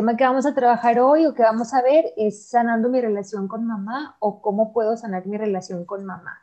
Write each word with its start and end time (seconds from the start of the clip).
Tema 0.00 0.16
que 0.16 0.24
vamos 0.24 0.46
a 0.46 0.54
trabajar 0.54 0.98
hoy 0.98 1.26
o 1.26 1.34
que 1.34 1.42
vamos 1.42 1.74
a 1.74 1.82
ver 1.82 2.14
es 2.16 2.48
sanando 2.48 2.88
mi 2.88 3.02
relación 3.02 3.48
con 3.48 3.66
mamá 3.66 4.16
o 4.18 4.40
cómo 4.40 4.72
puedo 4.72 4.96
sanar 4.96 5.26
mi 5.26 5.36
relación 5.36 5.84
con 5.84 6.06
mamá. 6.06 6.38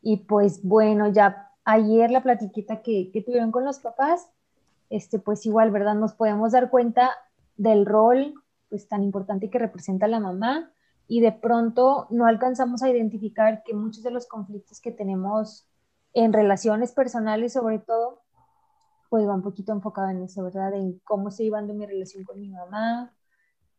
Y 0.00 0.24
pues 0.24 0.62
bueno, 0.62 1.08
ya 1.08 1.52
ayer 1.66 2.10
la 2.10 2.22
platiquita 2.22 2.80
que, 2.80 3.10
que 3.12 3.20
tuvieron 3.20 3.52
con 3.52 3.66
los 3.66 3.80
papás, 3.80 4.30
este, 4.88 5.18
pues 5.18 5.44
igual, 5.44 5.72
¿verdad? 5.72 5.94
Nos 5.94 6.14
podemos 6.14 6.52
dar 6.52 6.70
cuenta 6.70 7.10
del 7.58 7.84
rol 7.84 8.32
pues 8.70 8.88
tan 8.88 9.02
importante 9.02 9.50
que 9.50 9.58
representa 9.58 10.08
la 10.08 10.18
mamá 10.18 10.70
y 11.06 11.20
de 11.20 11.32
pronto 11.32 12.06
no 12.08 12.24
alcanzamos 12.24 12.82
a 12.82 12.88
identificar 12.88 13.62
que 13.62 13.74
muchos 13.74 14.04
de 14.04 14.10
los 14.10 14.26
conflictos 14.26 14.80
que 14.80 14.90
tenemos 14.90 15.68
en 16.14 16.32
relaciones 16.32 16.92
personales 16.92 17.52
sobre 17.52 17.78
todo, 17.78 18.22
pues 19.08 19.26
va 19.26 19.34
un 19.34 19.42
poquito 19.42 19.72
enfocado 19.72 20.08
en 20.10 20.22
eso, 20.22 20.42
¿verdad? 20.44 20.74
En 20.74 21.00
cómo 21.04 21.28
estoy 21.28 21.46
llevando 21.46 21.74
mi 21.74 21.86
relación 21.86 22.24
con 22.24 22.40
mi 22.40 22.50
mamá, 22.50 23.12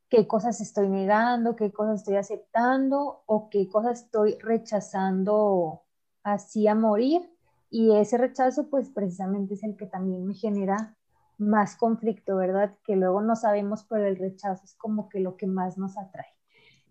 qué 0.10 0.28
cosas 0.28 0.62
estoy 0.62 0.90
negando, 0.90 1.56
qué 1.56 1.72
cosas 1.72 2.02
estoy 2.02 2.16
aceptando 2.16 3.24
o 3.26 3.50
qué 3.50 3.68
cosas 3.68 4.04
estoy 4.04 4.38
rechazando 4.40 5.84
así 6.24 6.68
a 6.68 6.76
morir. 6.76 7.30
Y 7.70 7.96
ese 7.96 8.18
rechazo, 8.18 8.70
pues 8.70 8.90
precisamente 8.90 9.56
es 9.56 9.64
el 9.64 9.76
que 9.76 9.88
también 9.88 10.26
me 10.26 10.34
genera 10.34 10.96
más 11.38 11.76
conflicto, 11.76 12.38
¿verdad? 12.38 12.76
Que 12.84 12.96
luego 12.96 13.22
no 13.22 13.36
sabemos, 13.36 13.86
pero 13.90 14.06
el 14.06 14.18
rechazo 14.18 14.64
es 14.64 14.76
como 14.76 15.10
que 15.10 15.20
lo 15.20 15.38
que 15.38 15.48
más 15.48 15.78
nos 15.78 15.98
atrae. 15.98 16.34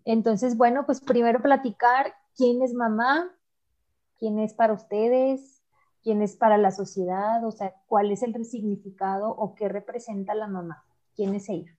Entonces, 0.05 0.55
bueno, 0.55 0.85
pues 0.85 1.01
primero 1.01 1.41
platicar 1.41 2.13
quién 2.35 2.61
es 2.61 2.73
mamá, 2.73 3.29
quién 4.17 4.39
es 4.39 4.53
para 4.53 4.73
ustedes, 4.73 5.56
quién 6.03 6.21
es 6.21 6.35
para 6.35 6.57
la 6.57 6.71
sociedad, 6.71 7.43
o 7.45 7.51
sea, 7.51 7.73
cuál 7.87 8.11
es 8.11 8.23
el 8.23 8.45
significado 8.45 9.29
o 9.29 9.55
qué 9.55 9.69
representa 9.69 10.33
la 10.35 10.47
mamá, 10.47 10.83
quién 11.15 11.35
es 11.35 11.49
ella. 11.49 11.77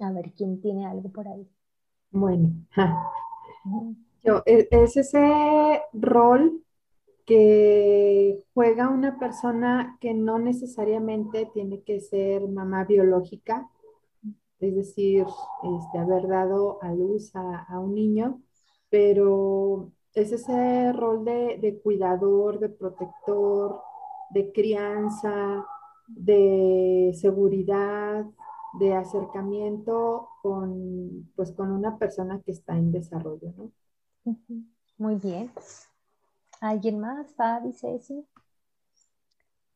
A 0.00 0.12
ver, 0.12 0.32
¿quién 0.32 0.60
tiene 0.60 0.86
algo 0.86 1.10
por 1.10 1.26
ahí? 1.28 1.48
Bueno, 2.10 2.50
Yo, 4.22 4.42
e, 4.46 4.68
es 4.70 4.96
ese 4.96 5.82
rol 5.92 6.62
que 7.26 8.44
juega 8.54 8.88
una 8.88 9.18
persona 9.18 9.98
que 10.00 10.14
no 10.14 10.38
necesariamente 10.38 11.50
tiene 11.52 11.82
que 11.82 12.00
ser 12.00 12.46
mamá 12.48 12.84
biológica, 12.84 13.68
es 14.60 14.74
decir, 14.74 15.26
este, 15.62 15.98
haber 15.98 16.28
dado 16.28 16.82
a 16.82 16.92
luz 16.92 17.34
a, 17.34 17.78
un 17.78 17.94
niño, 17.94 18.40
pero 18.88 19.90
es 20.16 20.32
ese 20.32 20.92
rol 20.94 21.26
de, 21.26 21.78
cuidador, 21.84 22.58
de 22.58 22.70
protector, 22.70 23.82
de 24.30 24.50
crianza, 24.50 25.66
de 26.08 27.12
seguridad, 27.14 28.24
de 28.80 28.94
acercamiento 28.94 30.30
con, 30.40 31.30
pues, 31.36 31.52
con 31.52 31.70
una 31.70 31.98
persona 31.98 32.40
que 32.40 32.52
está 32.52 32.78
en 32.78 32.92
desarrollo, 32.92 33.52
¿no? 33.58 33.70
Muy 34.96 35.16
bien. 35.16 35.50
¿Alguien 36.62 36.98
más? 36.98 37.34
Fabi, 37.34 37.74
Ceci. 37.74 38.26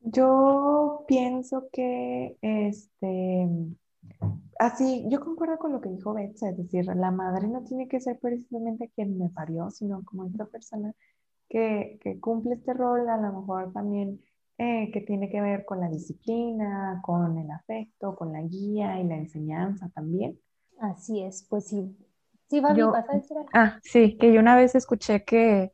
Yo 0.00 1.04
pienso 1.06 1.68
que 1.70 2.38
este 2.40 3.46
así, 4.60 5.04
yo 5.08 5.20
concuerdo 5.20 5.58
con 5.58 5.72
lo 5.72 5.80
que 5.80 5.88
dijo 5.88 6.14
Betsa, 6.14 6.50
es 6.50 6.56
decir, 6.56 6.84
la 6.86 7.10
madre 7.10 7.48
no 7.48 7.64
tiene 7.64 7.88
que 7.88 7.98
ser 7.98 8.18
precisamente 8.20 8.90
quien 8.94 9.18
me 9.18 9.30
parió, 9.30 9.70
sino 9.70 10.04
como 10.04 10.26
esta 10.26 10.44
persona 10.46 10.94
que, 11.48 11.98
cumple 12.20 12.54
este 12.54 12.74
rol, 12.74 13.08
a 13.08 13.16
lo 13.16 13.40
mejor 13.40 13.72
también 13.72 14.20
eh, 14.58 14.90
que 14.92 15.00
tiene 15.00 15.30
que 15.30 15.40
ver 15.40 15.64
con 15.64 15.80
la 15.80 15.88
disciplina, 15.88 17.00
con 17.02 17.38
el 17.38 17.50
afecto, 17.50 18.14
con 18.14 18.32
la 18.32 18.42
guía 18.42 19.00
y 19.00 19.04
la 19.04 19.16
enseñanza 19.16 19.88
también. 19.94 20.38
Así 20.78 21.20
es, 21.22 21.46
pues 21.48 21.66
sí. 21.66 21.96
Sí, 22.48 22.60
va 22.60 22.74
vas 22.74 23.08
a 23.08 23.14
decir 23.14 23.36
algo? 23.36 23.50
Ah, 23.54 23.78
sí, 23.82 24.16
que 24.18 24.32
yo 24.32 24.40
una 24.40 24.56
vez 24.56 24.74
escuché 24.74 25.24
que 25.24 25.72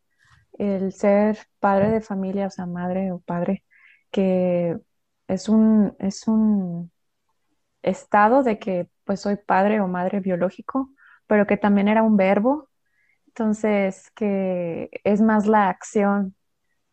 el 0.58 0.92
ser 0.92 1.38
padre 1.58 1.91
de 1.91 2.00
familia, 2.00 2.46
o 2.46 2.50
sea, 2.50 2.66
madre 2.66 3.10
o 3.12 3.19
padre, 3.19 3.64
que 4.10 4.78
es 5.26 5.48
un, 5.48 5.94
es 5.98 6.28
un 6.28 6.91
estado 7.86 8.42
de 8.42 8.58
que 8.58 8.88
pues 9.04 9.20
soy 9.20 9.36
padre 9.36 9.80
o 9.80 9.88
madre 9.88 10.20
biológico, 10.20 10.91
pero 11.26 11.47
que 11.47 11.56
también 11.56 11.88
era 11.88 12.02
un 12.02 12.16
verbo, 12.16 12.69
entonces 13.28 14.10
que 14.12 14.91
es 15.04 15.20
más 15.22 15.47
la 15.47 15.69
acción 15.69 16.36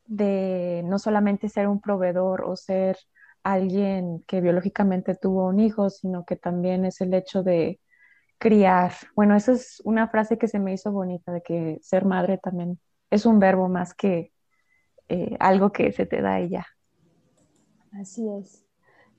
de 0.05 0.83
no 0.85 0.99
solamente 0.99 1.49
ser 1.49 1.67
un 1.67 1.81
proveedor 1.81 2.43
o 2.45 2.55
ser 2.55 2.97
alguien 3.43 4.23
que 4.27 4.41
biológicamente 4.41 5.15
tuvo 5.15 5.47
un 5.47 5.59
hijo, 5.59 5.89
sino 5.89 6.25
que 6.25 6.35
también 6.37 6.85
es 6.85 7.01
el 7.01 7.13
hecho 7.13 7.43
de 7.43 7.79
criar. 8.39 8.93
Bueno, 9.15 9.35
esa 9.35 9.53
es 9.53 9.81
una 9.85 10.07
frase 10.09 10.37
que 10.37 10.47
se 10.47 10.59
me 10.59 10.73
hizo 10.73 10.91
bonita, 10.91 11.31
de 11.33 11.41
que 11.41 11.79
ser 11.81 12.05
madre 12.05 12.37
también 12.37 12.79
es 13.09 13.25
un 13.25 13.39
verbo 13.39 13.69
más 13.69 13.93
que 13.93 14.33
eh, 15.09 15.37
algo 15.39 15.71
que 15.71 15.91
se 15.91 16.05
te 16.05 16.21
da 16.21 16.41
y 16.41 16.49
ya. 16.49 16.65
Así 17.93 18.27
es. 18.27 18.65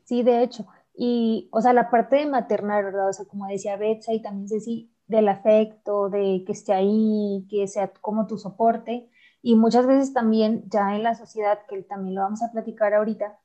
Sí, 0.05 0.23
de 0.23 0.43
hecho, 0.43 0.67
y, 0.97 1.49
o 1.53 1.61
sea, 1.61 1.73
la 1.73 1.91
parte 1.91 2.17
de 2.17 2.27
maternar, 2.27 2.85
¿verdad? 2.85 3.09
O 3.09 3.13
sea, 3.13 3.27
como 3.27 3.47
decía 3.47 3.77
Betsa 3.77 4.13
y 4.13 4.23
también 4.23 4.49
Ceci, 4.49 4.93
del 5.07 5.29
afecto, 5.29 6.09
de 6.09 6.45
que 6.47 6.53
esté 6.53 6.73
ahí, 6.73 7.47
que 7.51 7.67
sea 7.67 7.93
como 8.01 8.27
tu 8.27 8.39
soporte. 8.39 9.11
Y 9.43 9.57
muchas 9.57 9.87
veces 9.87 10.15
también 10.15 10.65
ya 10.71 10.95
en 10.95 11.03
la 11.03 11.15
sociedad, 11.15 11.59
que 11.69 11.83
también 11.83 12.15
lo 12.15 12.23
vamos 12.23 12.43
a 12.43 12.53
platicar 12.53 12.95
ahorita, 12.95 13.39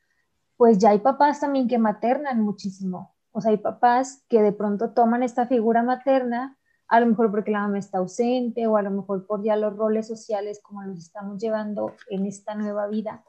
pues 0.57 0.77
ya 0.77 0.91
hay 0.91 0.99
papás 0.99 1.39
también 1.39 1.67
que 1.67 1.77
maternan 1.77 2.41
muchísimo. 2.41 3.15
O 3.31 3.41
sea, 3.41 3.51
hay 3.51 3.57
papás 3.57 4.23
que 4.29 4.41
de 4.41 4.53
pronto 4.53 4.91
toman 4.91 5.23
esta 5.23 5.47
figura 5.47 5.83
materna, 5.83 6.57
a 6.87 6.99
lo 6.99 7.07
mejor 7.07 7.31
porque 7.31 7.51
la 7.51 7.61
mamá 7.61 7.79
está 7.79 7.99
ausente 7.99 8.67
o 8.67 8.77
a 8.77 8.81
lo 8.81 8.91
mejor 8.91 9.25
por 9.27 9.43
ya 9.43 9.55
los 9.55 9.75
roles 9.75 10.07
sociales 10.07 10.59
como 10.63 10.81
los 10.83 10.99
estamos 10.99 11.39
llevando 11.39 11.93
en 12.09 12.25
esta 12.25 12.55
nueva 12.55 12.87
vida 12.87 13.23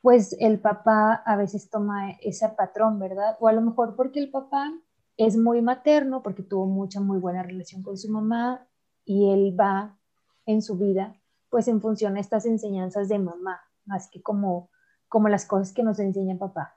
pues 0.00 0.36
el 0.38 0.60
papá 0.60 1.14
a 1.14 1.36
veces 1.36 1.70
toma 1.70 2.12
ese 2.22 2.48
patrón, 2.50 2.98
¿verdad? 2.98 3.36
O 3.40 3.48
a 3.48 3.52
lo 3.52 3.60
mejor 3.60 3.96
porque 3.96 4.20
el 4.20 4.30
papá 4.30 4.72
es 5.16 5.36
muy 5.36 5.60
materno, 5.62 6.22
porque 6.22 6.42
tuvo 6.42 6.66
mucha, 6.66 7.00
muy 7.00 7.18
buena 7.18 7.42
relación 7.42 7.82
con 7.82 7.96
su 7.96 8.10
mamá 8.10 8.66
y 9.04 9.30
él 9.30 9.56
va 9.58 9.98
en 10.46 10.62
su 10.62 10.78
vida, 10.78 11.14
pues 11.50 11.66
en 11.68 11.80
función 11.80 12.16
a 12.16 12.20
estas 12.20 12.46
enseñanzas 12.46 13.08
de 13.08 13.18
mamá, 13.18 13.60
más 13.84 14.08
que 14.08 14.22
como, 14.22 14.70
como 15.08 15.28
las 15.28 15.44
cosas 15.44 15.72
que 15.72 15.82
nos 15.82 15.98
enseña 15.98 16.38
papá. 16.38 16.76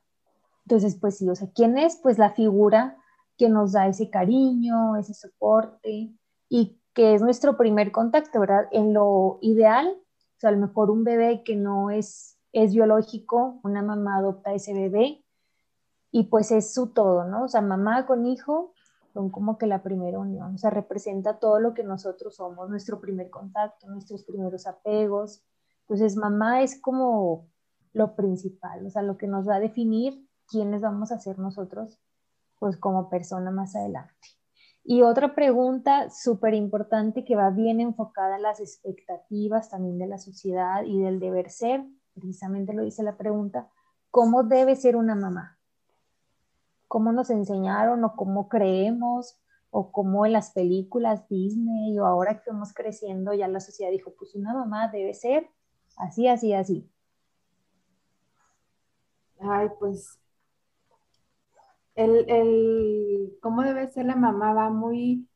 Entonces, 0.66 0.98
pues 1.00 1.18
sí, 1.18 1.30
o 1.30 1.36
sea, 1.36 1.50
¿quién 1.54 1.78
es? 1.78 1.98
Pues 1.98 2.18
la 2.18 2.32
figura 2.32 2.98
que 3.38 3.50
nos 3.50 3.74
da 3.74 3.88
ese 3.88 4.10
cariño, 4.10 4.98
ese 4.98 5.14
soporte 5.14 6.12
y 6.50 6.82
que 6.94 7.14
es 7.14 7.22
nuestro 7.22 7.58
primer 7.58 7.92
contacto, 7.92 8.40
¿verdad? 8.40 8.68
En 8.72 8.94
lo 8.94 9.38
ideal, 9.42 9.88
o 9.88 10.40
sea, 10.40 10.50
a 10.50 10.54
lo 10.54 10.60
mejor 10.60 10.90
un 10.90 11.04
bebé 11.04 11.44
que 11.44 11.56
no 11.56 11.92
es 11.92 12.38
es 12.54 12.74
biológico, 12.74 13.60
una 13.64 13.82
mamá 13.82 14.18
adopta 14.18 14.54
ese 14.54 14.74
bebé 14.74 15.24
y 16.12 16.26
pues 16.26 16.52
es 16.52 16.74
su 16.74 16.88
todo, 16.94 17.26
¿no? 17.26 17.46
O 17.46 17.48
sea, 17.48 17.62
mamá 17.62 18.06
con 18.06 18.26
hijo 18.26 18.74
son 19.14 19.30
como 19.30 19.58
que 19.58 19.68
la 19.68 19.84
primera 19.84 20.20
unión, 20.20 20.56
o 20.56 20.58
sea, 20.58 20.70
representa 20.70 21.40
todo 21.40 21.60
lo 21.60 21.74
que 21.74 21.84
nosotros 21.84 22.36
somos, 22.36 22.70
nuestro 22.70 23.00
primer 23.00 23.30
contacto, 23.30 23.88
nuestros 23.88 24.24
primeros 24.24 24.68
apegos. 24.68 25.44
Entonces, 25.82 26.16
mamá 26.16 26.62
es 26.62 26.80
como 26.80 27.48
lo 27.94 28.16
principal, 28.16 28.86
o 28.86 28.90
sea, 28.90 29.02
lo 29.02 29.18
que 29.18 29.28
nos 29.28 29.48
va 29.48 29.56
a 29.56 29.60
definir 29.60 30.28
quiénes 30.48 30.82
vamos 30.82 31.12
a 31.12 31.20
ser 31.20 31.40
nosotros, 31.40 32.00
pues 32.60 32.78
como 32.78 33.10
persona 33.10 33.52
más 33.52 33.76
adelante. 33.76 34.28
Y 34.84 35.02
otra 35.04 35.36
pregunta 35.36 36.10
súper 36.10 36.54
importante 36.54 37.24
que 37.24 37.36
va 37.36 37.50
bien 37.50 37.80
enfocada 37.80 38.38
en 38.38 38.44
las 38.44 38.60
expectativas 38.60 39.70
también 39.70 40.00
de 40.00 40.08
la 40.08 40.18
sociedad 40.18 40.84
y 40.84 41.00
del 41.00 41.20
deber 41.20 41.50
ser, 41.50 41.86
precisamente 42.22 42.74
lo 42.74 42.84
dice 42.84 43.04
la 43.04 43.18
pregunta, 43.18 43.68
¿cómo 44.12 44.44
debe 44.44 44.76
ser 44.76 44.96
una 44.96 45.16
mamá? 45.16 45.58
¿Cómo 46.88 47.12
nos 47.12 47.30
enseñaron 47.30 48.04
o 48.04 48.16
cómo 48.16 48.48
creemos 48.48 49.40
o 49.72 49.92
cómo 49.92 50.26
en 50.26 50.34
las 50.34 50.52
películas 50.52 51.28
Disney 51.28 51.98
o 51.98 52.06
ahora 52.06 52.34
que 52.34 52.40
estamos 52.40 52.74
creciendo 52.74 53.34
ya 53.34 53.48
la 53.48 53.60
sociedad 53.60 53.92
dijo, 53.92 54.14
pues 54.18 54.36
una 54.36 54.54
mamá 54.54 54.90
debe 54.90 55.14
ser 55.14 55.50
así, 55.98 56.28
así, 56.28 56.54
así? 56.54 56.90
Ay, 59.40 59.70
pues 59.80 60.20
el, 61.96 63.38
cómo 63.42 63.64
debe 63.64 63.88
ser 63.88 64.06
la 64.06 64.16
mamá 64.16 64.54
va 64.54 64.70
muy 64.70 65.28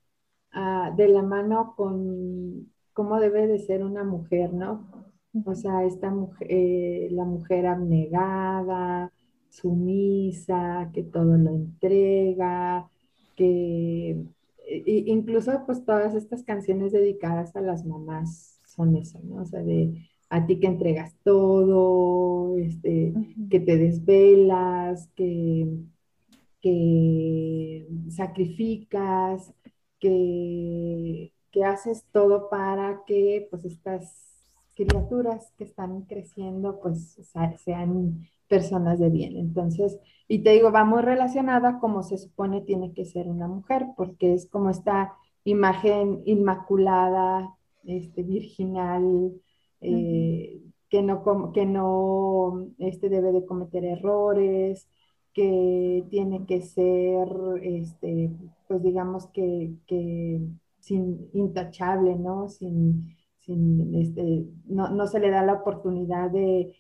ah, 0.52 0.92
de 0.96 1.08
la 1.08 1.22
mano 1.22 1.74
con 1.76 2.72
cómo 2.94 3.20
debe 3.20 3.48
de 3.48 3.60
ser 3.60 3.84
una 3.84 4.04
mujer, 4.04 4.54
¿no? 4.54 5.15
O 5.44 5.56
sea, 5.56 5.84
esta 5.86 6.12
mujer, 6.12 6.48
eh, 6.50 7.10
la 7.12 7.26
mujer 7.26 7.66
abnegada, 7.66 9.12
sumisa, 9.50 10.90
que 10.94 11.04
todo 11.04 11.38
lo 11.38 11.52
entrega, 11.52 12.90
que 13.36 14.24
incluso 14.86 15.66
pues 15.66 15.84
todas 15.86 16.16
estas 16.16 16.44
canciones 16.44 16.92
dedicadas 16.92 17.56
a 17.56 17.62
las 17.62 17.86
mamás 17.86 18.60
son 18.66 18.96
eso, 18.96 19.20
¿no? 19.24 19.42
O 19.42 19.46
sea, 19.46 19.62
de 19.62 20.08
a 20.30 20.46
ti 20.46 20.60
que 20.60 20.68
entregas 20.68 21.16
todo, 21.24 22.58
este, 22.58 23.14
que 23.50 23.60
te 23.60 23.78
desvelas, 23.78 25.10
que, 25.16 25.68
que 26.62 27.88
sacrificas, 28.10 29.54
que, 30.00 31.34
que 31.52 31.64
haces 31.64 32.06
todo 32.12 32.50
para 32.50 33.04
que 33.06 33.48
pues 33.50 33.66
estas 33.66 34.35
criaturas 34.76 35.52
que 35.58 35.64
están 35.64 36.04
creciendo 36.04 36.80
pues 36.82 37.18
sean 37.64 38.28
personas 38.48 39.00
de 39.00 39.10
bien. 39.10 39.38
Entonces, 39.38 40.00
y 40.28 40.40
te 40.40 40.52
digo, 40.52 40.72
va 40.72 40.84
muy 40.84 41.02
relacionada 41.02 41.80
como 41.80 42.04
se 42.04 42.18
supone 42.18 42.62
tiene 42.62 42.94
que 42.94 43.06
ser 43.06 43.28
una 43.28 43.48
mujer, 43.48 43.88
porque 43.98 44.34
es 44.34 44.48
como 44.48 44.70
esta 44.70 45.14
imagen 45.44 46.22
inmaculada, 46.26 47.56
este, 47.86 48.24
virginal, 48.24 49.34
eh, 49.82 50.62
que 50.90 51.02
no, 51.02 51.52
que 51.52 51.66
no 51.66 52.68
este, 52.80 53.10
debe 53.10 53.32
de 53.32 53.46
cometer 53.46 53.86
errores, 53.86 54.88
que 55.34 56.06
tiene 56.10 56.46
que 56.46 56.62
ser, 56.62 57.28
este, 57.62 58.32
pues 58.68 58.82
digamos 58.82 59.28
que, 59.28 59.74
sin, 60.80 61.30
intachable, 61.34 62.16
¿no? 62.16 62.48
Sin, 62.48 63.16
este, 63.48 64.46
no, 64.68 65.08
se 65.08 65.20
le 65.20 65.30
da 65.30 65.44
la 65.44 65.54
oportunidad 65.54 66.32
de, 66.32 66.76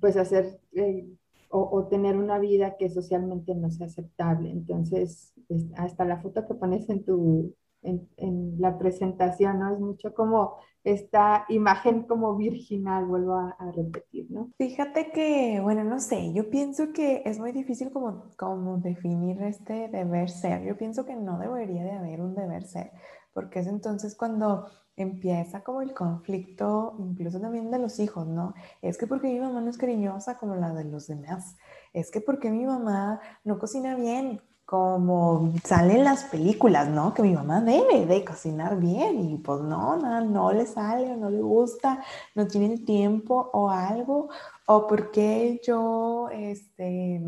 pues 0.00 0.16
hacer 0.16 0.60
eh, 0.72 1.06
o, 1.50 1.86
tener 1.88 2.16
una 2.16 2.38
vida 2.38 2.76
que 2.76 2.88
socialmente 2.88 3.54
no 3.54 3.70
sea 3.70 3.86
aceptable. 3.86 4.50
Entonces, 4.50 5.32
hasta 5.76 6.04
la 6.04 6.20
foto 6.20 6.46
que 6.46 6.54
pones 6.54 6.88
en 6.88 7.04
tu, 7.04 7.54
en, 7.82 8.56
la 8.58 8.78
presentación, 8.78 9.58
¿no? 9.58 9.72
Es 9.72 9.80
mucho 9.80 10.14
como 10.14 10.56
esta 10.84 11.44
imagen 11.48 12.04
como 12.04 12.36
virginal, 12.36 13.06
vuelvo 13.06 13.34
a, 13.34 13.56
repetir, 13.74 14.30
¿no? 14.30 14.50
Fíjate 14.58 15.10
que, 15.12 15.60
bueno, 15.62 15.84
no 15.84 15.98
sé, 15.98 16.32
yo 16.32 16.50
pienso 16.50 16.92
que 16.92 17.22
es 17.24 17.38
muy 17.38 17.52
difícil 17.52 17.90
como, 17.90 18.30
como 18.36 18.78
definir 18.78 19.42
este 19.42 19.88
deber 19.88 20.30
ser. 20.30 20.64
Yo 20.64 20.76
pienso 20.76 21.04
que 21.04 21.16
no 21.16 21.38
debería 21.38 21.84
de 21.84 21.92
haber 21.92 22.20
un 22.20 22.34
deber 22.34 22.64
ser, 22.64 22.92
porque 23.32 23.60
es 23.60 23.66
entonces 23.66 24.16
cuando 24.16 24.66
empieza 24.96 25.62
como 25.62 25.82
el 25.82 25.94
conflicto, 25.94 26.94
incluso 26.98 27.40
también 27.40 27.70
de 27.70 27.78
los 27.78 27.98
hijos, 28.00 28.26
¿no? 28.26 28.54
Es 28.82 28.98
que 28.98 29.06
porque 29.06 29.28
mi 29.28 29.40
mamá 29.40 29.60
no 29.60 29.70
es 29.70 29.78
cariñosa 29.78 30.38
como 30.38 30.56
la 30.56 30.72
de 30.74 30.84
los 30.84 31.06
demás, 31.06 31.56
es 31.92 32.10
que 32.10 32.20
porque 32.20 32.50
mi 32.50 32.66
mamá 32.66 33.20
no 33.44 33.58
cocina 33.58 33.94
bien, 33.94 34.40
como 34.70 35.52
salen 35.64 36.04
las 36.04 36.22
películas, 36.24 36.88
¿no? 36.88 37.12
Que 37.12 37.22
mi 37.22 37.34
mamá 37.34 37.60
debe 37.60 38.06
de 38.06 38.24
cocinar 38.24 38.78
bien 38.78 39.18
y 39.18 39.36
pues 39.38 39.62
no, 39.62 39.96
no, 39.96 40.20
no 40.24 40.52
le 40.52 40.64
sale 40.64 41.10
o 41.12 41.16
no 41.16 41.28
le 41.28 41.40
gusta, 41.40 42.04
no 42.36 42.46
tiene 42.46 42.74
el 42.74 42.84
tiempo 42.84 43.50
o 43.52 43.68
algo, 43.68 44.28
o 44.66 44.86
porque 44.86 45.60
yo, 45.66 46.28
este, 46.30 47.20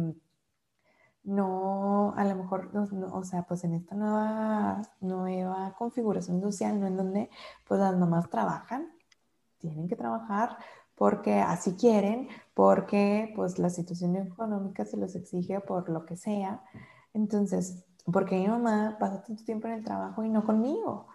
no, 1.24 2.14
a 2.16 2.24
lo 2.24 2.34
mejor, 2.36 2.70
o 3.12 3.24
sea, 3.24 3.42
pues 3.44 3.64
en 3.64 3.74
esta 3.74 3.94
nueva, 3.94 4.82
nueva 5.00 5.74
configuración 5.78 6.40
social, 6.40 6.80
¿no? 6.80 6.86
En 6.86 6.96
donde 6.96 7.30
pues 7.66 7.80
las 7.80 7.96
mamás 7.96 8.28
trabajan, 8.28 8.92
tienen 9.58 9.88
que 9.88 9.96
trabajar 9.96 10.58
porque 10.96 11.34
así 11.40 11.74
quieren, 11.74 12.28
porque 12.54 13.32
pues 13.34 13.58
la 13.58 13.70
situación 13.70 14.16
económica 14.16 14.84
se 14.84 14.96
los 14.96 15.14
exige 15.16 15.60
por 15.60 15.88
lo 15.88 16.04
que 16.06 16.16
sea. 16.16 16.62
Entonces, 17.14 17.84
porque 18.04 18.36
mi 18.36 18.48
mamá 18.48 18.96
pasa 18.98 19.22
tanto 19.22 19.44
tiempo 19.44 19.68
en 19.68 19.74
el 19.74 19.84
trabajo 19.84 20.24
y 20.24 20.28
no 20.28 20.44
conmigo. 20.44 21.08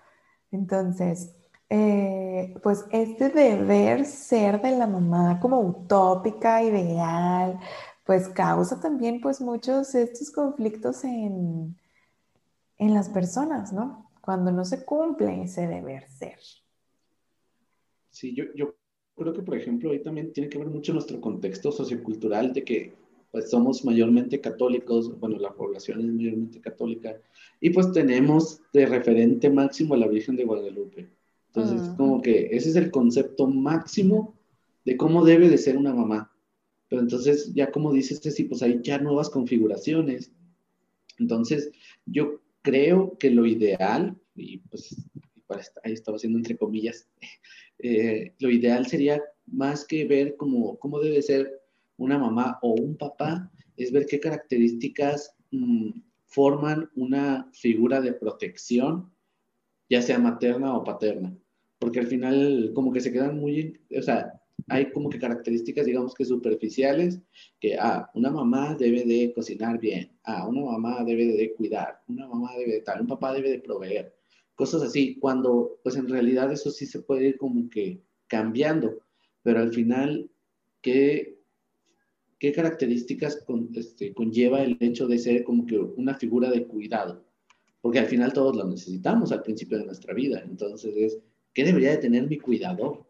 Entonces, 0.51 1.35
eh, 1.69 2.55
pues 2.63 2.85
este 2.91 3.29
deber 3.29 4.05
ser 4.05 4.61
de 4.61 4.71
la 4.77 4.87
mamá 4.87 5.39
como 5.39 5.59
utópica, 5.59 6.63
ideal, 6.63 7.59
pues 8.07 8.29
causa 8.29 8.79
también 8.79 9.19
pues 9.19 9.41
muchos 9.41 9.91
de 9.91 10.03
estos 10.03 10.31
conflictos 10.31 11.03
en, 11.03 11.75
en 12.77 12.93
las 12.93 13.09
personas, 13.09 13.73
¿no? 13.73 14.09
Cuando 14.21 14.51
no 14.51 14.63
se 14.63 14.85
cumple 14.85 15.43
ese 15.43 15.67
deber 15.67 16.09
ser. 16.09 16.39
Sí, 18.09 18.33
yo, 18.33 18.45
yo 18.55 18.75
creo 19.15 19.33
que, 19.33 19.41
por 19.41 19.57
ejemplo, 19.57 19.91
ahí 19.91 20.01
también 20.01 20.31
tiene 20.31 20.49
que 20.49 20.57
ver 20.57 20.69
mucho 20.69 20.93
nuestro 20.93 21.19
contexto 21.19 21.71
sociocultural 21.71 22.53
de 22.53 22.63
que 22.63 22.93
pues 23.29 23.49
somos 23.49 23.83
mayormente 23.83 24.39
católicos, 24.39 25.19
bueno, 25.19 25.37
la 25.37 25.53
población 25.53 25.99
es 25.99 26.07
mayormente 26.07 26.61
católica, 26.61 27.19
y 27.59 27.71
pues 27.71 27.91
tenemos 27.91 28.61
de 28.71 28.85
referente 28.85 29.49
máximo 29.49 29.95
a 29.95 29.97
la 29.97 30.07
Virgen 30.07 30.37
de 30.37 30.45
Guadalupe. 30.45 31.09
Entonces, 31.47 31.89
como 31.97 32.21
que 32.21 32.47
ese 32.51 32.69
es 32.69 32.75
el 32.77 32.89
concepto 32.89 33.47
máximo 33.47 34.33
de 34.85 34.95
cómo 34.95 35.25
debe 35.25 35.49
de 35.49 35.57
ser 35.57 35.75
una 35.75 35.93
mamá. 35.93 36.31
Pero 36.89 37.01
entonces, 37.01 37.53
ya 37.53 37.71
como 37.71 37.91
dices, 37.93 38.21
sí, 38.21 38.43
pues 38.45 38.61
hay 38.61 38.79
ya 38.81 38.97
nuevas 38.99 39.29
configuraciones. 39.29 40.31
Entonces, 41.19 41.71
yo 42.05 42.41
creo 42.61 43.17
que 43.17 43.31
lo 43.31 43.45
ideal, 43.45 44.15
y 44.35 44.59
pues 44.59 44.95
ahí 45.83 45.93
estaba 45.93 46.17
haciendo 46.17 46.37
entre 46.37 46.57
comillas, 46.57 47.07
eh, 47.79 48.33
lo 48.39 48.49
ideal 48.49 48.87
sería 48.87 49.21
más 49.45 49.85
que 49.85 50.05
ver 50.05 50.35
cómo, 50.37 50.77
cómo 50.77 50.99
debe 50.99 51.21
ser 51.21 51.61
una 51.97 52.17
mamá 52.17 52.59
o 52.61 52.73
un 52.73 52.95
papá, 52.95 53.51
es 53.75 53.91
ver 53.91 54.05
qué 54.05 54.19
características 54.19 55.35
mm, 55.51 55.91
forman 56.25 56.89
una 56.95 57.49
figura 57.53 58.01
de 58.01 58.13
protección, 58.13 59.11
ya 59.89 60.01
sea 60.01 60.19
materna 60.19 60.75
o 60.75 60.83
paterna. 60.83 61.35
Porque 61.79 61.99
al 61.99 62.07
final 62.07 62.71
como 62.73 62.91
que 62.91 63.01
se 63.01 63.11
quedan 63.11 63.39
muy, 63.39 63.79
o 63.97 64.01
sea, 64.01 64.41
hay 64.69 64.91
como 64.91 65.09
que 65.09 65.19
características, 65.19 65.85
digamos 65.85 66.13
que 66.13 66.25
superficiales, 66.25 67.21
que, 67.59 67.77
ah, 67.77 68.09
una 68.13 68.29
mamá 68.29 68.75
debe 68.75 69.05
de 69.05 69.33
cocinar 69.33 69.79
bien, 69.79 70.11
ah, 70.23 70.47
una 70.47 70.61
mamá 70.61 71.03
debe 71.05 71.25
de 71.25 71.53
cuidar, 71.53 72.01
una 72.07 72.27
mamá 72.27 72.51
debe 72.57 72.73
de 72.73 72.81
tal, 72.81 73.01
un 73.01 73.07
papá 73.07 73.33
debe 73.33 73.49
de 73.49 73.59
proveer, 73.59 74.13
cosas 74.55 74.81
así, 74.81 75.15
cuando 75.19 75.79
pues 75.83 75.95
en 75.95 76.09
realidad 76.09 76.51
eso 76.51 76.69
sí 76.69 76.85
se 76.85 76.99
puede 76.99 77.29
ir 77.29 77.37
como 77.37 77.69
que 77.69 78.01
cambiando, 78.27 78.99
pero 79.41 79.59
al 79.59 79.71
final, 79.71 80.29
¿qué, 80.81 81.39
qué 82.37 82.51
características 82.51 83.45
este, 83.75 84.13
conlleva 84.13 84.63
el 84.63 84.75
hecho 84.81 85.07
de 85.07 85.17
ser 85.17 85.45
como 85.45 85.65
que 85.65 85.77
una 85.77 86.15
figura 86.15 86.51
de 86.51 86.67
cuidado? 86.67 87.23
Porque 87.79 87.99
al 87.99 88.07
final 88.07 88.33
todos 88.33 88.57
lo 88.57 88.65
necesitamos 88.65 89.31
al 89.31 89.43
principio 89.43 89.77
de 89.77 89.85
nuestra 89.85 90.13
vida, 90.13 90.43
entonces 90.43 90.93
es, 90.97 91.19
¿qué 91.53 91.63
debería 91.63 91.91
de 91.91 91.97
tener 91.97 92.27
mi 92.27 92.37
cuidador? 92.37 93.06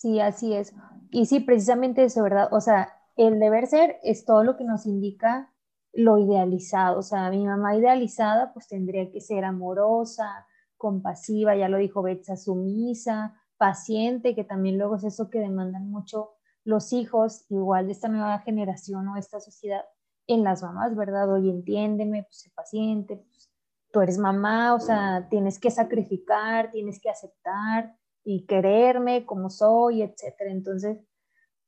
Sí, 0.00 0.18
así 0.18 0.54
es. 0.54 0.74
Y 1.10 1.26
sí, 1.26 1.40
precisamente 1.40 2.04
eso, 2.04 2.22
¿verdad? 2.22 2.48
O 2.52 2.62
sea, 2.62 2.90
el 3.16 3.38
deber 3.38 3.66
ser 3.66 3.98
es 4.02 4.24
todo 4.24 4.44
lo 4.44 4.56
que 4.56 4.64
nos 4.64 4.86
indica 4.86 5.52
lo 5.92 6.16
idealizado. 6.16 7.00
O 7.00 7.02
sea, 7.02 7.28
mi 7.28 7.44
mamá 7.44 7.76
idealizada 7.76 8.54
pues 8.54 8.66
tendría 8.66 9.10
que 9.10 9.20
ser 9.20 9.44
amorosa, 9.44 10.46
compasiva, 10.78 11.54
ya 11.54 11.68
lo 11.68 11.76
dijo 11.76 12.00
Betsa, 12.00 12.38
sumisa, 12.38 13.38
paciente, 13.58 14.34
que 14.34 14.42
también 14.42 14.78
luego 14.78 14.96
es 14.96 15.04
eso 15.04 15.28
que 15.28 15.38
demandan 15.38 15.90
mucho 15.90 16.30
los 16.64 16.94
hijos, 16.94 17.44
igual 17.50 17.84
de 17.84 17.92
esta 17.92 18.08
nueva 18.08 18.38
generación 18.38 19.06
o 19.08 19.18
esta 19.18 19.38
sociedad, 19.38 19.84
en 20.26 20.44
las 20.44 20.62
mamás, 20.62 20.96
¿verdad? 20.96 21.30
Oye, 21.30 21.50
entiéndeme, 21.50 22.22
pues 22.22 22.50
paciente, 22.54 23.16
pues, 23.16 23.50
tú 23.92 24.00
eres 24.00 24.16
mamá, 24.16 24.72
o 24.74 24.80
sea, 24.80 25.26
tienes 25.28 25.58
que 25.58 25.70
sacrificar, 25.70 26.70
tienes 26.70 27.00
que 27.02 27.10
aceptar, 27.10 27.99
y 28.24 28.46
quererme 28.46 29.26
como 29.26 29.50
soy, 29.50 30.02
etcétera. 30.02 30.50
Entonces, 30.50 30.98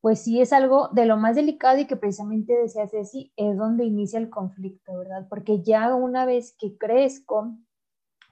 pues 0.01 0.21
sí 0.21 0.41
es 0.41 0.53
algo 0.53 0.89
de 0.89 1.07
lo 1.07 1.17
más 1.17 1.37
delicado 1.37 1.79
y 1.79 1.87
que 1.87 1.97
precisamente 1.97 2.55
decía 2.55 2.89
Ceci, 2.89 3.33
es 3.37 3.57
donde 3.57 3.85
inicia 3.85 4.19
el 4.19 4.31
conflicto, 4.31 4.99
¿verdad? 4.99 5.27
Porque 5.29 5.63
ya 5.63 5.95
una 5.95 6.27
vez 6.27 6.57
que 6.59 6.77
crezco, 6.77 7.57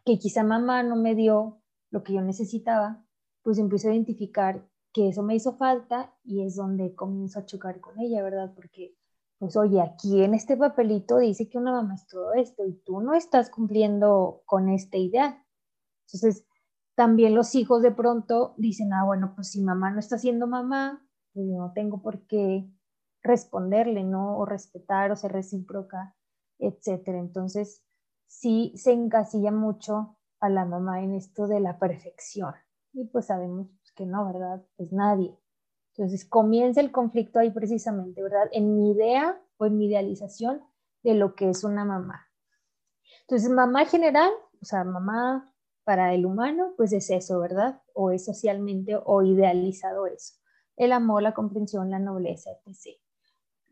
que 0.04 0.18
quizá 0.18 0.42
mamá 0.42 0.82
no 0.82 0.96
me 0.96 1.14
dio 1.14 1.62
lo 1.90 2.02
que 2.02 2.14
yo 2.14 2.22
necesitaba, 2.22 3.04
pues 3.42 3.58
empiezo 3.58 3.88
a 3.88 3.92
identificar 3.92 4.66
que 4.92 5.08
eso 5.08 5.22
me 5.22 5.36
hizo 5.36 5.56
falta 5.56 6.12
y 6.24 6.44
es 6.44 6.56
donde 6.56 6.94
comienzo 6.96 7.38
a 7.38 7.46
chocar 7.46 7.80
con 7.80 8.00
ella, 8.00 8.22
¿verdad? 8.22 8.52
Porque, 8.54 8.96
pues 9.38 9.56
oye, 9.56 9.80
aquí 9.80 10.22
en 10.22 10.34
este 10.34 10.56
papelito 10.56 11.18
dice 11.18 11.48
que 11.48 11.58
una 11.58 11.70
mamá 11.70 11.94
es 11.94 12.06
todo 12.08 12.34
esto 12.34 12.66
y 12.66 12.74
tú 12.84 13.00
no 13.00 13.14
estás 13.14 13.48
cumpliendo 13.48 14.42
con 14.44 14.68
esta 14.68 14.96
idea. 14.96 15.46
Entonces, 16.06 16.44
también 17.00 17.34
los 17.34 17.54
hijos 17.54 17.80
de 17.80 17.92
pronto 17.92 18.52
dicen, 18.58 18.92
ah, 18.92 19.04
bueno, 19.06 19.32
pues 19.34 19.52
si 19.52 19.62
mamá 19.62 19.90
no 19.90 20.00
está 20.00 20.18
siendo 20.18 20.46
mamá, 20.46 21.02
pues 21.32 21.46
no 21.46 21.72
tengo 21.72 22.02
por 22.02 22.26
qué 22.26 22.70
responderle, 23.22 24.04
¿no? 24.04 24.36
O 24.36 24.44
respetar 24.44 25.10
o 25.10 25.16
ser 25.16 25.32
recíproca, 25.32 26.14
etcétera. 26.58 27.18
Entonces, 27.18 27.82
sí 28.26 28.74
se 28.76 28.92
encasilla 28.92 29.50
mucho 29.50 30.18
a 30.40 30.50
la 30.50 30.66
mamá 30.66 31.02
en 31.02 31.14
esto 31.14 31.46
de 31.46 31.60
la 31.60 31.78
perfección. 31.78 32.52
Y 32.92 33.06
pues 33.06 33.28
sabemos 33.28 33.68
que 33.96 34.04
no, 34.04 34.26
¿verdad? 34.26 34.62
Pues 34.76 34.92
nadie. 34.92 35.34
Entonces 35.94 36.28
comienza 36.28 36.82
el 36.82 36.92
conflicto 36.92 37.38
ahí 37.38 37.50
precisamente, 37.50 38.22
¿verdad? 38.22 38.50
En 38.52 38.74
mi 38.76 38.90
idea 38.90 39.40
o 39.56 39.64
en 39.64 39.78
mi 39.78 39.86
idealización 39.86 40.60
de 41.02 41.14
lo 41.14 41.34
que 41.34 41.48
es 41.48 41.64
una 41.64 41.86
mamá. 41.86 42.26
Entonces, 43.22 43.48
mamá 43.48 43.86
general, 43.86 44.30
o 44.60 44.66
sea, 44.66 44.84
mamá 44.84 45.49
para 45.84 46.14
el 46.14 46.26
humano, 46.26 46.74
pues 46.76 46.92
es 46.92 47.10
eso, 47.10 47.40
¿verdad? 47.40 47.82
O 47.94 48.10
es 48.10 48.24
socialmente 48.24 48.98
o 49.04 49.22
idealizado 49.22 50.06
eso. 50.06 50.34
El 50.76 50.92
amor, 50.92 51.22
la 51.22 51.34
comprensión, 51.34 51.90
la 51.90 51.98
nobleza, 51.98 52.50
etc. 52.66 52.98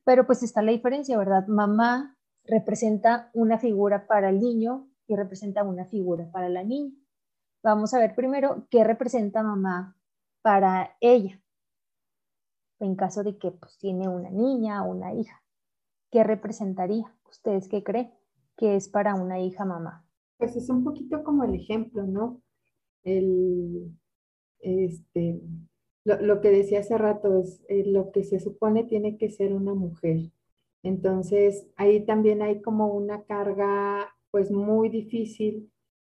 Pero 0.05 0.27
pues 0.27 0.43
está 0.43 0.63
la 0.63 0.73
diferencia, 0.73 1.17
¿verdad? 1.17 1.47
Mamá 1.47 2.19
representa 2.45 3.31
una 3.35 3.59
figura 3.59 4.07
para 4.07 4.31
el 4.31 4.41
niño 4.41 4.89
y 5.07 5.17
representa 5.17 5.63
una 5.63 5.85
figura 5.85 6.31
para 6.31 6.49
la 6.49 6.65
niña. 6.65 6.95
Vamos 7.63 7.93
a 7.93 7.99
ver 7.99 8.15
primero 8.15 8.67
qué 8.71 8.85
representa 8.85 9.43
mamá 9.43 9.97
para 10.43 10.97
ella, 11.01 11.43
en 12.79 12.95
caso 12.95 13.23
de 13.23 13.37
que 13.39 13.51
pues, 13.51 13.77
tiene 13.79 14.09
una 14.09 14.31
niña 14.31 14.85
o 14.85 14.91
una 14.91 15.13
hija. 15.13 15.43
¿Qué 16.11 16.25
representaría? 16.25 17.15
¿Ustedes 17.29 17.69
qué 17.69 17.83
creen 17.83 18.15
que 18.57 18.77
es 18.77 18.89
para 18.89 19.15
una 19.15 19.41
hija 19.41 19.65
mamá? 19.65 20.08
Pues 20.39 20.57
es 20.57 20.71
un 20.71 20.85
poquito 20.85 21.23
como 21.25 21.45
el 21.45 21.55
ejemplo, 21.55 22.05
¿no? 22.05 22.41
El, 23.05 23.93
este, 24.61 25.41
lo, 26.05 26.41
que 26.41 26.51
decía 26.51 26.81
hace 26.81 26.97
rato 26.97 27.39
es 27.41 27.63
eh, 27.69 27.85
lo 27.87 28.13
que 28.13 28.25
se 28.25 28.41
supone 28.41 28.85
tiene 28.85 29.19
que 29.19 29.31
ser 29.31 29.53
una 29.53 29.75
mujer. 29.75 30.31
Entonces, 30.83 31.67
ahí 31.77 32.05
también 32.07 32.43
hay 32.43 32.63
como 32.63 32.89
una 32.95 33.25
carga 33.25 34.09
pues 34.31 34.51
muy 34.51 34.89
difícil 34.89 35.71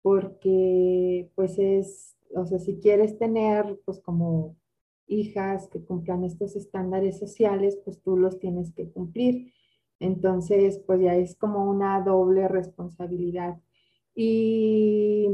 porque 0.03 1.31
pues 1.35 1.59
es, 1.59 2.17
o 2.35 2.47
sea, 2.47 2.59
si 2.59 2.79
quieres 2.79 3.19
tener 3.19 3.81
pues 3.85 4.01
como 4.01 4.57
hijas 5.07 5.69
que 5.69 5.85
cumplan 5.85 6.25
estos 6.25 6.57
estándares 6.57 7.19
sociales, 7.19 7.79
pues 7.85 8.01
tú 8.01 8.17
los 8.17 8.39
tienes 8.39 8.73
que 8.73 8.91
cumplir. 8.91 9.53
Entonces, 9.99 10.79
pues 10.87 11.01
ya 11.01 11.17
es 11.17 11.37
como 11.37 11.69
una 11.71 12.01
doble 12.03 12.49
responsabilidad. 12.49 13.61
Y 14.15 15.29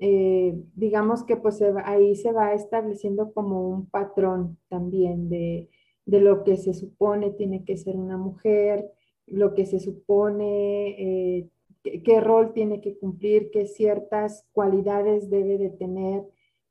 eh, 0.00 0.54
digamos 0.74 1.24
que 1.24 1.36
pues 1.36 1.60
ahí 1.84 2.14
se 2.14 2.32
va 2.32 2.54
estableciendo 2.54 3.32
como 3.32 3.68
un 3.68 3.86
patrón 3.90 4.58
también 4.68 5.28
de, 5.28 5.68
de, 6.06 6.20
lo 6.20 6.44
que 6.44 6.56
se 6.56 6.72
supone 6.72 7.30
tiene 7.32 7.64
que 7.64 7.76
ser 7.76 7.96
una 7.96 8.16
mujer, 8.16 8.88
lo 9.26 9.54
que 9.54 9.66
se 9.66 9.80
supone, 9.80 11.38
eh, 11.40 11.48
qué, 11.82 12.20
rol 12.20 12.52
tiene 12.52 12.80
que 12.80 12.96
cumplir, 12.96 13.50
qué 13.50 13.66
ciertas 13.66 14.46
cualidades 14.52 15.30
debe 15.30 15.58
de 15.58 15.70
tener, 15.70 16.22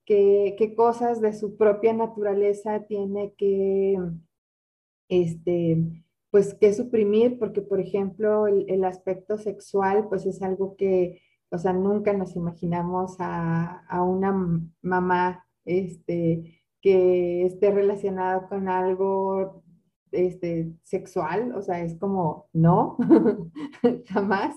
qué, 0.06 0.56
qué 0.58 0.74
cosas 0.74 1.20
de 1.20 1.34
su 1.34 1.58
propia 1.58 1.92
naturaleza 1.94 2.86
tiene 2.88 3.34
que, 3.38 4.00
este, 5.10 5.78
pues, 6.32 6.54
que 6.54 6.74
suprimir, 6.74 7.40
porque 7.40 7.62
por 7.62 7.82
ejemplo 7.82 8.48
el, 8.48 8.70
el 8.70 8.86
aspecto 8.86 9.38
sexual 9.38 10.08
pues 10.08 10.26
es 10.26 10.42
algo 10.42 10.78
que 10.78 11.22
o 11.50 11.58
sea, 11.58 11.74
nunca 11.74 12.14
nos 12.14 12.36
imaginamos 12.36 13.16
a, 13.20 13.84
una 14.04 14.34
mamá 14.82 15.46
este, 15.66 16.62
que 16.82 17.46
esté 17.46 17.72
relacionada 17.72 18.48
con 18.48 18.70
algo 18.70 19.64
este, 20.12 20.74
sexual, 20.84 21.54
o 21.56 21.62
sea, 21.62 21.82
es 21.82 21.98
como, 22.00 22.50
no, 22.54 22.98
jamás. 24.08 24.56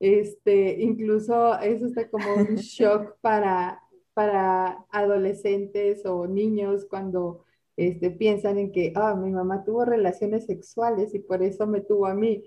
Este, 0.00 0.82
incluso 0.82 1.58
eso 1.60 1.86
está 1.86 2.10
como 2.10 2.34
un 2.34 2.56
shock 2.56 3.16
para, 3.20 3.80
para 4.14 4.84
adolescentes 4.90 6.04
o 6.06 6.26
niños 6.26 6.86
cuando 6.90 7.44
este, 7.76 8.10
piensan 8.10 8.58
en 8.58 8.72
que, 8.72 8.92
ah, 8.96 9.14
mi 9.14 9.30
mamá 9.30 9.64
tuvo 9.64 9.84
relaciones 9.84 10.46
sexuales 10.46 11.14
y 11.14 11.20
por 11.20 11.42
eso 11.42 11.66
me 11.66 11.80
tuvo 11.80 12.06
a 12.06 12.14
mí. 12.14 12.44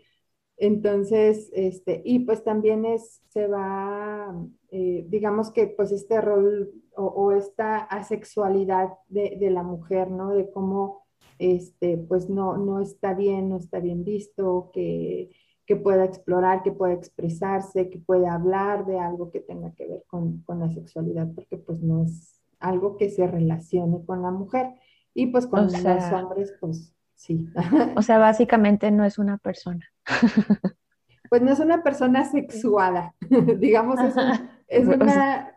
Entonces, 0.58 1.50
este, 1.54 2.02
y 2.06 2.20
pues 2.20 2.44
también 2.44 2.86
es, 2.86 3.22
se 3.30 3.48
va, 3.48 4.34
eh, 4.72 5.06
digamos 5.10 5.52
que 5.52 5.68
pues 5.68 5.92
este 5.92 6.22
rol 6.22 6.72
o, 6.96 7.34
esta 7.34 7.80
asexualidad 7.80 8.90
de, 9.10 9.38
de, 9.38 9.50
la 9.50 9.64
mujer, 9.64 10.10
¿no? 10.10 10.34
De 10.34 10.50
cómo, 10.50 11.04
este, 11.40 11.98
pues 11.98 12.30
no, 12.30 12.56
no 12.58 12.80
está 12.80 13.14
bien, 13.14 13.50
no 13.50 13.58
está 13.58 13.80
bien 13.82 14.06
visto, 14.06 14.70
que, 14.74 15.30
que 15.66 15.76
pueda 15.76 16.06
explorar, 16.06 16.64
que 16.64 16.72
pueda 16.72 16.94
expresarse, 16.94 17.90
que 17.90 18.00
pueda 18.00 18.34
hablar 18.34 18.86
de 18.86 18.98
algo 18.98 19.32
que 19.32 19.42
tenga 19.42 19.74
que 19.74 19.88
ver 19.88 20.04
con, 20.08 20.40
con 20.44 20.60
la 20.60 20.70
sexualidad, 20.72 21.28
porque 21.36 21.58
pues 21.58 21.82
no 21.82 22.04
es 22.04 22.40
algo 22.60 22.96
que 22.96 23.10
se 23.10 23.28
relacione 23.28 24.06
con 24.06 24.22
la 24.22 24.32
mujer. 24.32 24.76
Y 25.14 25.28
pues 25.28 25.48
con 25.48 25.66
los 25.66 26.14
hombres, 26.14 26.54
pues 26.60 26.95
sí. 27.16 27.48
O 27.96 28.02
sea, 28.02 28.18
básicamente 28.18 28.92
no 28.92 29.06
es 29.06 29.18
una 29.18 29.38
persona. 29.38 29.86
Pues 31.30 31.42
no 31.42 31.52
es 31.52 31.60
una 31.60 31.84
persona 31.84 32.24
sexuada, 32.24 33.16
digamos, 33.58 34.00
es, 34.00 34.16
un, 34.16 34.50
es 34.68 34.88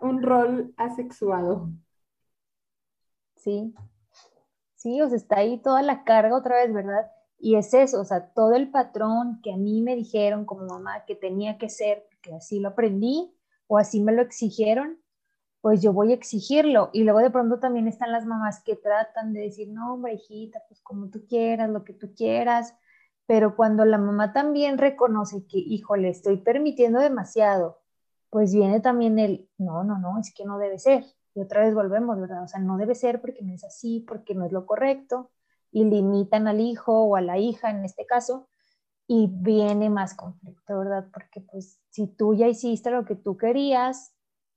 un 0.01 0.23
rol 0.23 0.73
asexuado. 0.77 1.71
Sí, 3.37 3.75
sí, 4.75 5.01
o 5.01 5.09
sea, 5.09 5.17
está 5.17 5.39
ahí 5.39 5.61
toda 5.63 5.83
la 5.83 6.05
carga 6.05 6.37
otra 6.37 6.57
vez, 6.57 6.73
¿verdad? 6.73 7.11
Y 7.39 7.57
es 7.57 7.73
eso, 7.75 8.01
o 8.01 8.05
sea, 8.05 8.31
todo 8.31 8.55
el 8.55 8.71
patrón 8.71 9.41
que 9.43 9.53
a 9.53 9.57
mí 9.57 9.83
me 9.83 9.95
dijeron 9.95 10.45
como 10.45 10.67
mamá 10.67 11.05
que 11.07 11.15
tenía 11.15 11.59
que 11.59 11.69
ser, 11.69 12.05
que 12.23 12.35
así 12.35 12.59
lo 12.59 12.71
aprendí 12.71 13.33
o 13.69 13.79
así 13.79 14.01
me 14.01 14.13
lo 14.13 14.23
exigieron, 14.23 14.99
pues 15.61 15.83
yo 15.83 15.93
voy 15.93 16.13
a 16.13 16.15
exigirlo. 16.15 16.91
Y 16.93 17.05
luego 17.05 17.21
de 17.21 17.31
pronto 17.31 17.59
también 17.59 17.89
están 17.89 18.13
las 18.13 18.27
mamás 18.27 18.63
que 18.63 18.77
tratan 18.77 19.33
de 19.33 19.41
decir, 19.41 19.69
no, 19.69 19.95
hombre, 19.95 20.15
hijita, 20.15 20.63
pues 20.69 20.81
como 20.83 21.09
tú 21.11 21.27
quieras, 21.27 21.71
lo 21.71 21.85
que 21.85 21.95
tú 21.95 22.15
quieras. 22.15 22.75
Pero 23.27 23.57
cuando 23.57 23.85
la 23.85 23.99
mamá 23.99 24.33
también 24.33 24.79
reconoce 24.79 25.47
que, 25.47 25.59
híjole, 25.59 26.09
estoy 26.09 26.39
permitiendo 26.39 27.01
demasiado, 27.01 27.81
pues 28.31 28.55
viene 28.55 28.81
también 28.81 29.19
el, 29.19 29.49
no, 29.59 29.85
no, 29.85 29.99
no, 29.99 30.19
es 30.19 30.33
que 30.35 30.45
no 30.45 30.59
debe 30.59 30.79
ser. 30.79 31.05
Y 31.35 31.41
otra 31.41 31.63
vez 31.63 31.75
volvemos, 31.75 32.19
¿verdad? 32.21 32.45
O 32.45 32.49
sea, 32.49 32.61
no 32.61 32.77
debe 32.79 32.95
ser 32.95 33.21
porque 33.21 33.43
no 33.43 33.53
es 33.55 33.65
así, 33.65 34.05
porque 34.07 34.35
no 34.35 34.45
es 34.47 34.53
lo 34.53 34.67
correcto. 34.67 35.31
Y 35.71 35.85
limitan 35.85 36.49
al 36.49 36.61
hijo 36.61 37.05
o 37.05 37.17
a 37.17 37.21
la 37.21 37.39
hija 37.39 37.71
en 37.71 37.85
este 37.85 38.07
caso. 38.07 38.49
Y 39.07 39.29
viene 39.31 39.91
más 39.91 40.15
conflicto, 40.15 40.79
¿verdad? 40.79 41.09
Porque 41.13 41.41
pues 41.41 41.81
si 41.91 42.07
tú 42.07 42.35
ya 42.35 42.49
hiciste 42.49 42.91
lo 42.91 43.05
que 43.05 43.15
tú 43.15 43.37
querías, 43.37 44.15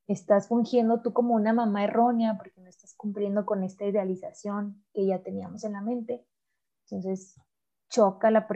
estás 0.08 0.48
fungiendo 0.48 1.02
tú 1.02 1.14
como 1.14 1.36
una 1.36 1.54
mamá 1.54 1.84
errónea 1.84 2.38
porque 2.38 2.62
no 2.62 2.70
estás 2.70 2.94
cumpliendo 2.96 3.46
con 3.46 3.64
esta 3.64 3.86
idealización 3.86 4.84
que 4.94 5.06
ya 5.06 5.22
teníamos 5.24 5.64
en 5.64 5.74
la 5.74 5.82
mente. 5.82 6.26
Entonces, 6.90 7.40
choca 7.90 8.32
la, 8.32 8.48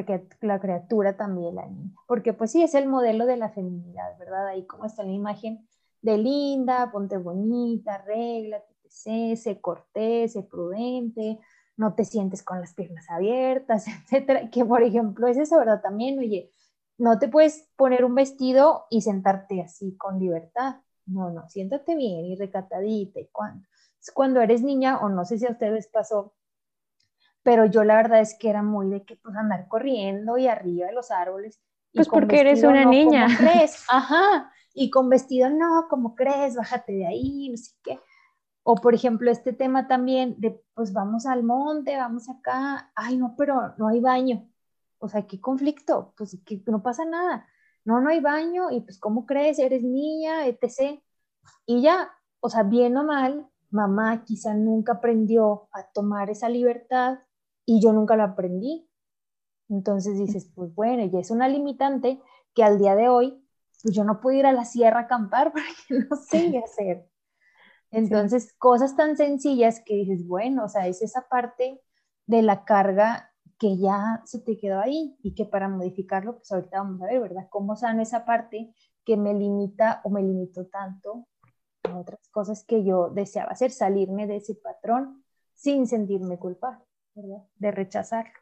la 0.42 0.60
criatura 0.60 1.18
también, 1.18 1.56
la 1.56 1.68
niña. 1.68 1.92
Porque 2.08 2.34
pues 2.34 2.52
sí, 2.52 2.64
es 2.64 2.74
el 2.74 2.88
modelo 2.88 3.26
de 3.26 3.38
la 3.38 3.50
feminidad, 3.50 4.18
¿verdad? 4.18 4.48
Ahí 4.48 4.66
como 4.66 4.86
está 4.86 5.04
la 5.04 5.12
imagen 5.12 5.68
de 6.02 6.18
linda, 6.18 6.92
ponte 6.92 7.18
bonita, 7.18 7.98
regla, 8.00 8.64
sé, 8.88 9.36
sé 9.36 9.60
cortés, 9.60 10.34
sé 10.34 10.44
prudente, 10.44 11.40
no 11.78 11.96
te 11.96 12.06
sientes 12.06 12.44
con 12.44 12.62
las 12.62 12.74
piernas 12.74 13.10
abiertas, 13.10 13.86
etcétera. 14.04 14.50
Que 14.50 14.66
por 14.66 14.84
ejemplo 14.84 15.28
es 15.28 15.38
eso, 15.38 15.58
¿verdad? 15.58 15.82
También, 15.82 16.20
oye, 16.20 16.52
no 16.98 17.20
te 17.20 17.28
puedes 17.28 17.70
poner 17.76 18.06
un 18.06 18.16
vestido 18.16 18.86
y 18.90 19.02
sentarte 19.02 19.62
así 19.62 19.98
con 19.98 20.20
libertad. 20.20 20.78
No, 21.06 21.30
no, 21.30 21.48
siéntate 21.50 21.96
bien 21.96 22.26
y 22.26 22.36
recatadita 22.36 23.20
y 23.20 23.28
cuando, 23.28 23.68
cuando 24.14 24.42
eres 24.42 24.64
niña, 24.64 25.00
o 25.00 25.10
no 25.10 25.26
sé 25.26 25.38
si 25.38 25.46
a 25.46 25.52
ustedes 25.52 25.88
pasó, 25.88 26.34
pero 27.44 27.66
yo 27.66 27.84
la 27.84 27.96
verdad 27.96 28.22
es 28.22 28.36
que 28.38 28.50
era 28.50 28.64
muy 28.64 28.90
de 28.90 29.06
que 29.06 29.16
pues 29.18 29.36
andar 29.36 29.68
corriendo 29.68 30.38
y 30.38 30.48
arriba 30.48 30.88
de 30.88 30.94
los 30.94 31.12
árboles. 31.12 31.62
pues 31.94 32.10
porque 32.10 32.40
eres 32.40 32.64
una 32.64 32.86
niña. 32.86 33.28
crees? 33.38 33.86
Ajá, 33.88 34.52
y 34.74 34.90
con 34.90 35.10
vestido 35.10 35.50
no, 35.50 35.88
como 35.90 36.16
crees, 36.16 36.56
bájate 36.56 36.94
de 36.94 37.08
ahí, 37.08 37.50
no 37.50 37.58
sé 37.58 37.72
qué. 37.84 38.00
O 38.64 38.76
por 38.76 38.96
ejemplo, 38.96 39.30
este 39.30 39.54
tema 39.54 39.88
también 39.88 40.36
de 40.40 40.60
pues 40.74 40.92
vamos 40.92 41.28
al 41.28 41.44
monte, 41.44 41.96
vamos 41.96 42.28
acá, 42.30 42.92
ay 42.96 43.18
no, 43.18 43.36
pero 43.38 43.76
no 43.78 43.90
hay 43.90 44.00
baño. 44.00 44.50
O 44.98 45.08
sea, 45.08 45.28
¿qué 45.28 45.40
conflicto? 45.40 46.16
Pues 46.18 46.40
que 46.44 46.64
no 46.66 46.82
pasa 46.82 47.06
nada 47.06 47.48
no, 47.86 48.02
no 48.02 48.10
hay 48.10 48.20
baño 48.20 48.72
y 48.72 48.82
pues, 48.82 49.00
¿cómo 49.00 49.26
crees? 49.26 49.60
Eres 49.60 49.84
niña, 49.84 50.48
etc. 50.48 51.00
Y 51.66 51.82
ya, 51.82 52.12
o 52.40 52.50
sea, 52.50 52.64
bien 52.64 52.98
o 52.98 53.04
mal, 53.04 53.48
mamá 53.70 54.24
quizá 54.26 54.54
nunca 54.54 54.94
aprendió 54.94 55.70
a 55.72 55.84
tomar 55.92 56.30
esa 56.30 56.50
libertad 56.50 57.20
y 57.66 57.82
yo 57.82 57.94
nunca 57.94 58.16
la 58.16 58.26
aprendí. 58.26 58.90
Entonces 59.70 60.18
dices, 60.18 60.52
pues 60.56 60.74
bueno, 60.74 61.06
ya 61.06 61.20
es 61.20 61.32
una 61.32 61.48
limitante 61.48 62.22
que 62.54 62.64
al 62.64 62.80
día 62.80 62.96
de 62.96 63.10
hoy, 63.10 63.42
pues 63.84 63.96
yo 63.96 64.04
no 64.04 64.20
puedo 64.20 64.38
ir 64.38 64.46
a 64.46 64.52
la 64.52 64.66
sierra 64.66 65.02
a 65.02 65.04
acampar 65.04 65.52
porque 65.54 66.06
no 66.10 66.16
sé 66.16 66.52
qué 66.52 66.60
hacer. 66.60 67.10
Entonces, 67.92 68.54
cosas 68.58 68.96
tan 68.96 69.16
sencillas 69.16 69.82
que 69.86 69.94
dices, 69.96 70.28
bueno, 70.28 70.66
o 70.66 70.68
sea, 70.68 70.88
es 70.88 71.02
esa 71.02 71.28
parte 71.30 71.82
de 72.26 72.42
la 72.42 72.66
carga 72.66 73.32
que 73.58 73.78
ya 73.78 74.22
se 74.26 74.40
te 74.40 74.58
quedó 74.58 74.80
ahí 74.80 75.18
y 75.22 75.34
que 75.34 75.46
para 75.46 75.70
modificarlo, 75.70 76.36
pues 76.36 76.52
ahorita 76.52 76.80
vamos 76.80 77.02
a 77.02 77.06
ver, 77.06 77.22
¿verdad? 77.22 77.48
¿Cómo 77.50 77.76
sano 77.76 78.02
esa 78.02 78.26
parte 78.26 78.74
que 79.06 79.18
me 79.18 79.34
limita 79.34 80.02
o 80.04 80.10
me 80.10 80.22
limitó 80.22 80.66
tanto 80.68 81.28
a 81.84 81.98
otras 81.98 82.28
cosas 82.30 82.66
que 82.66 82.84
yo 82.84 83.10
deseaba 83.10 83.52
hacer, 83.52 83.72
salirme 83.72 84.28
de 84.28 84.38
ese 84.38 84.56
patrón 84.56 85.24
sin 85.54 85.88
sentirme 85.88 86.38
culpable. 86.38 86.84
De 87.56 87.72
rechazarlo. 87.72 88.34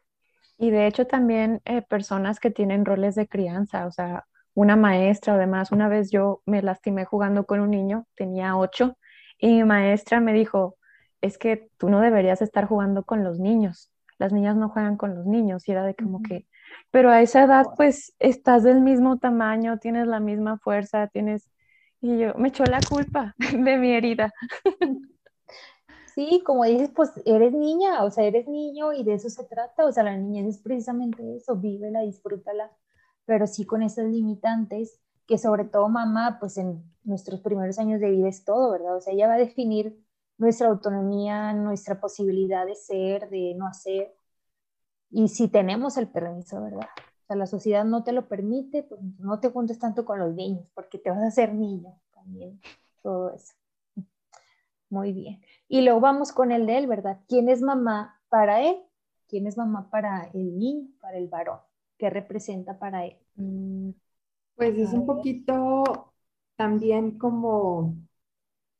Y 0.57 0.71
de 0.71 0.87
hecho 0.87 1.05
también 1.05 1.61
eh, 1.65 1.83
personas 1.83 2.39
que 2.39 2.49
tienen 2.49 2.85
roles 2.85 3.15
de 3.15 3.27
crianza, 3.27 3.85
o 3.85 3.91
sea, 3.91 4.25
una 4.55 4.75
maestra, 4.75 5.35
además, 5.35 5.71
una 5.71 5.87
vez 5.89 6.11
yo 6.11 6.41
me 6.45 6.61
lastimé 6.61 7.05
jugando 7.05 7.45
con 7.45 7.59
un 7.59 7.71
niño, 7.71 8.07
tenía 8.15 8.55
ocho, 8.55 8.97
y 9.37 9.47
mi 9.47 9.63
maestra 9.63 10.19
me 10.19 10.33
dijo, 10.33 10.77
es 11.21 11.37
que 11.37 11.69
tú 11.77 11.89
no 11.89 12.01
deberías 12.01 12.41
estar 12.41 12.65
jugando 12.67 13.03
con 13.03 13.23
los 13.23 13.39
niños, 13.39 13.91
las 14.17 14.31
niñas 14.33 14.55
no 14.55 14.69
juegan 14.69 14.97
con 14.97 15.15
los 15.15 15.25
niños 15.25 15.67
y 15.67 15.71
era 15.71 15.85
de 15.85 15.95
como 15.95 16.21
que, 16.21 16.47
pero 16.91 17.09
a 17.09 17.21
esa 17.21 17.43
edad 17.43 17.65
pues 17.75 18.13
estás 18.19 18.63
del 18.63 18.81
mismo 18.81 19.17
tamaño, 19.17 19.79
tienes 19.79 20.07
la 20.07 20.19
misma 20.19 20.57
fuerza, 20.57 21.07
tienes... 21.07 21.49
Y 22.01 22.17
yo 22.17 22.33
me 22.35 22.49
echó 22.49 22.65
la 22.65 22.79
culpa 22.87 23.33
de 23.37 23.77
mi 23.77 23.93
herida. 23.93 24.33
Sí, 26.13 26.43
como 26.45 26.63
dices, 26.65 26.91
pues 26.95 27.11
eres 27.25 27.53
niña, 27.53 28.03
o 28.03 28.11
sea, 28.11 28.23
eres 28.23 28.47
niño 28.47 28.93
y 28.93 29.03
de 29.03 29.15
eso 29.15 29.29
se 29.29 29.43
trata, 29.45 29.85
o 29.85 29.91
sea, 29.91 30.03
la 30.03 30.15
niñez 30.15 30.47
es 30.47 30.61
precisamente 30.61 31.35
eso, 31.35 31.55
vívela, 31.55 32.01
disfrútala, 32.01 32.71
pero 33.25 33.47
sí 33.47 33.65
con 33.65 33.81
esas 33.81 34.05
limitantes 34.05 34.99
que 35.27 35.37
sobre 35.39 35.65
todo 35.65 35.89
mamá, 35.89 36.37
pues 36.39 36.57
en 36.57 36.83
nuestros 37.03 37.41
primeros 37.41 37.79
años 37.79 37.99
de 37.99 38.11
vida 38.11 38.27
es 38.27 38.45
todo, 38.45 38.71
¿verdad? 38.71 38.97
O 38.97 39.01
sea, 39.01 39.13
ella 39.13 39.27
va 39.27 39.35
a 39.35 39.37
definir 39.37 39.97
nuestra 40.43 40.67
autonomía, 40.67 41.53
nuestra 41.53 41.99
posibilidad 41.99 42.65
de 42.65 42.75
ser, 42.75 43.29
de 43.29 43.55
no 43.55 43.65
hacer, 43.65 44.13
y 45.09 45.27
si 45.27 45.47
tenemos 45.47 45.97
el 45.97 46.07
permiso, 46.07 46.61
¿verdad? 46.61 46.87
O 46.87 47.25
sea, 47.27 47.35
la 47.35 47.45
sociedad 47.45 47.85
no 47.85 48.03
te 48.03 48.11
lo 48.11 48.27
permite, 48.27 48.83
pues 48.83 48.99
no 49.19 49.39
te 49.39 49.49
juntes 49.49 49.77
tanto 49.77 50.05
con 50.05 50.19
los 50.19 50.33
niños, 50.33 50.67
porque 50.73 50.97
te 50.97 51.11
vas 51.11 51.19
a 51.19 51.27
hacer 51.27 51.53
niño 51.53 51.93
también, 52.13 52.59
todo 53.01 53.31
eso. 53.31 53.53
Muy 54.89 55.13
bien. 55.13 55.41
Y 55.67 55.81
luego 55.81 55.99
vamos 55.99 56.31
con 56.31 56.51
el 56.51 56.65
de 56.65 56.79
él, 56.79 56.87
¿verdad? 56.87 57.19
¿Quién 57.27 57.47
es 57.47 57.61
mamá 57.61 58.19
para 58.29 58.61
él? 58.61 58.75
¿Quién 59.27 59.47
es 59.47 59.55
mamá 59.55 59.89
para 59.89 60.25
el 60.33 60.57
niño, 60.57 60.89
para 60.99 61.17
el 61.17 61.27
varón? 61.27 61.59
¿Qué 61.97 62.09
representa 62.09 62.77
para 62.79 63.05
él? 63.05 63.17
Mm, 63.35 63.91
pues 64.55 64.77
es 64.77 64.93
un 64.93 65.05
poquito 65.05 66.13
también 66.55 67.19
como, 67.19 67.95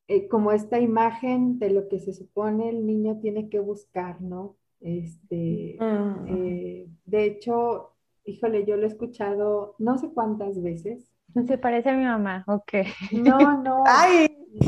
eh, 0.07 0.27
como 0.27 0.51
esta 0.51 0.79
imagen 0.79 1.60
de 1.60 1.69
lo 1.69 1.88
que 1.88 2.00
se 2.00 2.13
supone 2.13 2.69
el 2.69 2.86
niño 2.86 3.19
tiene 3.22 3.50
que 3.50 3.60
buscar, 3.60 4.22
¿no? 4.22 4.57
Este, 4.81 5.77
mm. 5.79 6.27
eh, 6.27 6.88
de 7.05 7.25
hecho, 7.25 7.93
híjole, 8.25 8.65
yo 8.65 8.75
lo 8.75 8.83
he 8.83 8.88
escuchado 8.88 9.75
no 9.79 9.98
sé 9.98 10.10
cuántas 10.13 10.62
veces. 10.62 11.10
Se 11.48 11.57
parece 11.57 11.89
a 11.89 11.98
mi 11.98 12.03
mamá, 12.03 12.43
ok. 12.48 12.74
No, 13.13 13.62
no. 13.63 13.83
Ay, 13.88 14.27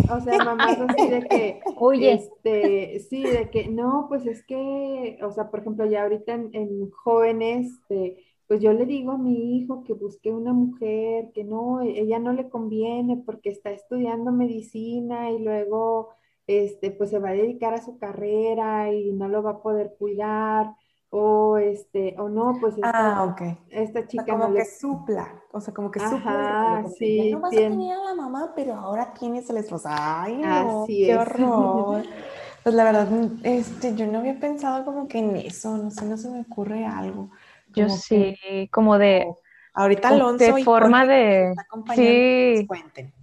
o 0.10 0.20
sea, 0.22 0.44
mamá 0.44 0.66
así 0.66 1.10
de 1.10 1.22
que, 1.28 1.60
oye, 1.78 2.14
este, 2.14 3.00
sí, 3.00 3.24
de 3.24 3.50
que, 3.50 3.68
no, 3.68 4.06
pues 4.08 4.26
es 4.26 4.44
que, 4.46 5.20
o 5.22 5.32
sea, 5.32 5.52
por 5.52 5.60
ejemplo, 5.60 5.86
ya 5.86 6.04
ahorita 6.04 6.34
en, 6.34 6.90
jóvenes, 6.92 7.74
este, 7.74 8.25
pues 8.48 8.62
yo 8.62 8.74
le 8.74 8.86
digo 8.86 9.12
a 9.12 9.18
mi 9.18 9.58
hijo 9.58 9.84
que 9.84 9.94
busque 9.94 10.32
una 10.32 10.54
mujer, 10.54 11.32
que 11.34 11.44
no, 11.44 11.82
ella 11.82 12.20
no 12.20 12.34
le 12.34 12.50
conviene 12.50 13.22
porque 13.26 13.50
está 13.50 13.72
estudiando 13.72 14.32
medicina 14.32 15.32
y 15.32 15.40
luego, 15.40 16.10
este, 16.48 16.92
pues 16.92 17.10
se 17.10 17.20
va 17.20 17.30
a 17.30 17.34
dedicar 17.34 17.74
a 17.74 17.82
su 17.82 17.98
carrera 17.98 18.94
y 18.94 19.12
no 19.14 19.28
lo 19.28 19.42
va 19.42 19.52
a 19.52 19.62
poder 19.62 19.96
cuidar 19.98 20.76
o 21.18 21.58
este, 21.58 22.14
o 22.20 22.28
no, 22.28 22.58
pues 22.60 22.76
esta, 22.76 23.24
ah, 23.24 23.36
esta 23.70 24.06
chica 24.06 24.26
como 24.26 24.54
que 24.54 24.66
supla, 24.66 25.42
o 25.54 25.62
sea, 25.62 25.74
como 25.74 25.90
que 25.90 26.02
supla. 26.02 26.84
sí, 26.98 27.32
no 27.32 27.40
vas 27.40 27.54
a 27.54 27.56
tener 27.56 27.94
a 27.94 28.04
la 28.04 28.16
mamá, 28.16 28.52
pero 28.54 28.74
ahora 28.74 29.14
tienes 29.14 29.50
el 29.50 29.58
esposo. 29.58 29.88
Ay, 29.90 30.36
no, 30.38 30.84
qué 30.86 31.16
horror. 31.16 32.04
pues 32.64 32.76
la 32.76 32.84
verdad, 32.84 33.08
este, 33.44 33.96
yo 33.96 34.08
no 34.08 34.20
había 34.20 34.38
pensado 34.40 34.84
como 34.84 35.08
que 35.08 35.20
en 35.20 35.38
eso, 35.38 35.78
no 35.78 35.90
sé, 35.90 36.06
no 36.06 36.18
se 36.18 36.30
me 36.30 36.42
ocurre 36.42 36.86
algo. 36.86 37.30
Yo 37.76 37.90
sí, 37.90 38.36
como 38.72 38.98
de... 38.98 39.28
ahorita 39.74 40.10
Alonso 40.10 40.56
de 40.56 40.64
forma 40.64 41.06
de... 41.06 41.54
Sí. 41.96 42.66
Cuenten. 42.68 43.14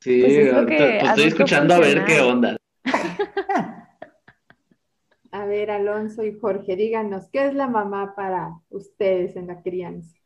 Sí, 0.00 0.22
pues 0.22 0.64
pues 0.66 0.80
estoy 1.02 1.24
escuchando 1.24 1.74
a 1.74 1.80
ver 1.80 2.04
qué 2.04 2.20
onda. 2.20 2.56
A 5.32 5.44
ver, 5.44 5.70
Alonso 5.70 6.24
y 6.24 6.32
Jorge, 6.32 6.76
díganos, 6.76 7.28
¿qué 7.30 7.46
es 7.46 7.54
la 7.54 7.68
mamá 7.68 8.14
para 8.16 8.58
ustedes 8.70 9.36
en 9.36 9.48
la 9.48 9.60
crianza? 9.60 10.16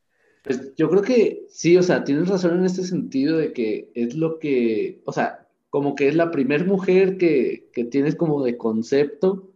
Pues 0.44 0.72
yo 0.76 0.88
creo 0.88 1.02
que 1.02 1.46
sí, 1.48 1.76
o 1.76 1.82
sea, 1.82 2.04
tienes 2.04 2.28
razón 2.28 2.58
en 2.58 2.64
este 2.64 2.84
sentido 2.84 3.36
de 3.36 3.52
que 3.52 3.90
es 3.96 4.14
lo 4.14 4.38
que, 4.38 5.02
o 5.04 5.12
sea, 5.12 5.48
como 5.68 5.96
que 5.96 6.06
es 6.06 6.14
la 6.14 6.30
primer 6.30 6.64
mujer 6.64 7.18
que, 7.18 7.68
que 7.72 7.84
tienes 7.84 8.14
como 8.14 8.44
de 8.44 8.56
concepto 8.56 9.50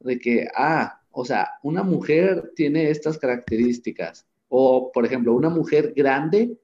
de 0.00 0.18
que, 0.18 0.48
ah, 0.56 0.97
o 1.20 1.24
sea, 1.24 1.48
una 1.64 1.82
mujer 1.82 2.52
tiene 2.54 2.90
estas 2.90 3.18
características. 3.18 4.24
O, 4.48 4.92
por 4.92 5.04
ejemplo, 5.04 5.34
una 5.34 5.50
mujer 5.50 5.92
grande, 5.96 6.56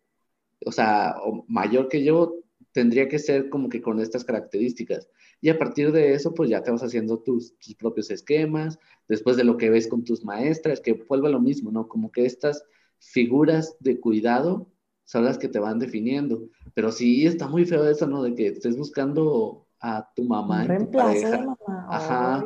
o 0.65 0.71
sea, 0.71 1.17
o 1.25 1.45
mayor 1.49 1.89
que 1.89 2.05
yo, 2.05 2.37
tendría 2.71 3.09
que 3.09 3.19
ser 3.19 3.49
como 3.51 3.69
que 3.69 3.83
con 3.83 3.99
estas 3.99 4.25
características. 4.25 5.09
Y 5.41 5.49
a 5.49 5.59
partir 5.59 5.91
de 5.91 6.15
eso, 6.15 6.35
pues 6.35 6.51
ya 6.51 6.63
te 6.63 6.71
vas 6.71 6.85
haciendo 6.85 7.19
tus, 7.19 7.59
tus 7.59 7.75
propios 7.75 8.13
esquemas, 8.13 8.79
después 9.09 9.37
de 9.37 9.43
lo 9.43 9.57
que 9.57 9.71
ves 9.71 9.89
con 9.89 10.05
tus 10.05 10.25
maestras, 10.25 10.81
que 10.81 10.93
vuelve 10.93 11.31
lo 11.31 11.41
mismo, 11.41 11.73
¿no? 11.73 11.89
Como 11.89 12.13
que 12.13 12.25
estas 12.25 12.65
figuras 13.01 13.77
de 13.81 13.99
cuidado 13.99 14.69
son 15.05 15.25
las 15.25 15.37
que 15.37 15.49
te 15.49 15.59
van 15.59 15.81
definiendo. 15.81 16.45
Pero 16.75 16.93
sí 16.93 17.27
está 17.27 17.49
muy 17.49 17.65
feo 17.65 17.89
eso, 17.89 18.07
¿no? 18.07 18.23
De 18.23 18.37
que 18.37 18.47
estés 18.47 18.77
buscando 18.77 19.67
a 19.81 20.13
tu 20.15 20.23
mamá. 20.23 20.65
Tu 20.65 20.91
pareja. 20.93 21.39
mamá. 21.39 21.87
Ajá. 21.91 22.45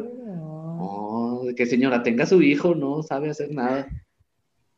De 1.45 1.55
que 1.55 1.67
señora 1.67 2.03
tenga 2.03 2.27
su 2.27 2.43
hijo, 2.43 2.75
no 2.75 3.03
sabe 3.03 3.31
hacer 3.31 3.53
nada. 3.53 3.89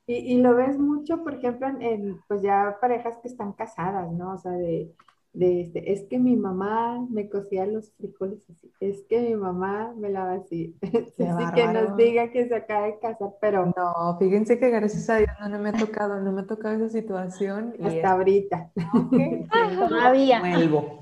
Y, 0.06 0.34
y, 0.34 0.38
lo 0.38 0.56
ves 0.56 0.78
mucho, 0.78 1.22
por 1.22 1.34
ejemplo, 1.34 1.68
en, 1.80 2.20
pues 2.26 2.42
ya 2.42 2.78
parejas 2.80 3.18
que 3.22 3.28
están 3.28 3.52
casadas, 3.52 4.10
¿no? 4.12 4.34
O 4.34 4.38
sea, 4.38 4.52
de 4.52 4.92
de 5.32 5.60
este, 5.60 5.92
es 5.92 6.02
que 6.08 6.18
mi 6.18 6.36
mamá 6.36 7.06
me 7.08 7.28
cocía 7.28 7.64
los 7.64 7.92
frijoles 7.92 8.40
así, 8.50 8.72
es 8.80 9.04
que 9.08 9.20
mi 9.20 9.36
mamá 9.36 9.94
me 9.96 10.10
lava 10.10 10.34
así, 10.34 10.76
así 10.82 11.44
que 11.54 11.68
nos 11.68 11.96
diga 11.96 12.30
que 12.30 12.48
se 12.48 12.54
acaba 12.54 12.86
de 12.86 12.98
casar, 12.98 13.30
pero 13.40 13.72
no, 13.76 14.18
fíjense 14.18 14.58
que 14.58 14.70
gracias 14.70 15.08
a 15.08 15.18
Dios 15.18 15.30
no, 15.48 15.58
me 15.60 15.68
ha 15.68 15.72
tocado, 15.72 16.20
no 16.20 16.32
me 16.32 16.40
ha 16.40 16.46
tocado 16.46 16.76
esa 16.76 16.88
situación. 16.88 17.74
Hasta 17.82 18.10
ahorita. 18.10 18.72
Todavía. 19.88 20.40
Vuelvo. 20.40 20.98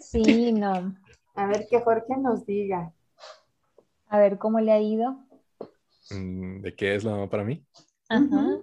sí, 0.00 0.52
no. 0.52 0.94
A 1.34 1.46
ver 1.46 1.66
que 1.68 1.80
Jorge 1.80 2.16
nos 2.16 2.46
diga. 2.46 2.92
A 4.08 4.18
ver 4.18 4.38
cómo 4.38 4.60
le 4.60 4.72
ha 4.72 4.80
ido. 4.80 5.18
Mm, 6.10 6.60
¿De 6.60 6.74
qué 6.74 6.94
es 6.94 7.04
la 7.04 7.12
mamá 7.12 7.30
para 7.30 7.44
mí? 7.44 7.64
Ajá. 8.08 8.58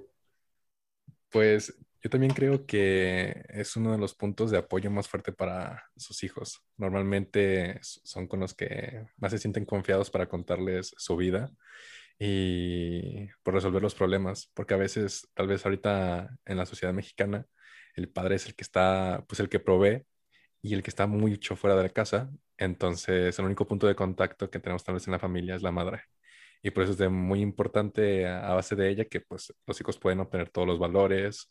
Pues 1.30 1.76
yo 2.02 2.10
también 2.10 2.34
creo 2.34 2.66
que 2.66 3.44
es 3.50 3.76
uno 3.76 3.92
de 3.92 3.98
los 3.98 4.16
puntos 4.16 4.52
de 4.52 4.58
apoyo 4.58 4.90
más 4.90 5.08
fuerte 5.08 5.34
para 5.34 5.84
sus 5.98 6.24
hijos. 6.24 6.64
Normalmente 6.78 7.80
son 7.82 8.28
con 8.28 8.40
los 8.40 8.54
que 8.54 9.06
más 9.18 9.32
se 9.32 9.38
sienten 9.38 9.66
confiados 9.66 10.10
para 10.10 10.30
contarles 10.30 10.94
su 10.98 11.18
vida 11.18 11.52
y 12.18 13.28
por 13.44 13.54
resolver 13.54 13.82
los 13.82 13.96
problemas, 13.96 14.52
porque 14.54 14.74
a 14.74 14.78
veces, 14.78 15.28
tal 15.34 15.48
vez 15.48 15.66
ahorita 15.66 16.38
en 16.46 16.58
la 16.58 16.66
sociedad 16.66 16.94
mexicana, 16.94 17.48
el 17.96 18.10
padre 18.10 18.36
es 18.36 18.46
el 18.46 18.56
que 18.56 18.64
está, 18.64 19.26
pues 19.28 19.40
el 19.40 19.50
que 19.50 19.60
provee 19.60 20.06
y 20.62 20.74
el 20.74 20.84
que 20.84 20.90
está 20.90 21.08
mucho 21.08 21.56
fuera 21.56 21.76
de 21.76 21.84
la 21.84 21.90
casa. 21.90 22.32
Entonces, 22.58 23.38
el 23.40 23.46
único 23.46 23.68
punto 23.68 23.88
de 23.88 23.96
contacto 23.96 24.50
que 24.50 24.60
tenemos 24.60 24.84
tal 24.84 24.96
vez 24.96 25.08
en 25.08 25.14
la 25.14 25.20
familia 25.20 25.56
es 25.56 25.62
la 25.62 25.72
madre. 25.72 26.02
Y 26.62 26.72
por 26.72 26.84
eso 26.84 26.94
es 26.94 27.12
muy 27.12 27.42
importante 27.42 28.28
a 28.28 28.54
base 28.54 28.76
de 28.76 28.90
ella 28.90 29.06
que 29.06 29.22
pues 29.22 29.54
los 29.66 29.80
hijos 29.80 29.98
pueden 29.98 30.20
obtener 30.20 30.50
todos 30.50 30.68
los 30.68 30.80
valores, 30.80 31.50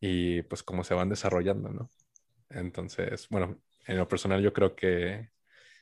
y 0.00 0.42
pues 0.42 0.62
cómo 0.62 0.84
se 0.84 0.94
van 0.94 1.08
desarrollando, 1.08 1.70
¿no? 1.70 1.90
Entonces, 2.50 3.28
bueno, 3.28 3.58
en 3.86 3.96
lo 3.96 4.08
personal 4.08 4.42
yo 4.42 4.52
creo 4.52 4.74
que 4.74 5.30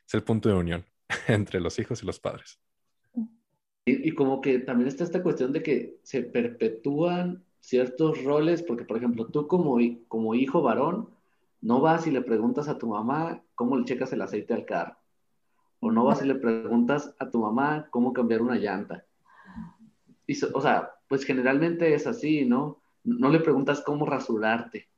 es 0.06 0.14
el 0.14 0.22
punto 0.22 0.48
de 0.48 0.54
unión 0.54 0.84
entre 1.28 1.60
los 1.60 1.78
hijos 1.78 2.02
y 2.02 2.06
los 2.06 2.20
padres. 2.20 2.60
Y, 3.86 4.12
como 4.12 4.40
que 4.40 4.60
también 4.60 4.88
está 4.88 5.04
esta 5.04 5.22
cuestión 5.22 5.52
de 5.52 5.62
que 5.62 5.98
se 6.02 6.22
perpetúan 6.22 7.44
ciertos 7.60 8.24
roles, 8.24 8.62
porque 8.62 8.84
por 8.84 8.96
ejemplo, 8.96 9.26
tú 9.26 9.46
como, 9.46 9.78
como 10.08 10.34
hijo 10.34 10.62
varón, 10.62 11.10
no 11.64 11.80
vas 11.80 12.06
y 12.06 12.10
le 12.10 12.22
preguntas 12.22 12.68
a 12.68 12.78
tu 12.78 12.86
mamá 12.86 13.42
cómo 13.54 13.76
le 13.76 13.84
checas 13.84 14.12
el 14.12 14.22
aceite 14.22 14.54
al 14.54 14.66
carro. 14.66 14.96
O 15.80 15.90
no 15.90 16.04
vas 16.04 16.22
y 16.22 16.26
le 16.26 16.34
preguntas 16.34 17.14
a 17.18 17.30
tu 17.30 17.40
mamá 17.40 17.88
cómo 17.90 18.12
cambiar 18.12 18.42
una 18.42 18.56
llanta. 18.56 19.04
Y, 20.26 20.36
o 20.44 20.60
sea, 20.60 20.92
pues 21.08 21.24
generalmente 21.24 21.94
es 21.94 22.06
así, 22.06 22.44
¿no? 22.44 22.84
no 23.04 23.28
le 23.28 23.40
preguntas 23.40 23.82
cómo 23.82 24.06
rasurarte, 24.06 24.88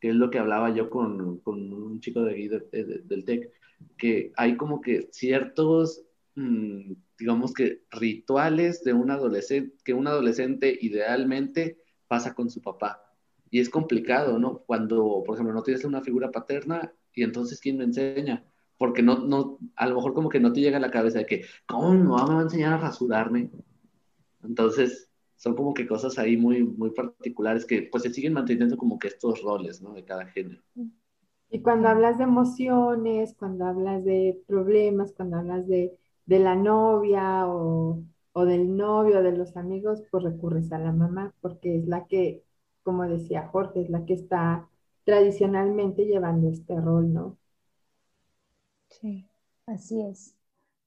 que 0.00 0.08
es 0.08 0.14
lo 0.14 0.30
que 0.30 0.38
hablaba 0.38 0.70
yo 0.70 0.90
con, 0.90 1.38
con 1.40 1.72
un 1.72 2.00
chico 2.00 2.22
de, 2.22 2.62
de, 2.72 3.02
del 3.04 3.24
TEC, 3.24 3.50
que 3.96 4.32
hay 4.36 4.56
como 4.56 4.80
que 4.80 5.08
ciertos, 5.12 6.02
mm, 6.34 6.92
digamos 7.18 7.52
que 7.52 7.82
rituales 7.90 8.82
de 8.82 8.94
un 8.94 9.10
adolescente, 9.10 9.76
que 9.84 9.94
un 9.94 10.06
adolescente 10.06 10.76
idealmente 10.80 11.78
pasa 12.08 12.34
con 12.34 12.50
su 12.50 12.60
papá. 12.62 13.09
Y 13.50 13.60
es 13.60 13.68
complicado, 13.70 14.38
¿no? 14.38 14.60
Cuando, 14.60 15.22
por 15.24 15.34
ejemplo, 15.34 15.54
no 15.54 15.62
tienes 15.62 15.84
una 15.84 16.02
figura 16.02 16.30
paterna 16.30 16.92
y 17.14 17.22
entonces 17.24 17.60
¿quién 17.60 17.78
me 17.78 17.84
enseña? 17.84 18.44
Porque 18.78 19.02
no, 19.02 19.18
no, 19.18 19.58
a 19.76 19.86
lo 19.86 19.96
mejor 19.96 20.14
como 20.14 20.28
que 20.28 20.40
no 20.40 20.52
te 20.52 20.60
llega 20.60 20.78
a 20.78 20.80
la 20.80 20.90
cabeza 20.90 21.18
de 21.18 21.26
que, 21.26 21.44
¿cómo 21.66 21.92
mi 21.92 21.98
mamá 22.02 22.26
me 22.26 22.34
va 22.34 22.40
a 22.40 22.44
enseñar 22.44 22.72
a 22.74 22.78
rasurarme? 22.78 23.50
Entonces, 24.42 25.10
son 25.36 25.54
como 25.56 25.74
que 25.74 25.86
cosas 25.86 26.18
ahí 26.18 26.36
muy, 26.36 26.64
muy 26.64 26.90
particulares 26.90 27.64
que 27.66 27.88
pues 27.90 28.02
se 28.04 28.12
siguen 28.12 28.34
manteniendo 28.34 28.76
como 28.76 28.98
que 28.98 29.08
estos 29.08 29.42
roles, 29.42 29.80
¿no? 29.82 29.94
De 29.94 30.04
cada 30.04 30.26
género. 30.26 30.62
Y 31.50 31.62
cuando 31.62 31.88
hablas 31.88 32.18
de 32.18 32.24
emociones, 32.24 33.34
cuando 33.38 33.64
hablas 33.66 34.04
de 34.04 34.42
problemas, 34.46 35.12
cuando 35.12 35.36
hablas 35.38 35.66
de, 35.66 35.98
de 36.26 36.38
la 36.38 36.54
novia 36.56 37.46
o, 37.48 38.02
o 38.32 38.44
del 38.44 38.76
novio, 38.76 39.22
de 39.22 39.32
los 39.36 39.56
amigos, 39.56 40.02
pues 40.10 40.24
recurres 40.24 40.72
a 40.72 40.78
la 40.78 40.92
mamá, 40.92 41.34
porque 41.40 41.76
es 41.76 41.86
la 41.86 42.06
que, 42.06 42.44
como 42.90 43.04
decía 43.04 43.46
Jorge, 43.52 43.82
es 43.82 43.88
la 43.90 44.04
que 44.04 44.14
está 44.14 44.68
tradicionalmente 45.04 46.06
llevando 46.06 46.48
este 46.50 46.80
rol, 46.80 47.12
¿no? 47.14 47.38
Sí, 48.88 49.28
así 49.66 50.00
es. 50.02 50.36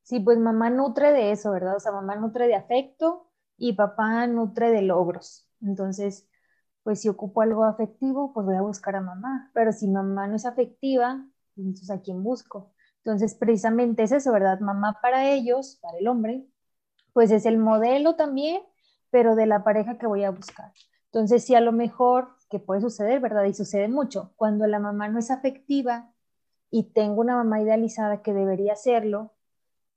Sí, 0.04 0.20
pues 0.20 0.38
mamá 0.38 0.70
nutre 0.70 1.14
de 1.14 1.32
eso, 1.32 1.52
¿verdad? 1.52 1.78
O 1.78 1.80
sea, 1.80 1.92
mamá 1.94 2.16
nutre 2.18 2.48
de 2.48 2.56
afecto 2.56 3.30
y 3.58 3.74
papá 3.74 4.28
nutre 4.28 4.72
de 4.72 4.82
logros. 4.84 5.48
Entonces, 5.62 6.28
pues 6.84 7.02
si 7.02 7.10
ocupo 7.10 7.42
algo 7.42 7.64
afectivo, 7.66 8.34
pues 8.34 8.46
voy 8.46 8.56
a 8.58 8.62
buscar 8.62 8.96
a 8.98 9.02
mamá. 9.02 9.52
Pero 9.54 9.72
si 9.72 9.88
mamá 9.88 10.28
no 10.28 10.36
es 10.36 10.46
afectiva, 10.46 11.26
entonces 11.58 11.90
¿a 11.92 12.02
quién 12.02 12.24
busco? 12.24 12.74
Entonces, 13.00 13.36
precisamente 13.36 14.04
es 14.04 14.12
eso, 14.12 14.32
¿verdad? 14.34 14.60
Mamá 14.60 15.00
para 15.02 15.30
ellos, 15.32 15.80
para 15.82 15.98
el 16.00 16.08
hombre, 16.08 16.46
pues 17.14 17.32
es 17.32 17.46
el 17.46 17.58
modelo 17.58 18.16
también, 18.16 18.62
pero 19.12 19.36
de 19.36 19.48
la 19.48 19.64
pareja 19.64 19.98
que 19.98 20.08
voy 20.08 20.24
a 20.24 20.32
buscar. 20.32 20.72
Entonces, 21.14 21.46
si 21.46 21.54
a 21.54 21.62
lo 21.62 21.72
mejor, 21.72 22.30
que 22.50 22.58
puede 22.58 22.82
suceder, 22.82 23.20
¿verdad? 23.20 23.44
Y 23.44 23.54
sucede 23.54 23.88
mucho, 23.88 24.34
cuando 24.36 24.66
la 24.66 24.80
mamá 24.80 25.10
no 25.10 25.20
es 25.20 25.30
afectiva 25.30 26.12
y 26.72 26.92
tengo 26.92 27.22
una 27.22 27.36
mamá 27.36 27.62
idealizada 27.62 28.24
que 28.24 28.34
debería 28.34 28.76
serlo, 28.76 29.32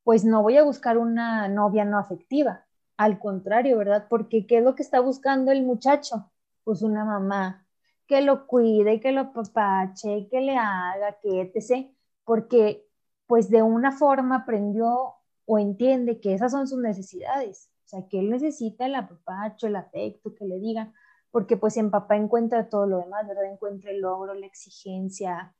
pues 0.04 0.26
no 0.26 0.42
voy 0.42 0.58
a 0.58 0.62
buscar 0.62 0.98
una 0.98 1.48
novia 1.48 1.86
no 1.86 1.98
afectiva. 1.98 2.66
Al 2.98 3.18
contrario, 3.18 3.78
¿verdad? 3.78 4.08
Porque 4.10 4.46
¿qué 4.46 4.58
es 4.58 4.64
lo 4.64 4.74
que 4.74 4.82
está 4.82 5.00
buscando 5.00 5.52
el 5.52 5.62
muchacho? 5.64 6.30
Pues 6.64 6.82
una 6.82 7.06
mamá 7.06 7.66
que 8.06 8.20
lo 8.20 8.46
cuide, 8.46 9.00
que 9.00 9.12
lo 9.12 9.32
papache, 9.32 10.28
que 10.30 10.42
le 10.42 10.58
haga, 10.58 11.18
que 11.22 11.40
etc. 11.40 11.90
Porque 12.24 12.86
pues 13.26 13.48
de 13.48 13.62
una 13.62 13.90
forma 13.92 14.36
aprendió 14.36 15.14
o 15.46 15.58
entiende 15.58 16.20
que 16.20 16.34
esas 16.34 16.52
son 16.52 16.68
sus 16.68 16.78
necesidades. 16.78 17.70
O 17.86 17.88
sea, 17.88 18.08
que 18.08 18.18
él 18.18 18.28
necesita 18.30 18.84
el 18.84 18.96
apapacho, 18.96 19.66
el 19.66 19.76
afecto, 19.76 20.34
que 20.34 20.44
le 20.44 20.58
digan, 20.58 20.92
porque 21.36 21.58
pues 21.58 21.76
en 21.76 21.90
papá 21.90 22.16
encuentra 22.16 22.70
todo 22.70 22.86
lo 22.86 22.96
demás, 22.96 23.28
¿verdad? 23.28 23.44
Encuentra 23.44 23.90
el 23.90 24.00
logro, 24.00 24.32
la 24.32 24.46
exigencia, 24.46 25.54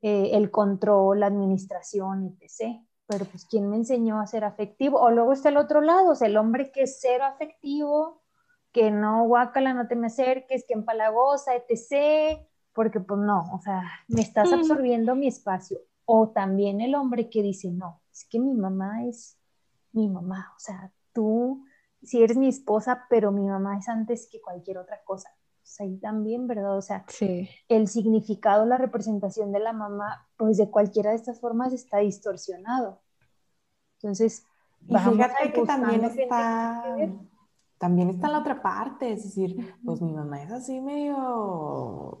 eh, 0.00 0.30
el 0.32 0.50
control, 0.50 1.20
la 1.20 1.26
administración, 1.26 2.36
etc. 2.40 2.82
Pero 3.06 3.24
pues, 3.26 3.46
¿quién 3.46 3.70
me 3.70 3.76
enseñó 3.76 4.20
a 4.20 4.26
ser 4.26 4.42
afectivo? 4.42 4.98
O 5.00 5.12
luego 5.12 5.32
está 5.32 5.50
el 5.50 5.58
otro 5.58 5.80
lado, 5.80 6.10
o 6.10 6.14
sea, 6.16 6.26
el 6.26 6.36
hombre 6.36 6.72
que 6.72 6.82
es 6.82 6.98
cero 7.00 7.22
afectivo, 7.24 8.20
que 8.72 8.90
no 8.90 9.24
guácala, 9.28 9.74
no 9.74 9.86
te 9.86 9.94
me 9.94 10.08
acerques, 10.08 10.64
que 10.66 10.74
empalagosa, 10.74 11.52
etc. 11.54 12.44
Porque 12.72 12.98
pues 12.98 13.20
no, 13.20 13.44
o 13.54 13.60
sea, 13.60 13.80
me 14.08 14.22
estás 14.22 14.52
absorbiendo 14.52 15.14
mi 15.14 15.28
espacio. 15.28 15.78
O 16.04 16.30
también 16.30 16.80
el 16.80 16.96
hombre 16.96 17.30
que 17.30 17.44
dice, 17.44 17.70
no, 17.70 18.02
es 18.10 18.26
que 18.28 18.40
mi 18.40 18.54
mamá 18.54 19.06
es 19.06 19.38
mi 19.92 20.08
mamá, 20.08 20.52
o 20.56 20.58
sea, 20.58 20.92
tú 21.12 21.64
si 22.02 22.22
eres 22.22 22.36
mi 22.36 22.48
esposa, 22.48 23.06
pero 23.08 23.32
mi 23.32 23.46
mamá 23.46 23.78
es 23.78 23.88
antes 23.88 24.28
que 24.30 24.40
cualquier 24.40 24.78
otra 24.78 25.00
cosa. 25.04 25.30
Sea, 25.62 25.86
ahí 25.86 25.96
también, 25.98 26.46
¿verdad? 26.46 26.76
O 26.76 26.82
sea, 26.82 27.04
el 27.68 27.88
significado, 27.88 28.66
la 28.66 28.76
representación 28.76 29.52
de 29.52 29.60
la 29.60 29.72
mamá, 29.72 30.26
pues 30.36 30.56
de 30.56 30.68
cualquiera 30.70 31.10
de 31.10 31.16
estas 31.16 31.40
formas 31.40 31.72
está 31.72 31.98
distorsionado. 31.98 33.00
Entonces, 33.96 34.44
y 34.88 34.96
fíjate 34.96 35.52
que 35.52 35.62
también 35.64 36.04
está, 36.04 36.96
también 37.78 38.10
está 38.10 38.28
la 38.28 38.40
otra 38.40 38.60
parte, 38.60 39.12
es 39.12 39.22
decir, 39.22 39.76
pues 39.84 40.02
mi 40.02 40.12
mamá 40.12 40.42
es 40.42 40.50
así 40.50 40.80
medio, 40.80 42.18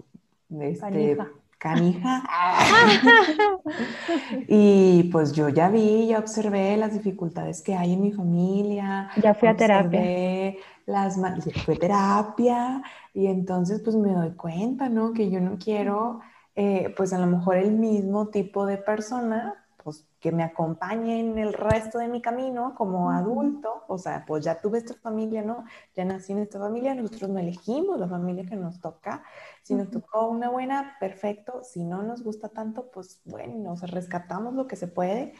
este, 0.48 1.18
canija. 1.62 2.22
y 4.48 5.04
pues 5.12 5.32
yo 5.32 5.48
ya 5.48 5.68
vi, 5.68 6.08
ya 6.08 6.18
observé 6.18 6.76
las 6.76 6.92
dificultades 6.92 7.62
que 7.62 7.76
hay 7.76 7.92
en 7.92 8.02
mi 8.02 8.12
familia. 8.12 9.10
Ya 9.22 9.34
fui 9.34 9.48
a 9.48 9.56
terapia. 9.56 10.54
Las, 10.84 11.16
fue 11.64 11.76
terapia 11.76 12.82
y 13.14 13.28
entonces 13.28 13.80
pues 13.84 13.94
me 13.94 14.12
doy 14.12 14.32
cuenta, 14.32 14.88
¿no? 14.88 15.12
Que 15.12 15.30
yo 15.30 15.40
no 15.40 15.56
quiero, 15.56 16.20
eh, 16.56 16.92
pues 16.96 17.12
a 17.12 17.18
lo 17.18 17.26
mejor 17.28 17.56
el 17.56 17.70
mismo 17.70 18.28
tipo 18.28 18.66
de 18.66 18.78
persona 18.78 19.61
pues 19.82 20.06
que 20.20 20.32
me 20.32 20.42
acompañe 20.42 21.20
en 21.20 21.38
el 21.38 21.52
resto 21.52 21.98
de 21.98 22.08
mi 22.08 22.22
camino 22.22 22.74
como 22.76 23.10
adulto, 23.10 23.84
o 23.88 23.98
sea, 23.98 24.24
pues 24.26 24.44
ya 24.44 24.60
tuve 24.60 24.78
esta 24.78 24.94
familia, 24.94 25.42
¿no? 25.42 25.64
Ya 25.94 26.04
nací 26.04 26.32
en 26.32 26.38
esta 26.38 26.58
familia, 26.58 26.94
nosotros 26.94 27.30
no 27.30 27.38
elegimos 27.38 27.98
la 27.98 28.08
familia 28.08 28.44
que 28.46 28.56
nos 28.56 28.80
toca, 28.80 29.22
si 29.62 29.74
nos 29.74 29.90
tocó 29.90 30.28
una 30.28 30.50
buena, 30.50 30.96
perfecto, 31.00 31.62
si 31.62 31.84
no 31.84 32.02
nos 32.02 32.22
gusta 32.22 32.48
tanto, 32.48 32.90
pues 32.90 33.20
bueno, 33.24 33.56
nos 33.58 33.82
rescatamos 33.90 34.54
lo 34.54 34.66
que 34.66 34.76
se 34.76 34.88
puede 34.88 35.34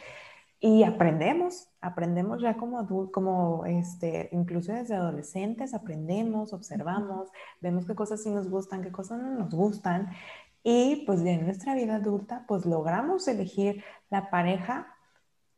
y 0.65 0.83
aprendemos, 0.83 1.67
aprendemos 1.81 2.41
ya 2.41 2.55
como 2.55 2.79
adultos, 2.79 3.11
como 3.11 3.65
este, 3.65 4.29
incluso 4.31 4.71
desde 4.71 4.95
adolescentes, 4.95 5.73
aprendemos, 5.73 6.53
observamos, 6.53 7.27
vemos 7.59 7.85
qué 7.85 7.95
cosas 7.95 8.23
sí 8.23 8.29
nos 8.29 8.49
gustan, 8.49 8.81
qué 8.81 8.89
cosas 8.89 9.21
no 9.21 9.31
nos 9.31 9.53
gustan 9.53 10.11
y 10.63 11.03
pues 11.05 11.21
en 11.21 11.45
nuestra 11.45 11.75
vida 11.75 11.95
adulta, 11.95 12.45
pues 12.47 12.65
logramos 12.65 13.27
elegir 13.27 13.83
la 14.09 14.29
pareja 14.29 14.87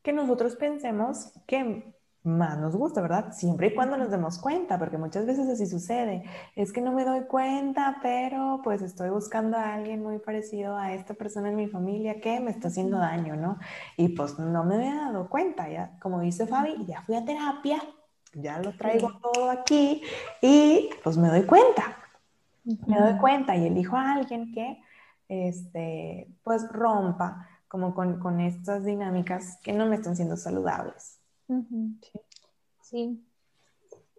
que 0.01 0.13
nosotros 0.13 0.55
pensemos 0.55 1.31
que 1.47 1.93
más 2.25 2.57
nos 2.57 2.75
gusta, 2.75 3.01
¿verdad? 3.01 3.31
Siempre 3.33 3.67
y 3.67 3.75
cuando 3.75 3.97
nos 3.97 4.09
demos 4.09 4.39
cuenta, 4.39 4.79
porque 4.79 4.97
muchas 4.97 5.25
veces 5.27 5.47
así 5.47 5.67
sucede. 5.67 6.23
Es 6.55 6.73
que 6.73 6.81
no 6.81 6.91
me 6.91 7.05
doy 7.05 7.21
cuenta, 7.25 7.99
pero 8.01 8.61
pues 8.63 8.81
estoy 8.81 9.11
buscando 9.11 9.57
a 9.57 9.75
alguien 9.75 10.01
muy 10.01 10.17
parecido 10.17 10.75
a 10.75 10.93
esta 10.93 11.13
persona 11.13 11.49
en 11.49 11.55
mi 11.55 11.67
familia 11.67 12.19
que 12.19 12.39
me 12.39 12.49
está 12.49 12.69
haciendo 12.69 12.97
daño, 12.97 13.35
¿no? 13.35 13.59
Y 13.95 14.09
pues 14.09 14.39
no 14.39 14.63
me 14.63 14.75
había 14.75 14.95
dado 14.95 15.29
cuenta, 15.29 15.69
ya, 15.69 15.97
como 16.01 16.19
dice 16.19 16.47
Fabi, 16.47 16.83
ya 16.87 17.03
fui 17.03 17.15
a 17.15 17.23
terapia, 17.23 17.79
ya 18.33 18.59
lo 18.59 18.75
traigo 18.75 19.11
todo 19.21 19.51
aquí 19.51 20.01
y 20.41 20.89
pues 21.03 21.17
me 21.17 21.29
doy 21.29 21.43
cuenta. 21.43 21.97
Me 22.87 22.99
doy 22.99 23.17
cuenta 23.19 23.55
y 23.55 23.67
elijo 23.67 23.95
a 23.95 24.13
alguien 24.13 24.51
que 24.51 24.81
este, 25.27 26.27
pues 26.43 26.67
rompa 26.71 27.47
como 27.67 27.93
con, 27.93 28.39
estas 28.39 28.85
dinámicas 28.85 29.59
que 29.61 29.73
no 29.73 29.85
me 29.85 29.95
están 29.95 30.15
siendo 30.15 30.37
saludables. 30.37 31.19
Sí. 31.47 32.19
sí. 32.81 33.25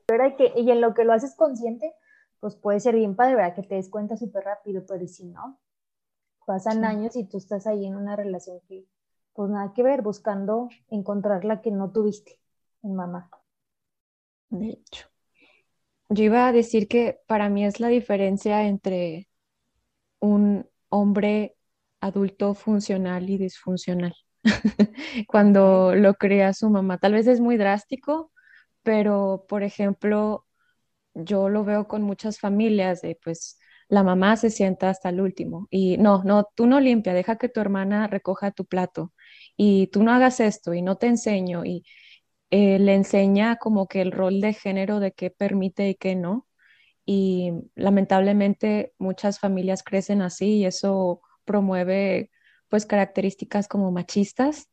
Que, 0.07 0.53
y 0.57 0.71
en 0.71 0.81
lo 0.81 0.95
que 0.95 1.05
lo 1.05 1.13
haces 1.13 1.35
consciente, 1.35 1.95
pues 2.41 2.55
puede 2.55 2.81
ser 2.81 2.95
bien 2.95 3.17
padre, 3.17 3.37
¿verdad? 3.37 3.55
Que 3.55 3.63
te 3.63 3.77
des 3.77 3.89
cuenta 3.89 4.17
súper 4.17 4.45
rápido, 4.45 4.85
pero 4.87 5.07
si 5.07 5.25
no, 5.25 5.59
pasan 6.45 6.85
años 6.85 7.17
y 7.17 7.25
tú 7.25 7.39
estás 7.39 7.67
ahí 7.67 7.87
en 7.87 7.97
una 7.97 8.15
relación 8.15 8.61
que, 8.69 8.87
pues 9.33 9.51
nada 9.51 9.73
que 9.75 9.83
ver, 9.83 10.03
buscando 10.03 10.69
encontrar 10.89 11.45
la 11.45 11.61
que 11.61 11.71
no 11.71 11.91
tuviste 11.91 12.39
en 12.83 12.95
mamá. 12.95 13.31
De 14.51 14.69
hecho, 14.69 15.09
yo 16.09 16.25
iba 16.25 16.47
a 16.47 16.53
decir 16.53 16.89
que 16.89 17.21
para 17.27 17.49
mí 17.49 17.65
es 17.65 17.81
la 17.81 17.89
diferencia 17.89 18.63
entre 18.65 19.29
un 20.21 20.69
hombre 20.89 21.57
adulto 22.01 22.55
funcional 22.55 23.29
y 23.31 23.39
disfuncional. 23.39 24.15
Cuando 25.29 25.95
lo 25.95 26.15
crea 26.15 26.53
su 26.55 26.71
mamá. 26.71 26.99
Tal 26.99 27.13
vez 27.15 27.27
es 27.27 27.41
muy 27.41 27.57
drástico, 27.57 28.33
pero 28.83 29.47
por 29.49 29.63
ejemplo, 29.63 30.47
yo 31.15 31.49
lo 31.49 31.65
veo 31.65 31.89
con 31.89 32.03
muchas 32.03 32.39
familias 32.39 33.01
de 33.03 33.19
pues 33.23 33.59
la 33.89 34.03
mamá 34.03 34.37
se 34.37 34.51
sienta 34.51 34.91
hasta 34.91 35.09
el 35.11 35.21
último 35.21 35.69
y 35.71 35.97
no, 35.99 36.23
no, 36.25 36.49
tú 36.55 36.67
no 36.67 36.81
limpia, 36.81 37.15
deja 37.15 37.37
que 37.39 37.49
tu 37.49 37.61
hermana 37.61 38.07
recoja 38.09 38.51
tu 38.51 38.65
plato 38.67 39.13
y 39.57 39.89
tú 39.89 40.03
no 40.03 40.13
hagas 40.13 40.41
esto 40.41 40.75
y 40.75 40.83
no 40.83 40.97
te 40.97 41.07
enseño 41.07 41.65
y 41.65 41.85
eh, 42.51 42.79
le 42.79 42.95
enseña 42.95 43.57
como 43.57 43.87
que 43.89 44.03
el 44.03 44.13
rol 44.13 44.41
de 44.41 44.53
género 44.55 45.01
de 45.01 45.13
qué 45.13 45.31
permite 45.31 45.89
y 45.91 45.95
qué 45.97 46.17
no 46.17 46.46
y 47.07 47.53
lamentablemente 47.77 48.93
muchas 48.99 49.39
familias 49.39 49.83
crecen 49.85 50.21
así 50.23 50.57
y 50.59 50.67
eso 50.67 51.23
promueve 51.45 52.31
pues 52.69 52.85
características 52.85 53.69
como 53.69 53.93
machistas 53.93 54.69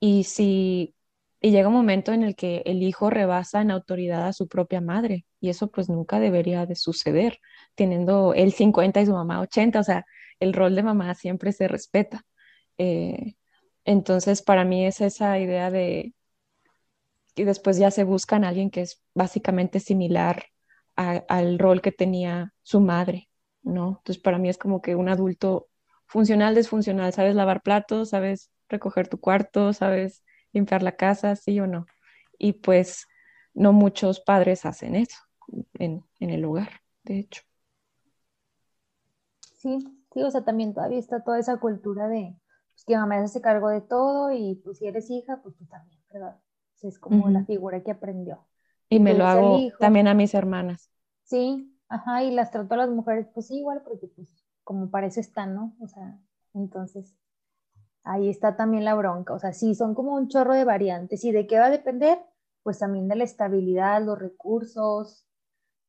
y 0.00 0.24
si 0.24 0.94
y 1.40 1.50
llega 1.50 1.68
un 1.68 1.74
momento 1.74 2.12
en 2.12 2.22
el 2.22 2.34
que 2.34 2.62
el 2.64 2.82
hijo 2.82 3.10
rebasa 3.10 3.60
en 3.60 3.70
autoridad 3.70 4.26
a 4.26 4.32
su 4.32 4.48
propia 4.48 4.80
madre 4.80 5.26
y 5.40 5.50
eso 5.50 5.70
pues 5.70 5.88
nunca 5.88 6.18
debería 6.18 6.66
de 6.66 6.74
suceder 6.76 7.38
teniendo 7.74 8.34
él 8.34 8.52
50 8.52 9.02
y 9.02 9.06
su 9.06 9.12
mamá 9.12 9.40
80, 9.40 9.80
o 9.80 9.84
sea, 9.84 10.06
el 10.40 10.54
rol 10.54 10.74
de 10.74 10.82
mamá 10.82 11.14
siempre 11.14 11.52
se 11.52 11.68
respeta. 11.68 12.24
Eh, 12.78 13.34
entonces 13.84 14.42
para 14.42 14.64
mí 14.64 14.86
es 14.86 15.00
esa 15.00 15.38
idea 15.38 15.70
de 15.70 16.14
que 17.34 17.44
después 17.44 17.78
ya 17.78 17.90
se 17.90 18.04
buscan 18.04 18.44
a 18.44 18.48
alguien 18.48 18.70
que 18.70 18.80
es 18.82 19.02
básicamente 19.14 19.78
similar 19.78 20.46
al 20.96 21.58
rol 21.58 21.82
que 21.82 21.92
tenía 21.92 22.54
su 22.62 22.80
madre, 22.80 23.28
¿no? 23.62 23.98
Entonces 23.98 24.18
para 24.18 24.38
mí 24.38 24.48
es 24.48 24.58
como 24.58 24.80
que 24.80 24.96
un 24.96 25.08
adulto 25.08 25.68
funcional, 26.06 26.54
desfuncional, 26.54 27.12
sabes 27.12 27.34
lavar 27.34 27.62
platos, 27.62 28.10
sabes 28.10 28.50
recoger 28.68 29.08
tu 29.08 29.20
cuarto, 29.20 29.72
sabes 29.72 30.24
limpiar 30.52 30.82
la 30.82 30.96
casa, 30.96 31.36
sí 31.36 31.60
o 31.60 31.66
no. 31.66 31.86
Y 32.38 32.54
pues 32.54 33.06
no 33.54 33.72
muchos 33.72 34.20
padres 34.20 34.64
hacen 34.66 34.94
eso 34.94 35.18
en, 35.74 36.04
el 36.20 36.40
lugar, 36.40 36.80
de 37.04 37.18
hecho. 37.20 37.42
Sí, 39.40 39.78
sí, 40.12 40.22
o 40.22 40.30
sea, 40.30 40.44
también 40.44 40.74
todavía 40.74 40.98
está 40.98 41.22
toda 41.22 41.38
esa 41.38 41.58
cultura 41.58 42.08
de 42.08 42.36
pues, 42.72 42.84
que 42.84 42.96
mamá 42.96 43.16
se 43.18 43.24
hace 43.24 43.40
cargo 43.40 43.68
de 43.68 43.80
todo 43.80 44.30
y 44.32 44.56
pues 44.56 44.78
si 44.78 44.86
eres 44.86 45.10
hija, 45.10 45.40
pues 45.42 45.56
tú 45.56 45.66
también, 45.66 46.00
¿verdad? 46.12 46.40
es 46.82 46.98
como 46.98 47.28
la 47.30 47.44
figura 47.44 47.82
que 47.82 47.90
aprendió. 47.90 48.46
Y 48.88 49.00
me 49.00 49.14
lo 49.14 49.26
hago 49.26 49.58
hijo. 49.58 49.78
también 49.78 50.08
a 50.08 50.14
mis 50.14 50.34
hermanas. 50.34 50.90
Sí, 51.24 51.76
ajá, 51.88 52.22
y 52.22 52.30
las 52.30 52.50
trato 52.50 52.74
a 52.74 52.78
las 52.78 52.90
mujeres 52.90 53.26
pues 53.34 53.50
igual, 53.50 53.82
porque 53.82 54.06
pues 54.08 54.28
como 54.64 54.90
para 54.90 55.06
eso 55.06 55.20
están, 55.20 55.54
¿no? 55.54 55.74
O 55.80 55.88
sea, 55.88 56.18
entonces 56.54 57.14
ahí 58.06 58.28
está 58.28 58.56
también 58.56 58.84
la 58.84 58.94
bronca. 58.94 59.34
O 59.34 59.38
sea, 59.38 59.52
sí, 59.52 59.74
son 59.74 59.94
como 59.94 60.14
un 60.14 60.28
chorro 60.28 60.54
de 60.54 60.64
variantes. 60.64 61.24
¿Y 61.24 61.32
de 61.32 61.46
qué 61.46 61.58
va 61.58 61.66
a 61.66 61.70
depender? 61.70 62.18
Pues 62.62 62.78
también 62.78 63.08
de 63.08 63.16
la 63.16 63.24
estabilidad, 63.24 64.02
los 64.02 64.18
recursos 64.18 65.26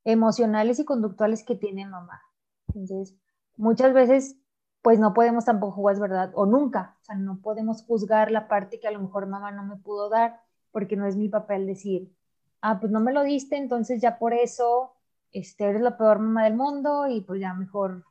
emocionales 0.03 0.79
y 0.79 0.85
conductuales 0.85 1.43
que 1.43 1.55
tiene 1.55 1.85
mamá. 1.85 2.21
Entonces, 2.67 3.15
muchas 3.55 3.93
veces, 3.93 4.37
pues 4.81 4.99
no 4.99 5.13
podemos 5.13 5.45
tampoco 5.45 5.73
jugar, 5.73 5.95
es 5.95 5.99
verdad, 5.99 6.31
o 6.33 6.45
nunca, 6.45 6.97
o 7.01 7.03
sea, 7.03 7.15
no 7.15 7.39
podemos 7.41 7.83
juzgar 7.83 8.31
la 8.31 8.47
parte 8.47 8.79
que 8.79 8.87
a 8.87 8.91
lo 8.91 9.01
mejor 9.01 9.27
mamá 9.27 9.51
no 9.51 9.63
me 9.63 9.75
pudo 9.75 10.09
dar, 10.09 10.39
porque 10.71 10.95
no 10.95 11.05
es 11.05 11.17
mi 11.17 11.27
papel 11.29 11.65
decir, 11.67 12.13
ah, 12.61 12.79
pues 12.79 12.91
no 12.91 12.99
me 12.99 13.13
lo 13.13 13.23
diste, 13.23 13.57
entonces 13.57 14.01
ya 14.01 14.17
por 14.19 14.33
eso 14.33 14.93
este, 15.31 15.65
eres 15.65 15.81
la 15.81 15.97
peor 15.97 16.19
mamá 16.19 16.45
del 16.45 16.55
mundo 16.55 17.07
y 17.07 17.21
pues 17.21 17.39
ya 17.39 17.53
mejor, 17.53 18.05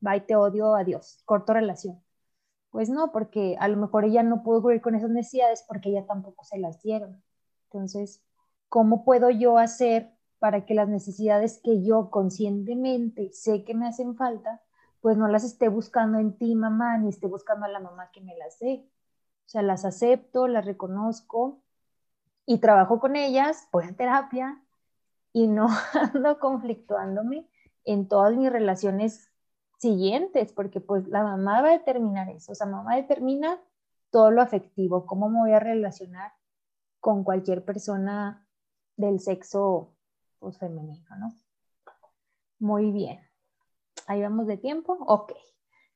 bye, 0.00 0.20
te 0.20 0.36
odio, 0.36 0.74
adiós, 0.74 1.22
corto 1.24 1.52
relación. 1.52 2.02
Pues 2.70 2.88
no, 2.88 3.10
porque 3.12 3.56
a 3.58 3.68
lo 3.68 3.76
mejor 3.76 4.04
ella 4.04 4.22
no 4.22 4.42
pudo 4.42 4.62
cubrir 4.62 4.80
con 4.80 4.94
esas 4.94 5.10
necesidades 5.10 5.64
porque 5.66 5.90
ella 5.90 6.06
tampoco 6.06 6.44
se 6.44 6.58
las 6.58 6.80
dieron. 6.82 7.22
Entonces, 7.64 8.22
¿cómo 8.68 9.04
puedo 9.04 9.30
yo 9.30 9.58
hacer 9.58 10.12
para 10.38 10.64
que 10.66 10.74
las 10.74 10.88
necesidades 10.88 11.60
que 11.62 11.82
yo 11.84 12.10
conscientemente 12.10 13.32
sé 13.32 13.64
que 13.64 13.74
me 13.74 13.88
hacen 13.88 14.16
falta, 14.16 14.62
pues 15.00 15.16
no 15.16 15.28
las 15.28 15.44
esté 15.44 15.68
buscando 15.68 16.18
en 16.18 16.36
ti, 16.36 16.54
mamá, 16.54 16.98
ni 16.98 17.08
esté 17.08 17.26
buscando 17.26 17.66
a 17.66 17.68
la 17.68 17.80
mamá 17.80 18.10
que 18.12 18.20
me 18.20 18.36
las 18.36 18.58
dé? 18.60 18.86
O 19.46 19.48
sea, 19.48 19.62
las 19.62 19.84
acepto, 19.84 20.46
las 20.46 20.64
reconozco 20.64 21.60
y 22.46 22.58
trabajo 22.58 23.00
con 23.00 23.16
ellas, 23.16 23.68
voy 23.72 23.84
a 23.84 23.92
terapia 23.94 24.62
y 25.32 25.46
no 25.46 25.68
ando 26.14 26.38
conflictuándome 26.38 27.48
en 27.84 28.08
todas 28.08 28.36
mis 28.36 28.50
relaciones 28.50 29.30
siguientes, 29.78 30.52
porque 30.52 30.80
pues 30.80 31.08
la 31.08 31.22
mamá 31.22 31.62
va 31.62 31.68
a 31.68 31.78
determinar 31.78 32.28
eso, 32.28 32.52
o 32.52 32.54
sea, 32.54 32.66
mamá 32.66 32.96
determina 32.96 33.60
todo 34.10 34.30
lo 34.30 34.42
afectivo, 34.42 35.06
cómo 35.06 35.28
me 35.28 35.38
voy 35.38 35.52
a 35.52 35.60
relacionar 35.60 36.32
con 37.00 37.24
cualquier 37.24 37.64
persona 37.64 38.46
del 38.96 39.20
sexo 39.20 39.94
pues, 40.38 40.58
femenino, 40.58 41.16
¿no? 41.18 41.32
Muy 42.58 42.92
bien. 42.92 43.20
Ahí 44.06 44.20
vamos 44.22 44.46
de 44.46 44.58
tiempo. 44.58 44.98
Ok. 45.06 45.32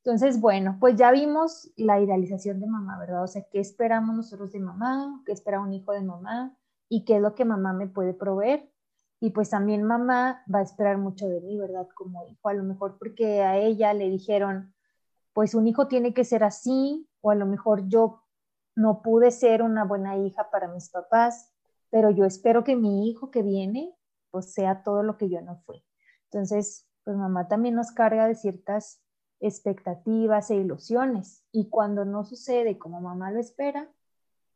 Entonces, 0.05 0.39
bueno, 0.39 0.77
pues 0.81 0.97
ya 0.97 1.11
vimos 1.13 1.73
la 1.77 1.99
idealización 1.99 2.61
de 2.61 2.67
mamá, 2.67 2.99
¿verdad? 2.99 3.23
O 3.23 3.27
sea, 3.27 3.43
¿qué 3.51 3.59
esperamos 3.59 4.15
nosotros 4.15 4.53
de 4.53 4.61
mamá? 4.61 5.23
¿Qué 5.25 5.33
espera 5.33 5.61
un 5.61 5.73
hijo 5.73 5.93
de 5.93 6.03
mamá? 6.03 6.55
¿Y 6.91 7.07
qué 7.07 7.17
es 7.17 7.23
lo 7.23 7.35
que 7.35 7.47
mamá 7.47 7.73
me 7.73 7.87
puede 7.87 8.13
proveer? 8.13 8.71
Y 9.19 9.31
pues 9.31 9.49
también 9.49 9.83
mamá 9.83 10.45
va 10.55 10.59
a 10.59 10.63
esperar 10.63 10.99
mucho 10.99 11.27
de 11.27 11.41
mí, 11.41 11.57
¿verdad? 11.57 11.89
Como 11.95 12.27
hijo, 12.29 12.51
a 12.51 12.53
lo 12.53 12.65
mejor 12.65 12.99
porque 12.99 13.41
a 13.41 13.57
ella 13.57 13.95
le 13.95 14.11
dijeron, 14.11 14.75
pues 15.33 15.55
un 15.55 15.67
hijo 15.67 15.89
tiene 15.89 16.13
que 16.13 16.25
ser 16.25 16.45
así, 16.45 17.09
o 17.23 17.31
a 17.31 17.35
lo 17.35 17.47
mejor 17.47 17.89
yo 17.89 18.25
no 18.77 19.01
pude 19.01 19.31
ser 19.31 19.63
una 19.63 19.85
buena 19.85 20.19
hija 20.19 20.51
para 20.51 20.69
mis 20.69 20.91
papás, 20.91 21.51
pero 21.89 22.11
yo 22.11 22.27
espero 22.27 22.63
que 22.63 22.77
mi 22.77 23.09
hijo 23.09 23.31
que 23.31 23.43
viene, 23.43 23.97
pues 24.31 24.53
sea 24.53 24.83
todo 24.83 25.03
lo 25.03 25.17
que 25.17 25.31
yo 25.31 25.41
no 25.41 25.57
fui. 25.65 25.83
Entonces, 26.25 26.87
pues 27.05 27.17
mamá 27.17 27.49
también 27.49 27.75
nos 27.75 27.91
carga 27.91 28.27
de 28.27 28.35
ciertas 28.35 29.01
expectativas 29.41 30.51
e 30.51 30.57
ilusiones. 30.57 31.45
Y 31.53 31.69
cuando 31.69 32.05
no 32.05 32.25
sucede 32.25 32.79
como 32.79 33.01
mamá 33.01 33.31
lo 33.31 33.41
espera, 33.41 33.91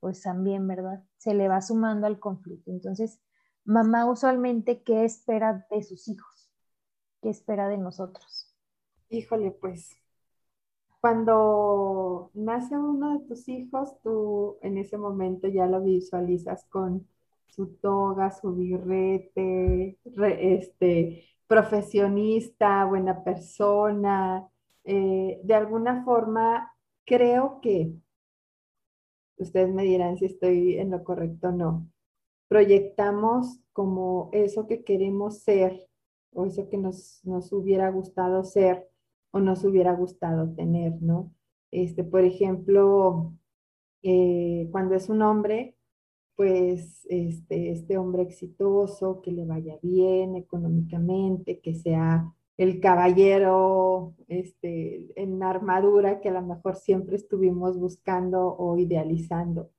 pues 0.00 0.22
también, 0.22 0.66
¿verdad? 0.66 1.04
Se 1.16 1.34
le 1.34 1.48
va 1.48 1.60
sumando 1.60 2.06
al 2.06 2.18
conflicto. 2.18 2.70
Entonces, 2.70 3.20
mamá 3.64 4.10
usualmente, 4.10 4.82
¿qué 4.82 5.04
espera 5.04 5.66
de 5.70 5.82
sus 5.82 6.08
hijos? 6.08 6.50
¿Qué 7.20 7.30
espera 7.30 7.68
de 7.68 7.78
nosotros? 7.78 8.54
Híjole, 9.08 9.50
pues 9.50 9.96
cuando 11.00 12.30
nace 12.34 12.76
uno 12.76 13.18
de 13.18 13.26
tus 13.26 13.48
hijos, 13.48 14.00
tú 14.02 14.58
en 14.62 14.78
ese 14.78 14.98
momento 14.98 15.48
ya 15.48 15.66
lo 15.66 15.80
visualizas 15.82 16.64
con 16.66 17.06
su 17.46 17.68
toga, 17.76 18.30
su 18.32 18.54
birrete, 18.54 19.98
re, 20.04 20.54
este, 20.56 21.24
profesionista, 21.46 22.84
buena 22.84 23.22
persona. 23.22 24.48
Eh, 24.90 25.38
de 25.44 25.54
alguna 25.54 26.02
forma, 26.02 26.74
creo 27.04 27.60
que, 27.60 27.92
ustedes 29.36 29.68
me 29.68 29.82
dirán 29.82 30.16
si 30.16 30.24
estoy 30.24 30.78
en 30.78 30.90
lo 30.90 31.04
correcto 31.04 31.48
o 31.48 31.52
no, 31.52 31.90
proyectamos 32.48 33.60
como 33.74 34.30
eso 34.32 34.66
que 34.66 34.84
queremos 34.84 35.40
ser 35.40 35.86
o 36.32 36.46
eso 36.46 36.70
que 36.70 36.78
nos, 36.78 37.20
nos 37.24 37.52
hubiera 37.52 37.90
gustado 37.90 38.44
ser 38.44 38.88
o 39.30 39.40
nos 39.40 39.62
hubiera 39.62 39.92
gustado 39.92 40.54
tener, 40.54 41.02
¿no? 41.02 41.34
Este, 41.70 42.02
por 42.02 42.24
ejemplo, 42.24 43.34
eh, 44.02 44.70
cuando 44.72 44.94
es 44.94 45.10
un 45.10 45.20
hombre, 45.20 45.76
pues 46.34 47.04
este, 47.10 47.72
este 47.72 47.98
hombre 47.98 48.22
exitoso, 48.22 49.20
que 49.20 49.32
le 49.32 49.44
vaya 49.44 49.78
bien 49.82 50.34
económicamente, 50.34 51.60
que 51.60 51.74
sea 51.74 52.34
el 52.58 52.80
caballero 52.80 54.14
este, 54.26 55.06
en 55.14 55.42
armadura 55.42 56.20
que 56.20 56.28
a 56.28 56.32
lo 56.32 56.42
mejor 56.42 56.74
siempre 56.76 57.16
estuvimos 57.16 57.78
buscando 57.78 58.54
o 58.58 58.76
idealizando. 58.76 59.70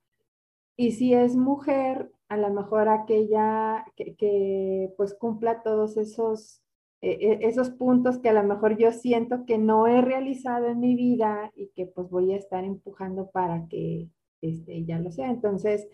Y 0.76 0.92
si 0.92 1.12
es 1.12 1.36
mujer, 1.36 2.10
a 2.28 2.38
lo 2.38 2.50
mejor 2.50 2.88
aquella 2.88 3.84
que, 3.96 4.94
pues 4.96 5.14
cumpla 5.14 5.62
todos 5.62 5.98
esos, 5.98 6.62
eh, 7.02 7.40
esos 7.42 7.68
puntos 7.70 8.18
que 8.18 8.30
a 8.30 8.32
lo 8.32 8.44
mejor 8.44 8.78
yo 8.78 8.92
siento 8.92 9.44
que 9.44 9.58
no 9.58 9.86
he 9.86 10.00
realizado 10.00 10.68
en 10.68 10.80
mi 10.80 10.94
vida 10.96 11.52
y 11.54 11.68
que 11.76 11.84
pues 11.86 12.08
voy 12.08 12.32
a 12.32 12.36
estar 12.36 12.64
empujando 12.64 13.30
para 13.30 13.68
que 13.68 14.08
este, 14.40 14.84
ya 14.86 14.98
lo 14.98 15.12
sea. 15.12 15.30
Entonces, 15.30 15.86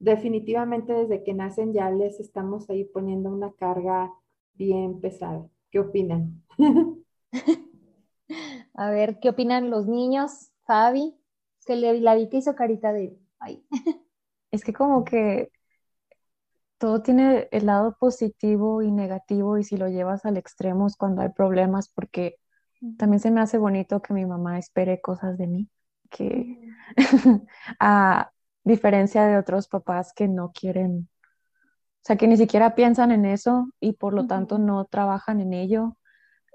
definitivamente 0.00 0.92
desde 0.92 1.22
que 1.22 1.34
nacen 1.34 1.72
ya 1.72 1.88
les 1.90 2.18
estamos 2.18 2.68
ahí 2.68 2.84
poniendo 2.84 3.30
una 3.30 3.52
carga 3.52 4.12
bien 4.54 5.00
pesada. 5.00 5.48
¿Qué 5.72 5.80
opinan? 5.80 6.44
A 8.74 8.90
ver, 8.90 9.18
¿qué 9.20 9.30
opinan 9.30 9.70
los 9.70 9.86
niños? 9.86 10.52
Fabi, 10.66 11.16
que 11.66 11.76
le, 11.76 11.98
la 12.00 12.14
vi 12.14 12.28
que 12.28 12.36
hizo 12.36 12.54
carita 12.54 12.92
de, 12.92 13.18
ay. 13.40 13.66
Es 14.50 14.64
que 14.64 14.74
como 14.74 15.04
que 15.04 15.50
todo 16.76 17.00
tiene 17.00 17.48
el 17.52 17.66
lado 17.66 17.96
positivo 17.98 18.82
y 18.82 18.90
negativo 18.90 19.56
y 19.56 19.64
si 19.64 19.76
lo 19.76 19.88
llevas 19.88 20.26
al 20.26 20.36
extremo 20.36 20.86
es 20.86 20.96
cuando 20.96 21.22
hay 21.22 21.30
problemas 21.30 21.88
porque 21.88 22.36
también 22.98 23.20
se 23.20 23.30
me 23.30 23.40
hace 23.40 23.56
bonito 23.58 24.02
que 24.02 24.12
mi 24.12 24.26
mamá 24.26 24.58
espere 24.58 25.00
cosas 25.00 25.38
de 25.38 25.46
mí, 25.46 25.70
que 26.10 26.58
a 27.80 28.30
diferencia 28.64 29.24
de 29.26 29.38
otros 29.38 29.68
papás 29.68 30.12
que 30.12 30.28
no 30.28 30.52
quieren, 30.52 31.08
o 32.02 32.04
sea, 32.04 32.16
que 32.16 32.26
ni 32.28 32.36
siquiera 32.36 32.74
piensan 32.74 33.12
en 33.12 33.24
eso 33.24 33.68
y 33.80 33.92
por 33.94 34.12
lo 34.14 34.26
tanto 34.26 34.58
no 34.58 34.84
trabajan 34.86 35.40
en 35.40 35.52
ello. 35.52 35.96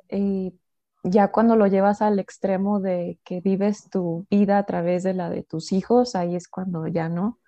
Y 0.09 0.59
ya 1.03 1.31
cuando 1.31 1.55
lo 1.55 1.67
llevas 1.67 2.01
al 2.01 2.19
extremo 2.19 2.79
de 2.81 3.19
que 3.25 3.41
vives 3.41 3.89
tu 3.89 4.27
vida 4.29 4.57
a 4.59 4.65
través 4.65 5.03
de 5.03 5.13
la 5.13 5.29
de 5.29 5.43
tus 5.43 5.71
hijos, 5.73 6.15
ahí 6.15 6.35
es 6.35 6.47
cuando 6.49 6.87
ya 6.87 7.09
no. 7.09 7.39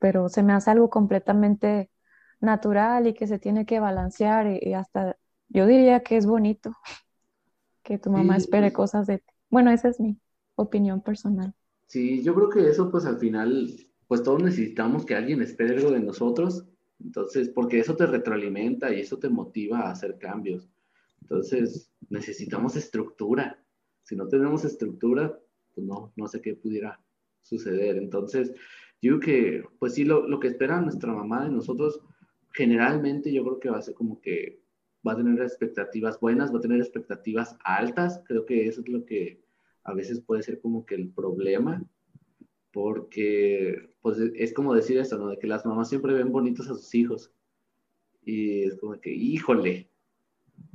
Pero 0.00 0.28
se 0.28 0.42
me 0.42 0.52
hace 0.54 0.70
algo 0.72 0.90
completamente 0.90 1.90
natural 2.40 3.06
y 3.08 3.14
que 3.14 3.26
se 3.26 3.38
tiene 3.38 3.66
que 3.66 3.80
balancear 3.80 4.46
y, 4.48 4.58
y 4.62 4.74
hasta 4.74 5.16
yo 5.48 5.66
diría 5.66 6.02
que 6.02 6.16
es 6.18 6.26
bonito 6.26 6.72
que 7.84 7.98
tu 7.98 8.10
mamá 8.10 8.36
Sí, 8.36 8.38
espere 8.38 8.72
pues, 8.72 8.72
cosas 8.72 9.06
de 9.06 9.18
ti. 9.18 9.34
Bueno, 9.50 9.70
esa 9.70 9.88
es 9.88 10.00
mi 10.00 10.18
opinión 10.56 11.00
personal. 11.02 11.54
sí, 11.86 12.22
yo 12.22 12.34
creo 12.34 12.48
que 12.50 12.68
eso 12.68 12.90
pues 12.90 13.04
al 13.06 13.18
final, 13.18 13.68
pues 14.06 14.22
todos 14.22 14.42
necesitamos 14.42 15.04
que 15.06 15.14
alguien 15.14 15.42
espere 15.42 15.76
algo 15.76 15.90
de 15.90 16.00
nosotros, 16.00 16.66
entonces, 17.04 17.48
porque 17.48 17.80
eso 17.80 17.96
te 17.96 18.06
retroalimenta 18.06 18.92
y 18.92 19.00
eso 19.00 19.18
te 19.18 19.28
motiva 19.28 19.80
a 19.80 19.90
hacer 19.90 20.18
cambios. 20.18 20.68
Entonces, 21.20 21.92
necesitamos 22.08 22.76
estructura. 22.76 23.62
Si 24.02 24.16
no 24.16 24.28
tenemos 24.28 24.64
estructura, 24.64 25.38
pues 25.74 25.86
no, 25.86 26.12
no 26.16 26.26
sé 26.26 26.40
qué 26.40 26.54
pudiera 26.54 27.00
suceder. 27.42 27.96
Entonces, 27.96 28.52
yo 29.00 29.18
creo 29.18 29.20
que, 29.20 29.64
pues 29.78 29.94
sí, 29.94 30.04
lo, 30.04 30.28
lo 30.28 30.38
que 30.40 30.48
espera 30.48 30.80
nuestra 30.80 31.12
mamá 31.12 31.44
de 31.44 31.50
nosotros, 31.50 32.00
generalmente 32.52 33.32
yo 33.32 33.42
creo 33.44 33.60
que 33.60 33.70
va 33.70 33.78
a 33.78 33.82
ser 33.82 33.94
como 33.94 34.20
que 34.20 34.62
va 35.06 35.12
a 35.12 35.16
tener 35.16 35.40
expectativas 35.40 36.20
buenas, 36.20 36.52
va 36.52 36.58
a 36.58 36.62
tener 36.62 36.78
expectativas 36.78 37.56
altas. 37.64 38.22
Creo 38.26 38.46
que 38.46 38.66
eso 38.66 38.80
es 38.80 38.88
lo 38.88 39.04
que 39.04 39.42
a 39.84 39.94
veces 39.94 40.20
puede 40.20 40.42
ser 40.42 40.60
como 40.60 40.86
que 40.86 40.94
el 40.94 41.10
problema, 41.10 41.84
porque 42.72 43.90
pues 44.00 44.18
es 44.18 44.52
como 44.52 44.74
decir 44.74 44.98
eso, 44.98 45.18
¿no? 45.18 45.28
De 45.28 45.38
que 45.38 45.46
las 45.46 45.64
mamás 45.64 45.88
siempre 45.88 46.14
ven 46.14 46.32
bonitos 46.32 46.68
a 46.68 46.74
sus 46.74 46.94
hijos. 46.94 47.32
Y 48.24 48.64
es 48.64 48.76
como 48.76 49.00
que, 49.00 49.12
híjole, 49.12 49.90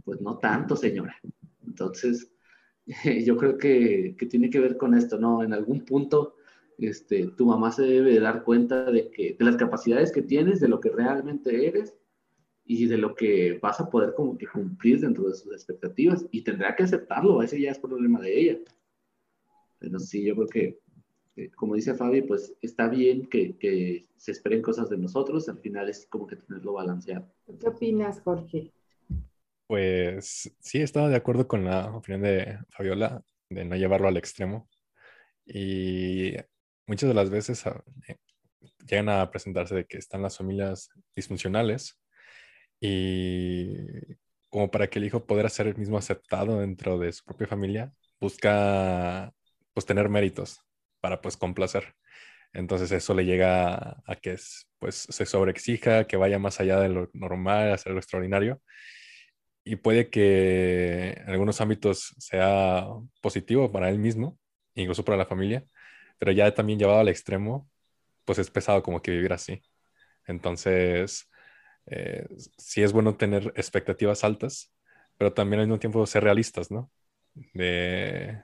pues 0.04 0.22
no 0.22 0.38
tanto, 0.38 0.76
señora. 0.76 1.16
Entonces, 1.66 2.32
yo 3.26 3.38
creo 3.38 3.58
que, 3.58 4.16
que 4.18 4.26
tiene 4.26 4.50
que 4.50 4.60
ver 4.60 4.78
con 4.78 4.94
esto, 4.94 5.18
¿no? 5.18 5.44
En 5.44 5.54
algún 5.54 5.82
punto, 5.86 6.36
este, 6.78 7.28
tu 7.28 7.46
mamá 7.46 7.72
se 7.72 7.84
debe 7.84 8.14
de 8.14 8.20
dar 8.20 8.44
cuenta 8.44 8.90
de, 8.92 9.10
que, 9.10 9.36
de 9.38 9.46
las 9.46 9.58
capacidades 9.58 10.12
que 10.12 10.22
tienes, 10.22 10.60
de 10.60 10.68
lo 10.68 10.80
que 10.80 10.90
realmente 10.90 11.68
eres, 11.68 11.96
y 12.68 12.86
de 12.86 12.98
lo 12.98 13.16
que 13.16 13.58
vas 13.62 13.80
a 13.80 13.90
poder 13.90 14.14
como 14.14 14.38
que 14.38 14.46
cumplir 14.46 15.00
dentro 15.00 15.28
de 15.30 15.36
sus 15.36 15.54
expectativas 15.54 16.26
y 16.32 16.42
tendrá 16.42 16.76
que 16.76 16.84
aceptarlo, 16.84 17.42
ese 17.42 17.60
ya 17.62 17.72
es 17.72 17.80
problema 17.80 18.20
de 18.20 18.40
ella. 18.40 18.60
Pero 19.80 20.00
sí, 20.00 20.26
yo 20.26 20.36
creo 20.36 20.48
que, 20.48 20.80
eh, 21.38 21.52
como 21.56 21.76
dice 21.76 21.94
Fabi, 21.94 22.24
pues 22.24 22.56
está 22.64 22.88
bien 22.88 23.28
que, 23.28 23.58
que, 23.58 24.08
se 24.18 24.32
esperen 24.32 24.64
cosas 24.64 24.90
de 24.90 24.98
nosotros, 24.98 25.48
al 25.48 25.60
final 25.60 25.88
es 25.88 26.08
como 26.08 26.26
que 26.26 26.36
tenerlo 26.36 26.74
balanceado. 26.74 27.32
¿Qué 27.60 27.68
opinas, 27.68 28.20
Jorge? 28.22 28.74
Pues 29.68 30.52
sí, 30.60 30.82
estaba 30.82 31.10
de 31.10 31.16
acuerdo 31.16 31.48
con 31.48 31.64
la 31.64 31.96
opinión 31.96 32.24
de 32.24 32.58
Fabiola 32.72 33.24
de 33.50 33.66
no 33.66 33.76
llevarlo 33.76 34.08
al 34.08 34.18
extremo. 34.18 34.68
Y 35.46 36.34
muchas 36.88 37.08
de 37.08 37.14
las 37.14 37.30
veces 37.30 37.68
ah, 37.68 37.84
eh, 38.08 38.16
llegan 38.88 39.10
a 39.10 39.30
presentarse 39.30 39.76
de 39.76 39.86
que 39.86 40.00
están 40.00 40.24
las 40.24 40.38
familias 40.38 40.90
disfuncionales 41.16 42.00
y 42.80 43.86
como 44.50 44.72
para 44.72 44.88
que 44.88 44.98
el 44.98 45.06
hijo 45.06 45.26
pueda 45.26 45.48
ser 45.50 45.68
el 45.68 45.78
mismo 45.78 46.00
aceptado 46.00 46.60
dentro 46.60 46.98
de 46.98 47.12
su 47.12 47.24
propia 47.24 47.48
familia, 47.48 47.94
busca 48.20 49.32
pues 49.74 49.86
tener 49.86 50.10
méritos 50.10 50.67
para 51.08 51.22
pues 51.22 51.38
complacer. 51.38 51.96
Entonces 52.54 52.92
eso 52.92 53.14
le 53.14 53.24
llega 53.26 54.04
a 54.06 54.16
que 54.22 54.36
pues 54.80 55.08
se 55.10 55.26
sobreexija, 55.26 56.06
que 56.06 56.18
vaya 56.18 56.38
más 56.38 56.60
allá 56.60 56.80
de 56.82 56.90
lo 56.90 57.10
normal, 57.14 57.72
hacer 57.72 57.94
lo 57.94 58.00
extraordinario. 58.00 58.62
Y 59.64 59.78
puede 59.78 60.10
que 60.10 61.12
en 61.12 61.30
algunos 61.30 61.62
ámbitos 61.62 62.14
sea 62.20 62.88
positivo 63.22 63.72
para 63.72 63.90
él 63.90 64.00
mismo, 64.00 64.38
incluso 64.76 65.06
para 65.06 65.18
la 65.18 65.26
familia, 65.26 65.64
pero 66.20 66.32
ya 66.34 66.54
también 66.54 66.80
llevado 66.80 67.00
al 67.00 67.10
extremo, 67.10 67.70
pues 68.26 68.40
es 68.40 68.52
pesado 68.52 68.84
como 68.84 69.02
que 69.02 69.12
vivir 69.12 69.32
así. 69.34 69.62
Entonces, 70.28 71.30
eh, 71.88 72.28
sí 72.58 72.84
es 72.84 72.94
bueno 72.94 73.18
tener 73.18 73.54
expectativas 73.56 74.24
altas, 74.26 74.74
pero 75.18 75.34
también 75.34 75.62
al 75.62 75.68
mismo 75.68 75.80
tiempo 75.80 76.06
ser 76.06 76.24
realistas, 76.24 76.72
¿no? 76.72 76.92
De 77.54 78.42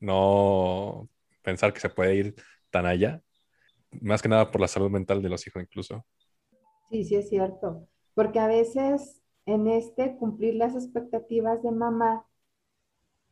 no 0.00 1.08
pensar 1.44 1.72
que 1.72 1.80
se 1.80 1.90
puede 1.90 2.16
ir 2.16 2.34
tan 2.70 2.86
allá, 2.86 3.22
más 4.00 4.22
que 4.22 4.28
nada 4.28 4.50
por 4.50 4.60
la 4.60 4.68
salud 4.68 4.90
mental 4.90 5.22
de 5.22 5.28
los 5.28 5.46
hijos 5.46 5.62
incluso. 5.62 6.04
Sí, 6.90 7.04
sí 7.04 7.16
es 7.16 7.28
cierto, 7.28 7.88
porque 8.14 8.38
a 8.40 8.46
veces 8.48 9.20
en 9.46 9.68
este 9.68 10.16
cumplir 10.16 10.54
las 10.54 10.74
expectativas 10.74 11.62
de 11.62 11.70
mamá, 11.72 12.26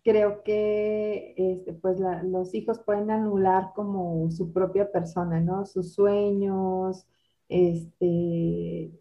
creo 0.04 0.42
que 0.42 1.34
este, 1.36 1.72
pues 1.74 1.98
los 2.24 2.54
hijos 2.54 2.80
pueden 2.80 3.10
anular 3.10 3.72
como 3.74 4.30
su 4.30 4.52
propia 4.52 4.90
persona, 4.90 5.40
¿no? 5.40 5.64
Sus 5.66 5.94
sueños, 5.94 7.06
este, 7.48 8.92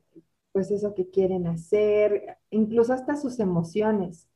pues 0.51 0.71
eso 0.71 0.93
que 0.93 1.09
quieren 1.09 1.47
hacer, 1.47 2.37
incluso 2.51 2.93
hasta 2.93 3.15
sus 3.17 3.39
emociones, 3.39 4.27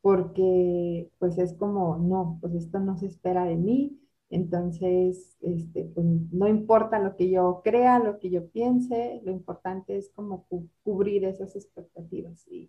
porque 0.00 1.10
pues 1.18 1.38
es 1.38 1.54
como, 1.54 1.98
no, 1.98 2.38
pues 2.40 2.54
esto 2.54 2.78
no 2.80 2.96
se 2.96 3.06
espera 3.06 3.44
de 3.44 3.56
mí, 3.56 4.00
entonces, 4.34 5.36
este, 5.42 5.84
pues 5.94 6.04
no 6.32 6.48
importa 6.48 6.98
lo 6.98 7.16
que 7.16 7.30
yo 7.30 7.60
crea, 7.62 8.00
lo 8.00 8.18
que 8.18 8.30
yo 8.30 8.48
piense, 8.50 9.20
lo 9.24 9.30
importante 9.30 9.96
es 9.96 10.10
como 10.10 10.46
cubrir 10.82 11.24
esas 11.24 11.54
expectativas 11.54 12.44
y, 12.48 12.68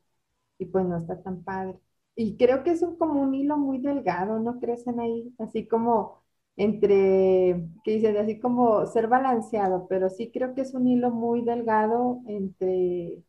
pues 0.72 0.86
no 0.86 0.98
está 1.00 1.22
tan 1.24 1.44
padre. 1.44 1.80
Y 2.16 2.38
creo 2.38 2.64
que 2.64 2.72
es 2.72 2.82
un, 2.84 2.98
como 2.98 3.22
un 3.22 3.34
hilo 3.36 3.58
muy 3.58 3.80
delgado, 3.80 4.40
¿no 4.40 4.60
crecen 4.60 5.00
ahí? 5.00 5.34
Así 5.40 5.68
como 5.68 6.24
entre, 6.56 7.68
¿qué 7.84 7.92
dices? 7.94 8.16
Así 8.18 8.40
como 8.40 8.86
ser 8.88 9.08
balanceado, 9.08 9.88
pero 9.88 10.10
sí 10.10 10.32
creo 10.32 10.54
que 10.54 10.62
es 10.62 10.74
un 10.76 10.88
hilo 10.88 11.10
muy 11.12 11.42
delgado 11.44 12.22
entre 12.28 13.24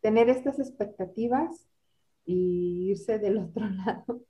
tener 0.00 0.28
estas 0.28 0.58
expectativas 0.60 1.66
y 2.24 2.90
irse 2.90 3.18
del 3.18 3.38
otro 3.44 3.68
lado. 3.68 4.22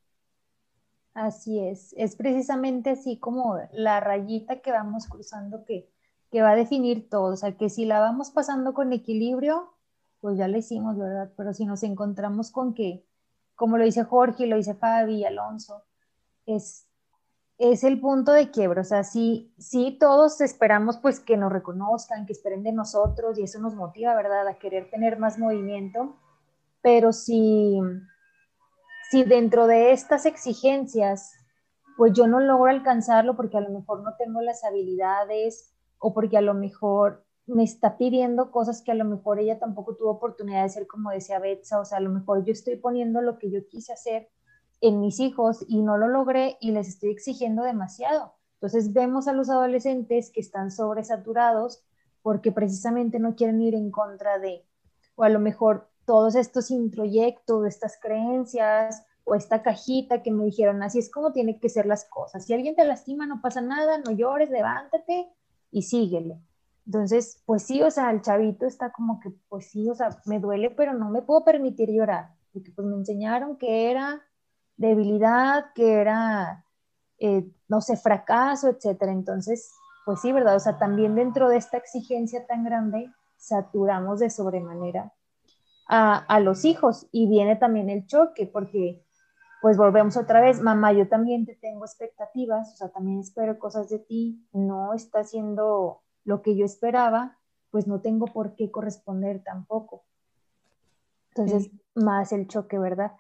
Así 1.21 1.61
es, 1.61 1.95
es 1.99 2.17
precisamente 2.17 2.89
así 2.89 3.19
como 3.19 3.59
la 3.73 4.01
rayita 4.01 4.61
que 4.63 4.73
vamos 4.73 5.07
cruzando 5.07 5.67
que, 5.67 5.93
que 6.31 6.41
va 6.41 6.53
a 6.53 6.57
definir 6.57 7.11
todo, 7.11 7.35
o 7.35 7.37
sea, 7.37 7.59
que 7.59 7.69
si 7.69 7.85
la 7.85 8.01
vamos 8.01 8.31
pasando 8.31 8.73
con 8.73 8.95
equilibrio, 8.95 9.75
pues 10.23 10.39
ya 10.39 10.49
lo 10.49 10.57
hicimos, 10.57 10.97
¿verdad? 10.97 11.31
Pero 11.37 11.53
si 11.53 11.67
nos 11.67 11.83
encontramos 11.83 12.51
con 12.51 12.73
que, 12.73 13.05
como 13.55 13.77
lo 13.77 13.85
dice 13.85 14.03
Jorge, 14.03 14.47
lo 14.47 14.57
dice 14.57 14.75
Fabi, 14.75 15.27
Alonso, 15.27 15.83
es 16.47 16.87
es 17.59 17.85
el 17.85 18.01
punto 18.01 18.33
de 18.33 18.51
quiebra, 18.51 18.81
o 18.81 18.85
sea, 18.85 19.05
sí, 19.05 19.53
sí 19.59 19.99
todos 20.01 20.41
esperamos 20.41 20.97
pues 20.97 21.21
que 21.21 21.37
nos 21.37 21.53
reconozcan, 21.53 22.25
que 22.25 22.33
esperen 22.33 22.63
de 22.63 22.73
nosotros 22.73 23.39
y 23.39 23.43
eso 23.43 23.61
nos 23.61 23.75
motiva, 23.75 24.15
¿verdad? 24.15 24.49
A 24.49 24.59
querer 24.59 24.89
tener 24.89 25.19
más 25.19 25.39
movimiento, 25.39 26.17
pero 26.81 27.13
si, 27.13 27.79
si 29.11 29.25
dentro 29.25 29.67
de 29.67 29.93
estas 29.93 30.25
exigencias 30.27 31.33
pues 31.97 32.13
yo 32.15 32.27
no 32.27 32.41
logro 32.41 32.71
alcanzarlo 32.71 33.37
porque 33.37 33.59
a 33.59 33.61
lo 33.61 33.71
mejor 33.71 34.03
no 34.03 34.15
tengo 34.17 34.41
las 34.41 34.65
habilidades 34.65 35.75
o 35.99 36.15
porque 36.15 36.39
a 36.39 36.41
lo 36.41 36.55
mejor 36.55 37.27
me 37.47 37.65
está 37.65 37.99
pidiendo 37.99 38.51
cosas 38.51 38.81
que 38.83 38.93
a 38.93 38.95
lo 38.95 39.05
mejor 39.05 39.39
ella 39.39 39.59
tampoco 39.59 39.97
tuvo 39.97 40.13
oportunidad 40.13 40.61
de 40.61 40.67
hacer 40.67 40.87
como 40.87 41.11
decía 41.11 41.41
Betsa, 41.41 41.79
o 41.79 41.85
sea, 41.85 41.99
a 41.99 42.01
lo 42.01 42.11
mejor 42.11 42.45
yo 42.45 42.53
estoy 42.53 42.77
poniendo 42.77 43.21
lo 43.21 43.39
que 43.39 43.51
yo 43.51 43.67
quise 43.69 43.93
hacer 43.93 44.31
en 44.81 45.01
mis 45.01 45.21
hijos 45.21 45.65
y 45.69 45.83
no 45.83 45.99
lo 45.99 46.09
logré 46.09 46.57
y 46.61 46.71
les 46.71 46.89
estoy 46.89 47.11
exigiendo 47.11 47.65
demasiado. 47.65 48.35
Entonces 48.55 48.93
vemos 48.93 49.29
a 49.29 49.33
los 49.33 49.51
adolescentes 49.51 50.31
que 50.31 50.41
están 50.41 50.71
sobresaturados 50.71 51.85
porque 52.23 52.53
precisamente 52.53 53.19
no 53.19 53.35
quieren 53.35 53.61
ir 53.61 53.75
en 53.75 53.91
contra 53.91 54.39
de, 54.39 54.65
o 55.17 55.25
a 55.25 55.29
lo 55.29 55.41
mejor 55.41 55.90
todos 56.11 56.35
estos 56.35 56.73
introyectos, 56.73 57.65
estas 57.69 57.97
creencias 58.03 59.07
o 59.23 59.37
esta 59.37 59.63
cajita 59.63 60.25
que 60.25 60.33
me 60.33 60.45
dijeron, 60.45 60.83
así 60.83 60.99
es 60.99 61.09
como 61.09 61.31
tienen 61.31 61.61
que 61.61 61.69
ser 61.69 61.87
las 61.87 62.05
cosas. 62.07 62.45
Si 62.45 62.53
alguien 62.53 62.75
te 62.75 62.85
lastima, 62.85 63.29
no 63.29 63.41
pasa 63.41 63.61
nada, 63.61 63.99
no 63.99 64.11
llores, 64.11 64.51
levántate 64.51 65.29
y 65.71 65.83
síguele. 65.83 66.41
Entonces, 66.85 67.41
pues 67.47 67.63
sí, 67.63 67.81
o 67.81 67.93
sea, 67.93 68.11
el 68.11 68.23
chavito 68.23 68.67
está 68.67 68.91
como 68.91 69.21
que, 69.21 69.31
pues 69.49 69.71
sí, 69.71 69.89
o 69.89 69.95
sea, 69.95 70.21
me 70.25 70.41
duele, 70.41 70.71
pero 70.71 70.95
no 70.95 71.11
me 71.11 71.23
puedo 71.23 71.45
permitir 71.45 71.91
llorar, 71.93 72.35
porque 72.53 72.73
pues 72.73 72.89
me 72.89 72.97
enseñaron 72.97 73.57
que 73.57 73.93
era 73.93 74.21
debilidad, 74.77 75.67
que 75.77 75.93
era, 75.93 76.65
eh, 77.21 77.49
no 77.69 77.81
sé, 77.81 77.97
fracaso, 77.97 78.67
etcétera. 78.67 79.13
Entonces, 79.13 79.71
pues 80.05 80.21
sí, 80.21 80.33
¿verdad? 80.33 80.57
O 80.57 80.61
sea, 80.61 80.77
también 80.77 81.15
dentro 81.15 81.49
de 81.49 81.59
esta 81.59 81.77
exigencia 81.77 82.49
tan 82.49 82.65
grande, 82.65 83.13
saturamos 83.37 84.19
de 84.19 84.29
sobremanera 84.29 85.13
a, 85.91 86.17
a 86.17 86.41
los 86.41 86.65
hijos 86.65 87.09
y 87.13 87.29
viene 87.29 87.57
también 87.57 87.91
el 87.91 88.07
choque, 88.07 88.47
porque 88.47 89.05
pues 89.61 89.77
volvemos 89.77 90.17
otra 90.17 90.41
vez, 90.41 90.63
mamá, 90.63 90.93
yo 90.93 91.09
también 91.09 91.45
te 91.45 91.55
tengo 91.55 91.85
expectativas, 91.85 92.73
o 92.73 92.77
sea, 92.77 92.89
también 92.89 93.21
espero 93.21 93.59
cosas 93.59 93.91
de 93.91 93.99
ti, 93.99 94.47
no 94.53 94.95
está 94.95 95.21
haciendo 95.21 96.03
lo 96.25 96.41
que 96.41 96.57
yo 96.57 96.65
esperaba, 96.65 97.39
pues 97.71 97.87
no 97.87 98.01
tengo 98.01 98.27
por 98.27 98.55
qué 98.55 98.71
corresponder 98.71 99.43
tampoco. 99.45 100.05
Entonces, 101.35 101.71
más 101.95 102.33
el 102.33 102.49
choque, 102.49 102.79
¿verdad? 102.79 103.13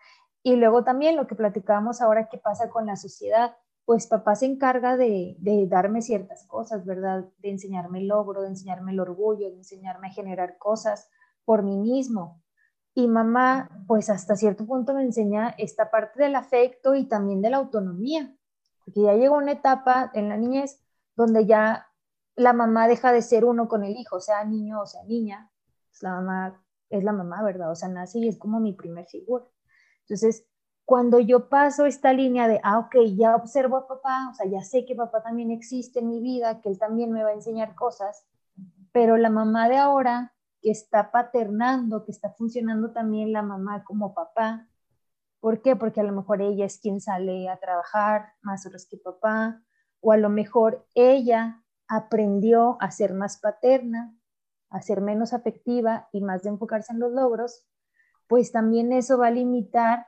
Y 0.43 0.57
luego 0.57 0.83
también 0.83 1.17
lo 1.17 1.27
que 1.27 1.35
platicábamos 1.35 2.01
ahora, 2.01 2.29
¿qué 2.29 2.39
pasa 2.39 2.71
con 2.71 2.87
la 2.87 2.97
sociedad? 2.97 3.57
Pues 3.85 4.07
papá 4.07 4.35
se 4.35 4.47
encarga 4.47 4.97
de, 4.97 5.37
de, 5.39 5.67
darme 5.67 6.01
ciertas 6.01 6.47
cosas, 6.47 6.85
¿verdad? 6.87 7.27
De 7.39 7.51
enseñarme 7.51 7.99
el 7.99 8.09
logro, 8.09 8.43
de 8.43 8.49
enseñarme 8.49 8.93
el 8.93 9.01
orgullo, 9.01 9.51
de 9.51 9.57
enseñarme 9.57 10.09
a 10.09 10.13
generar 10.13 10.57
cosas 10.59 11.11
por 11.45 11.63
mí 11.63 11.77
mismo. 11.77 12.40
Y 12.95 13.07
mamá, 13.07 13.71
pues 13.87 14.11
hasta 14.11 14.37
cierto 14.37 14.67
punto 14.67 14.95
me 14.95 15.03
enseña 15.03 15.55
esta 15.59 15.91
parte 15.91 16.23
del 16.23 16.35
afecto 16.35 16.95
y 16.95 17.05
también 17.07 17.41
de 17.41 17.51
la 17.51 17.59
autonomía, 17.59 18.35
porque 18.85 19.03
ya 19.03 19.15
llegó 19.15 19.37
una 19.37 19.53
etapa 19.53 20.11
en 20.15 20.29
la 20.29 20.37
niñez 20.37 20.83
donde 21.15 21.47
ya 21.47 21.87
la 22.35 22.53
mamá 22.53 22.89
deja 22.89 23.13
de 23.13 23.23
ser 23.23 23.45
uno 23.45 23.69
con 23.69 23.85
el 23.85 23.97
hijo, 23.97 24.21
sea 24.21 24.45
niño 24.45 24.81
o 24.81 24.87
sea 24.87 25.05
niña, 25.05 25.51
pues 25.91 26.03
la 26.03 26.15
mamá 26.15 26.63
es 26.89 27.05
la 27.05 27.13
mamá, 27.13 27.43
¿verdad? 27.43 27.71
O 27.71 27.77
sea, 27.77 27.89
nace 27.89 28.19
y 28.19 28.29
es 28.29 28.39
como 28.39 28.59
mi 28.59 28.73
primer 28.73 29.07
figura. 29.07 29.45
Entonces, 30.03 30.45
cuando 30.85 31.21
yo 31.21 31.49
paso 31.49 31.87
esta 31.87 32.13
línea 32.13 32.49
de, 32.49 32.61
ah, 32.65 32.79
ok, 32.81 32.97
ya 33.15 33.37
observo 33.37 33.77
a 33.77 33.87
papá, 33.87 34.29
o 34.31 34.35
sea, 34.35 34.47
ya 34.47 34.63
sé 34.63 34.85
que 34.85 34.97
papá 34.97 35.23
también 35.23 35.53
existe 35.53 36.01
en 36.01 36.09
mi 36.09 36.21
vida, 36.21 36.61
que 36.61 36.69
él 36.69 36.79
también 36.79 37.13
me 37.13 37.23
va 37.23 37.31
a 37.31 37.35
enseñar 37.35 37.77
cosas, 37.77 38.25
pero 38.91 39.17
la 39.17 39.31
mamá 39.31 39.69
de 39.69 39.77
ahora 39.77 40.35
que 40.61 40.71
está 40.71 41.11
paternando, 41.11 42.05
que 42.05 42.13
está 42.13 42.31
funcionando 42.31 42.93
también 42.93 43.33
la 43.33 43.43
mamá 43.43 43.85
como 43.85 44.15
papá, 44.15 44.69
¿por 45.41 45.63
qué? 45.63 45.77
Porque 45.77 46.01
a 46.01 46.05
lo 46.05 46.13
mejor 46.13 46.43
ella 46.43 46.65
es 46.65 46.79
quien 46.79 47.01
sale 47.01 47.49
a 47.49 47.59
trabajar 47.59 48.35
más 48.43 48.67
horas 48.67 48.87
que 48.89 48.97
papá, 48.97 49.63
o 50.01 50.13
a 50.13 50.17
lo 50.17 50.29
mejor 50.29 50.87
ella 50.95 51.63
aprendió 51.89 52.77
a 52.81 52.91
ser 52.91 53.15
más 53.15 53.39
paterna, 53.39 54.15
a 54.71 54.81
ser 54.83 55.01
menos 55.01 55.33
afectiva 55.33 56.09
y 56.13 56.21
más 56.21 56.43
de 56.43 56.51
enfocarse 56.51 56.93
en 56.93 57.01
los 57.01 57.13
logros, 57.13 57.67
pues 58.29 58.53
también 58.53 58.93
eso 58.93 59.19
va 59.19 59.27
a 59.27 59.33
limitar 59.33 60.07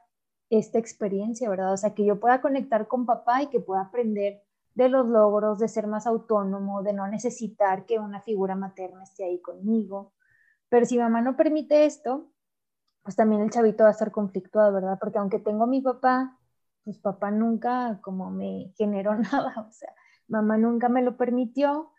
esta 0.48 0.78
experiencia, 0.78 1.48
¿verdad? 1.48 1.72
O 1.72 1.76
sea, 1.76 1.94
que 1.94 2.04
yo 2.04 2.20
pueda 2.20 2.40
conectar 2.40 2.86
con 2.86 3.06
papá 3.06 3.42
y 3.42 3.48
que 3.48 3.58
pueda 3.58 3.82
aprender 3.82 4.42
de 4.74 4.88
los 4.88 5.06
logros, 5.06 5.58
de 5.58 5.68
ser 5.68 5.86
más 5.86 6.06
autónomo, 6.06 6.82
de 6.82 6.92
no 6.92 7.08
necesitar 7.08 7.84
que 7.84 7.98
una 7.98 8.20
figura 8.20 8.54
materna 8.54 9.02
esté 9.02 9.24
ahí 9.24 9.40
conmigo, 9.40 10.12
Pero 10.72 10.86
si 10.86 10.96
mamá 10.96 11.20
no 11.20 11.36
permite 11.36 11.84
esto, 11.84 12.32
pues 13.02 13.14
también 13.14 13.42
el 13.42 13.50
chavito 13.50 13.84
va 13.84 13.90
a 13.90 13.92
estar 13.92 14.10
conflictuado, 14.10 14.72
¿verdad? 14.72 14.96
Porque 14.98 15.18
aunque 15.18 15.38
tengo 15.38 15.64
a 15.64 15.66
mi 15.66 15.82
papá, 15.82 16.38
pues 16.82 16.96
papá 16.98 17.30
nunca 17.30 18.00
como 18.00 18.30
me 18.30 18.72
generó 18.78 19.14
nada, 19.32 19.66
o 19.68 19.70
sea, 19.70 19.94
mamá 20.28 20.56
nunca 20.56 20.88
me 20.88 21.02
lo 21.02 21.18
permitió, 21.18 21.92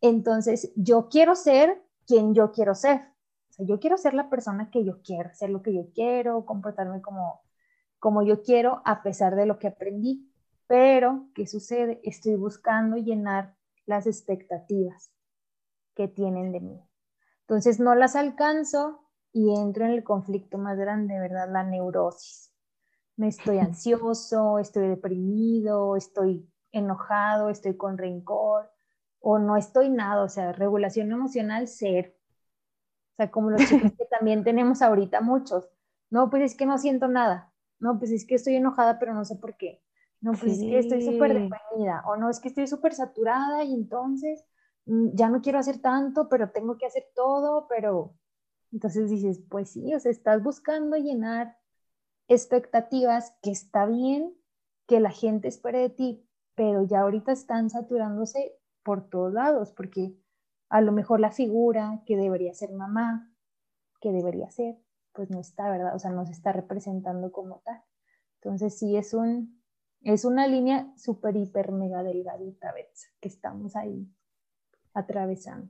entonces 0.00 0.72
yo 0.74 1.08
quiero 1.08 1.36
ser 1.36 1.80
quien 2.04 2.34
yo 2.34 2.50
quiero 2.50 2.74
ser. 2.74 3.02
O 3.50 3.52
sea, 3.52 3.64
yo 3.64 3.78
quiero 3.78 3.96
ser 3.96 4.12
la 4.12 4.28
persona 4.28 4.70
que 4.72 4.84
yo 4.84 5.00
quiero, 5.02 5.32
ser 5.32 5.50
lo 5.50 5.62
que 5.62 5.72
yo 5.72 5.86
quiero, 5.94 6.44
comportarme 6.46 7.00
como, 7.02 7.42
como 8.00 8.24
yo 8.24 8.42
quiero 8.42 8.82
a 8.84 9.04
pesar 9.04 9.36
de 9.36 9.46
lo 9.46 9.60
que 9.60 9.68
aprendí. 9.68 10.28
Pero, 10.66 11.28
¿qué 11.32 11.46
sucede? 11.46 12.00
Estoy 12.02 12.34
buscando 12.34 12.96
llenar 12.96 13.54
las 13.84 14.08
expectativas 14.08 15.12
que 15.94 16.08
tienen 16.08 16.50
de 16.50 16.58
mí. 16.58 16.82
Entonces 17.48 17.78
no 17.78 17.94
las 17.94 18.16
alcanzo 18.16 19.06
y 19.32 19.54
entro 19.54 19.84
en 19.84 19.92
el 19.92 20.02
conflicto 20.02 20.58
más 20.58 20.76
grande, 20.76 21.20
¿verdad? 21.20 21.48
La 21.48 21.62
neurosis. 21.62 22.52
Me 23.16 23.28
estoy 23.28 23.58
ansioso, 23.60 24.58
estoy 24.58 24.88
deprimido, 24.88 25.94
estoy 25.94 26.50
enojado, 26.72 27.48
estoy 27.48 27.76
con 27.76 27.98
rencor 27.98 28.68
o 29.20 29.38
no 29.38 29.56
estoy 29.56 29.90
nada, 29.90 30.24
o 30.24 30.28
sea, 30.28 30.52
regulación 30.52 31.12
emocional 31.12 31.68
cero. 31.68 32.10
O 33.12 33.16
sea, 33.16 33.30
como 33.30 33.50
los 33.50 33.68
chicos 33.68 33.92
que 33.98 34.06
también 34.06 34.42
tenemos 34.42 34.82
ahorita 34.82 35.20
muchos. 35.20 35.68
No, 36.10 36.30
pues 36.30 36.42
es 36.42 36.56
que 36.56 36.66
no 36.66 36.78
siento 36.78 37.06
nada. 37.06 37.52
No, 37.78 37.98
pues 37.98 38.10
es 38.10 38.26
que 38.26 38.34
estoy 38.34 38.56
enojada, 38.56 38.98
pero 38.98 39.14
no 39.14 39.24
sé 39.24 39.36
por 39.36 39.56
qué. 39.56 39.82
No, 40.20 40.32
pues 40.32 40.54
es 40.54 40.58
que 40.60 40.78
estoy 40.78 41.02
súper 41.02 41.32
deprimida. 41.34 42.02
O 42.06 42.16
no, 42.16 42.28
es 42.28 42.40
que 42.40 42.48
estoy 42.48 42.66
súper 42.66 42.94
saturada 42.94 43.62
y 43.64 43.72
entonces 43.72 44.44
ya 44.86 45.28
no 45.28 45.42
quiero 45.42 45.58
hacer 45.58 45.78
tanto, 45.80 46.28
pero 46.28 46.50
tengo 46.50 46.78
que 46.78 46.86
hacer 46.86 47.06
todo, 47.14 47.66
pero 47.68 48.14
entonces 48.72 49.10
dices, 49.10 49.40
pues 49.50 49.70
sí, 49.70 49.94
o 49.94 50.00
sea, 50.00 50.10
estás 50.10 50.42
buscando 50.42 50.96
llenar 50.96 51.56
expectativas 52.28 53.34
que 53.42 53.50
está 53.50 53.86
bien 53.86 54.34
que 54.86 55.00
la 55.00 55.10
gente 55.10 55.48
espere 55.48 55.80
de 55.80 55.90
ti, 55.90 56.28
pero 56.54 56.84
ya 56.84 57.00
ahorita 57.00 57.32
están 57.32 57.70
saturándose 57.70 58.56
por 58.84 59.08
todos 59.08 59.32
lados, 59.32 59.72
porque 59.72 60.16
a 60.68 60.80
lo 60.80 60.92
mejor 60.92 61.20
la 61.20 61.32
figura 61.32 62.02
que 62.06 62.16
debería 62.16 62.54
ser 62.54 62.72
mamá, 62.72 63.32
que 64.00 64.12
debería 64.12 64.50
ser, 64.50 64.78
pues 65.12 65.30
no 65.30 65.40
está, 65.40 65.68
¿verdad? 65.70 65.94
O 65.96 65.98
sea, 65.98 66.12
no 66.12 66.24
se 66.24 66.32
está 66.32 66.52
representando 66.52 67.32
como 67.32 67.60
tal. 67.64 67.82
Entonces 68.40 68.78
sí 68.78 68.96
es 68.96 69.14
un, 69.14 69.60
es 70.02 70.24
una 70.24 70.46
línea 70.46 70.92
súper, 70.96 71.36
hiper, 71.36 71.72
mega 71.72 72.02
delgadita, 72.04 72.72
¿ves? 72.72 73.08
Que 73.20 73.28
estamos 73.28 73.74
ahí 73.74 74.08
atravesando. 74.96 75.68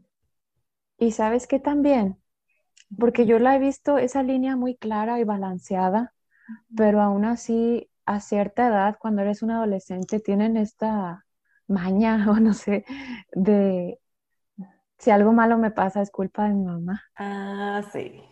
Y 0.99 1.13
sabes 1.13 1.47
que 1.47 1.59
también, 1.59 2.19
porque 2.99 3.27
yo 3.27 3.39
la 3.39 3.57
he 3.57 3.59
visto 3.59 3.99
esa 3.99 4.23
línea 4.23 4.57
muy 4.57 4.77
clara 4.77 5.21
y 5.21 5.25
balanceada, 5.25 6.15
pero 6.77 7.03
aún 7.03 7.25
así 7.25 7.91
a 8.07 8.21
cierta 8.21 8.69
edad, 8.69 8.97
cuando 8.99 9.23
eres 9.23 9.43
un 9.43 9.51
adolescente, 9.51 10.21
tienen 10.21 10.57
esta 10.57 11.27
maña 11.67 12.27
o 12.31 12.41
no 12.41 12.55
sé, 12.55 12.85
de 13.33 13.99
si 14.99 15.11
algo 15.11 15.33
malo 15.33 15.59
me 15.59 15.71
pasa 15.71 16.01
es 16.01 16.11
culpa 16.11 16.45
de 16.45 16.55
mi 16.55 16.65
mamá. 16.65 17.03
Ah, 17.17 17.83
sí. 17.93 18.23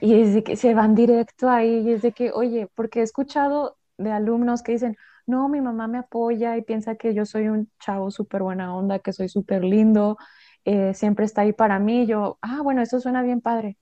Y 0.00 0.20
es 0.20 0.34
de 0.34 0.42
que 0.42 0.56
se 0.56 0.74
van 0.74 0.94
directo 0.94 1.50
ahí 1.50 1.80
y 1.80 1.92
es 1.92 2.02
de 2.02 2.12
que, 2.12 2.32
oye, 2.32 2.68
porque 2.74 3.00
he 3.00 3.02
escuchado 3.02 3.76
de 3.98 4.12
alumnos 4.12 4.62
que 4.62 4.72
dicen, 4.72 4.96
no, 5.28 5.48
mi 5.48 5.60
mamá 5.60 5.88
me 5.88 5.98
apoya 5.98 6.56
y 6.56 6.62
piensa 6.62 6.96
que 6.96 7.14
yo 7.14 7.26
soy 7.26 7.48
un 7.48 7.70
chavo 7.80 8.10
súper 8.10 8.42
buena 8.42 8.74
onda, 8.74 8.98
que 9.00 9.12
soy 9.12 9.28
súper 9.28 9.64
lindo, 9.64 10.16
eh, 10.64 10.94
siempre 10.94 11.24
está 11.26 11.42
ahí 11.42 11.52
para 11.52 11.78
mí. 11.78 12.06
yo, 12.06 12.38
ah, 12.42 12.60
bueno, 12.62 12.82
eso 12.82 13.00
suena 13.00 13.22
bien 13.22 13.40
padre, 13.40 13.78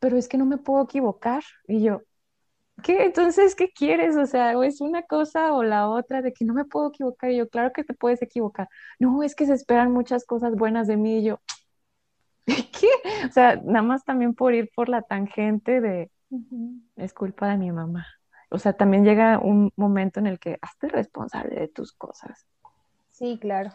pero 0.00 0.16
es 0.18 0.28
que 0.28 0.38
no 0.38 0.46
me 0.46 0.58
puedo 0.58 0.84
equivocar. 0.84 1.42
Y 1.68 1.82
yo, 1.82 2.02
¿qué? 2.82 3.04
Entonces, 3.04 3.54
¿qué 3.56 3.70
quieres? 3.72 4.16
O 4.16 4.26
sea, 4.26 4.58
o 4.58 4.62
es 4.64 4.80
una 4.80 5.02
cosa 5.04 5.54
o 5.54 5.62
la 5.64 5.88
otra 5.88 6.22
de 6.22 6.32
que 6.32 6.44
no 6.44 6.54
me 6.54 6.64
puedo 6.64 6.88
equivocar. 6.90 7.30
Y 7.32 7.38
yo, 7.38 7.48
claro 7.48 7.72
que 7.72 7.84
te 7.84 7.94
puedes 7.94 8.22
equivocar. 8.22 8.68
No, 8.98 9.22
es 9.22 9.34
que 9.34 9.46
se 9.46 9.54
esperan 9.54 9.92
muchas 9.92 10.24
cosas 10.26 10.54
buenas 10.56 10.86
de 10.88 10.96
mí. 10.96 11.18
Y 11.20 11.24
yo, 11.24 11.40
¿qué? 12.46 12.88
O 13.28 13.32
sea, 13.32 13.56
nada 13.56 13.82
más 13.82 14.04
también 14.04 14.34
por 14.34 14.54
ir 14.54 14.70
por 14.74 14.88
la 14.88 15.02
tangente 15.02 15.80
de, 15.80 16.10
es 16.96 17.14
culpa 17.14 17.48
de 17.48 17.58
mi 17.58 17.72
mamá. 17.72 18.06
O 18.50 18.58
sea, 18.58 18.72
también 18.72 19.04
llega 19.04 19.38
un 19.38 19.70
momento 19.76 20.20
en 20.20 20.26
el 20.26 20.38
que 20.38 20.58
hazte 20.62 20.88
responsable 20.88 21.60
de 21.60 21.68
tus 21.68 21.92
cosas. 21.92 22.46
Sí, 23.10 23.38
claro. 23.40 23.72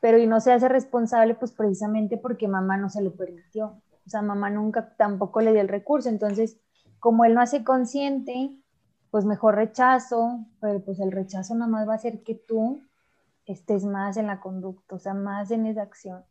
Pero 0.00 0.18
y 0.18 0.26
no 0.26 0.40
se 0.40 0.52
hace 0.52 0.68
responsable 0.68 1.34
pues 1.34 1.52
precisamente 1.52 2.16
porque 2.16 2.46
mamá 2.46 2.76
no 2.76 2.88
se 2.88 3.02
lo 3.02 3.14
permitió. 3.14 3.80
O 4.06 4.08
sea, 4.10 4.22
mamá 4.22 4.50
nunca 4.50 4.94
tampoco 4.96 5.40
le 5.40 5.52
dio 5.52 5.60
el 5.60 5.68
recurso. 5.68 6.08
Entonces, 6.08 6.58
como 7.00 7.24
él 7.24 7.34
no 7.34 7.40
hace 7.40 7.64
consciente, 7.64 8.56
pues 9.10 9.24
mejor 9.24 9.56
rechazo, 9.56 10.44
pero 10.60 10.80
pues 10.80 11.00
el 11.00 11.10
rechazo 11.10 11.54
nada 11.54 11.70
más 11.70 11.88
va 11.88 11.92
a 11.92 11.96
hacer 11.96 12.22
que 12.22 12.34
tú 12.34 12.82
estés 13.46 13.84
más 13.84 14.16
en 14.16 14.26
la 14.26 14.40
conducta, 14.40 14.96
o 14.96 14.98
sea, 14.98 15.14
más 15.14 15.50
en 15.50 15.66
esa 15.66 15.82
acción. 15.82 16.24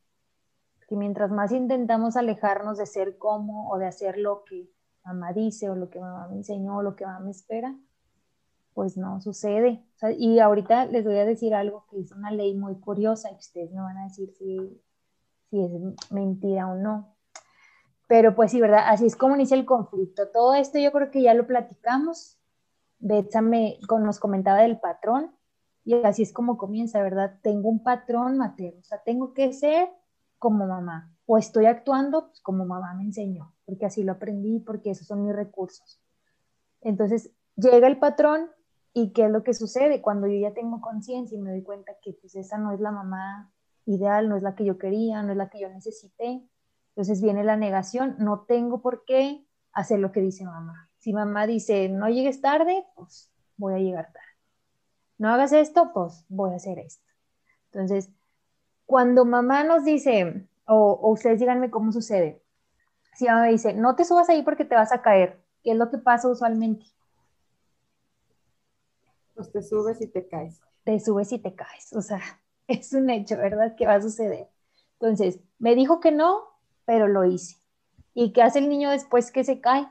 Que 0.88 0.96
mientras 0.96 1.32
más 1.32 1.52
intentamos 1.52 2.16
alejarnos 2.16 2.78
de 2.78 2.86
ser 2.86 3.18
como 3.18 3.70
o 3.72 3.78
de 3.78 3.88
hacer 3.88 4.18
lo 4.18 4.44
que 4.44 4.70
mamá 5.06 5.34
dice 5.34 5.70
o 5.70 5.76
lo 5.76 5.90
que 5.90 6.00
mamá 6.00 6.28
me 6.28 6.38
enseñó 6.38 6.78
o 6.78 6.82
lo 6.82 6.96
que 6.96 7.06
mamá 7.06 7.20
me 7.20 7.32
espera, 7.32 7.76
pues 8.74 8.98
no 8.98 9.22
sucede. 9.22 9.86
y 10.18 10.40
ahorita 10.40 10.86
les 10.88 11.06
voy 11.06 11.18
a 11.18 11.26
decir 11.26 11.56
algo 11.56 11.86
que 11.90 12.00
es 12.00 12.12
una 12.12 12.32
ley 12.32 12.56
muy 12.56 12.76
curiosa 12.76 13.32
y 13.32 13.36
ustedes 13.36 13.72
me 13.72 13.82
van 13.82 13.98
a 13.98 14.04
decir 14.04 14.32
si, 14.34 14.82
si 15.50 15.64
es 15.64 15.72
mentira 16.12 16.68
o 16.68 16.76
no. 16.76 17.16
Pero 18.08 18.36
pues 18.36 18.52
sí, 18.52 18.62
¿verdad? 18.62 18.84
Así 18.88 19.06
es 19.06 19.16
como 19.16 19.36
inicia 19.36 19.58
el 19.58 19.66
conflicto. 19.66 20.28
Todo 20.30 20.54
esto 20.54 20.78
yo 20.78 20.92
creo 20.92 21.10
que 21.10 21.24
ya 21.24 21.34
lo 21.34 21.48
platicamos. 21.48 22.38
Betsa 23.00 23.42
me, 23.42 23.78
nos 24.00 24.20
comentaba 24.20 24.62
del 24.62 24.80
patrón 24.80 25.36
y 25.86 25.94
así 26.04 26.24
es 26.24 26.34
como 26.34 26.58
comienza, 26.58 27.02
¿verdad? 27.02 27.40
Tengo 27.44 27.70
un 27.70 27.84
patrón 27.84 28.38
materno, 28.38 28.80
o 28.80 28.84
sea, 28.84 29.02
tengo 29.04 29.34
que 29.34 29.54
ser 29.54 29.90
como 30.40 30.66
mamá 30.68 31.16
o 31.26 31.38
estoy 31.38 31.68
actuando 31.68 32.28
pues, 32.28 32.42
como 32.42 32.66
mamá 32.66 32.94
me 32.96 33.04
enseñó, 33.04 33.55
porque 33.66 33.86
así 33.86 34.04
lo 34.04 34.14
aprendí, 34.14 34.60
porque 34.60 34.92
esos 34.92 35.08
son 35.08 35.26
mis 35.26 35.36
recursos. 35.36 36.00
Entonces 36.82 37.32
llega 37.56 37.88
el 37.88 37.98
patrón 37.98 38.50
y 38.94 39.12
¿qué 39.12 39.26
es 39.26 39.32
lo 39.32 39.44
que 39.44 39.54
sucede? 39.54 40.02
Cuando 40.02 40.28
yo 40.28 40.40
ya 40.40 40.54
tengo 40.54 40.82
conciencia 40.82 41.38
y 41.38 41.42
me 41.42 41.52
doy 41.52 41.64
cuenta 41.64 41.94
que 42.02 42.14
pues 42.14 42.36
esa 42.36 42.58
no 42.58 42.72
es 42.72 42.80
la 42.80 42.92
mamá 42.92 43.52
ideal, 43.86 44.30
no 44.30 44.38
es 44.38 44.44
la 44.44 44.56
que 44.56 44.66
yo 44.66 44.78
quería, 44.78 45.22
no 45.24 45.32
es 45.32 45.38
la 45.38 45.50
que 45.50 45.60
yo 45.60 45.70
necesité, 45.70 46.44
entonces 46.90 47.22
viene 47.22 47.44
la 47.44 47.58
negación, 47.58 48.16
no 48.20 48.46
tengo 48.48 48.82
por 48.82 49.04
qué 49.04 49.46
hacer 49.74 50.00
lo 50.00 50.14
que 50.14 50.22
dice 50.22 50.46
mamá. 50.46 50.90
Si 50.98 51.12
mamá 51.12 51.46
dice, 51.46 51.90
no 51.90 52.08
llegues 52.08 52.40
tarde, 52.40 52.86
pues 52.96 53.30
voy 53.58 53.74
a 53.74 53.80
llegar 53.80 54.06
tarde. 54.06 54.26
No 55.18 55.30
hagas 55.30 55.52
esto, 55.52 55.92
pues 55.94 56.26
voy 56.30 56.54
a 56.54 56.56
hacer 56.56 56.80
esto. 56.80 57.06
Entonces, 57.72 58.10
cuando 58.86 59.26
mamá 59.26 59.66
nos 59.66 59.84
dice, 59.84 60.48
o, 60.66 61.12
ustedes 61.12 61.40
díganme 61.40 61.70
cómo 61.70 61.92
sucede, 61.92 62.42
si 63.16 63.26
mamá 63.26 63.46
dice, 63.46 63.74
no 63.74 63.96
te 63.96 64.06
subas 64.06 64.30
ahí 64.30 64.44
porque 64.44 64.66
te 64.66 64.76
vas 64.76 64.92
a 64.92 65.02
caer, 65.02 65.40
¿qué 65.64 65.72
es 65.72 65.78
lo 65.78 65.90
que 65.90 65.98
pasa 65.98 66.30
usualmente? 66.30 66.86
Pues 69.34 69.52
te 69.52 69.62
subes 69.62 70.02
y 70.02 70.08
te 70.08 70.28
caes. 70.28 70.62
Te 70.84 71.00
subes 71.00 71.32
y 71.32 71.40
te 71.40 71.56
caes, 71.56 71.94
o 71.94 72.02
sea, 72.02 72.22
es 72.68 72.94
un 72.94 73.10
hecho, 73.10 73.38
¿verdad? 73.38 73.76
Que 73.76 73.88
va 73.88 73.96
a 73.96 74.02
suceder. 74.02 74.50
Entonces, 75.00 75.40
me 75.60 75.76
dijo 75.76 76.00
que 76.00 76.12
no, 76.12 76.44
pero 76.86 77.08
lo 77.08 77.26
hice. 77.26 77.58
¿Y 78.14 78.32
qué 78.32 78.44
hace 78.44 78.60
el 78.60 78.70
niño 78.70 78.92
después 78.92 79.32
que 79.32 79.44
se 79.44 79.60
cae? 79.60 79.88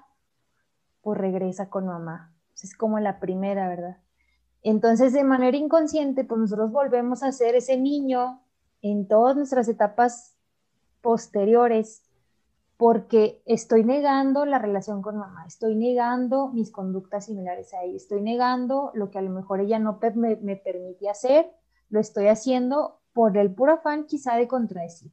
Pues 1.02 1.18
regresa 1.18 1.68
con 1.68 1.86
mamá. 1.86 2.34
Es 2.62 2.74
como 2.74 2.98
la 3.00 3.20
primera, 3.20 3.68
¿verdad? 3.68 3.98
Entonces, 4.62 5.12
de 5.12 5.24
manera 5.24 5.56
inconsciente, 5.56 6.24
pues 6.24 6.40
nosotros 6.40 6.72
volvemos 6.72 7.22
a 7.22 7.32
ser 7.32 7.54
ese 7.54 7.76
niño 7.76 8.42
en 8.80 9.06
todas 9.06 9.36
nuestras 9.36 9.68
etapas 9.68 10.36
posteriores, 11.02 12.03
porque 12.84 13.40
estoy 13.46 13.82
negando 13.82 14.44
la 14.44 14.58
relación 14.58 15.00
con 15.00 15.16
mamá, 15.16 15.46
estoy 15.46 15.74
negando 15.74 16.48
mis 16.48 16.70
conductas 16.70 17.24
similares 17.24 17.72
a 17.72 17.82
ella, 17.82 17.96
estoy 17.96 18.20
negando 18.20 18.90
lo 18.92 19.10
que 19.10 19.16
a 19.16 19.22
lo 19.22 19.30
mejor 19.30 19.60
ella 19.60 19.78
no 19.78 19.98
me, 20.16 20.36
me 20.36 20.56
permite 20.56 21.08
hacer, 21.08 21.50
lo 21.88 21.98
estoy 21.98 22.26
haciendo 22.26 23.00
por 23.14 23.38
el 23.38 23.54
puro 23.54 23.72
afán 23.72 24.04
quizá 24.04 24.36
de 24.36 24.48
contradecir. 24.48 25.10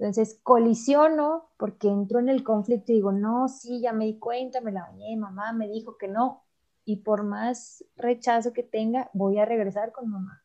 Entonces 0.00 0.40
colisiono 0.42 1.50
porque 1.58 1.86
entro 1.86 2.18
en 2.18 2.28
el 2.28 2.42
conflicto 2.42 2.90
y 2.90 2.96
digo, 2.96 3.12
no, 3.12 3.46
sí, 3.46 3.80
ya 3.80 3.92
me 3.92 4.06
di 4.06 4.18
cuenta, 4.18 4.60
me 4.60 4.72
la 4.72 4.82
bañé, 4.82 5.16
mamá 5.16 5.52
me 5.52 5.68
dijo 5.68 5.96
que 5.98 6.08
no. 6.08 6.42
Y 6.84 7.04
por 7.04 7.22
más 7.22 7.84
rechazo 7.94 8.52
que 8.52 8.64
tenga, 8.64 9.10
voy 9.12 9.38
a 9.38 9.44
regresar 9.44 9.92
con 9.92 10.10
mamá. 10.10 10.42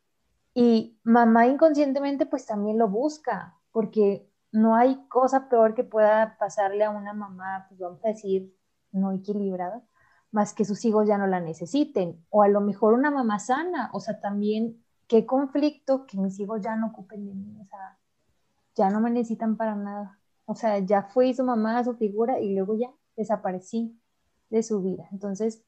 Y 0.54 1.00
mamá 1.04 1.48
inconscientemente 1.48 2.28
pues 2.28 2.46
también 2.46 2.78
lo 2.78 2.88
busca, 2.88 3.58
porque 3.72 4.31
no 4.52 4.76
hay 4.76 5.06
cosa 5.08 5.50
peor 5.50 5.74
que 5.74 5.84
pueda 5.84 6.38
pasarle 6.38 6.84
a 6.84 6.90
una 6.90 7.14
mamá, 7.14 7.66
pues 7.70 7.80
vamos 7.80 8.04
a 8.04 8.10
decir, 8.10 8.54
no 8.92 9.12
equilibrada, 9.12 9.84
más 10.32 10.54
que 10.54 10.66
sus 10.66 10.84
hijos 10.86 11.08
ya 11.08 11.18
no 11.18 11.28
la 11.28 11.40
necesiten. 11.40 12.26
O 12.30 12.44
a 12.44 12.48
lo 12.48 12.62
mejor 12.62 12.94
una 12.94 13.12
mamá 13.12 13.40
sana, 13.40 13.90
o 13.94 14.00
sea, 14.00 14.20
también, 14.20 14.84
qué 15.08 15.26
conflicto 15.26 16.06
que 16.06 16.18
mis 16.18 16.40
hijos 16.40 16.62
ya 16.62 16.76
no 16.76 16.88
ocupen 16.88 17.26
de 17.26 17.34
mí, 17.34 17.58
o 17.62 17.66
sea, 17.66 17.98
ya 18.76 18.90
no 18.90 19.02
me 19.02 19.10
necesitan 19.12 19.58
para 19.58 19.76
nada. 19.76 20.20
O 20.46 20.56
sea, 20.56 20.80
ya 20.80 21.04
fue 21.04 21.34
su 21.34 21.44
mamá, 21.44 21.84
su 21.84 21.96
figura 21.96 22.40
y 22.40 22.54
luego 22.56 22.76
ya 22.78 22.92
desaparecí 23.16 24.00
de 24.50 24.64
su 24.64 24.82
vida. 24.82 25.08
Entonces, 25.12 25.64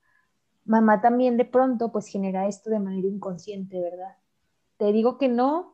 mamá 0.65 1.01
también 1.01 1.37
de 1.37 1.45
pronto 1.45 1.91
pues 1.91 2.07
genera 2.07 2.47
esto 2.47 2.69
de 2.69 2.79
manera 2.79 3.07
inconsciente, 3.07 3.79
¿verdad? 3.81 4.17
Te 4.77 4.91
digo 4.91 5.17
que 5.17 5.29
no 5.29 5.72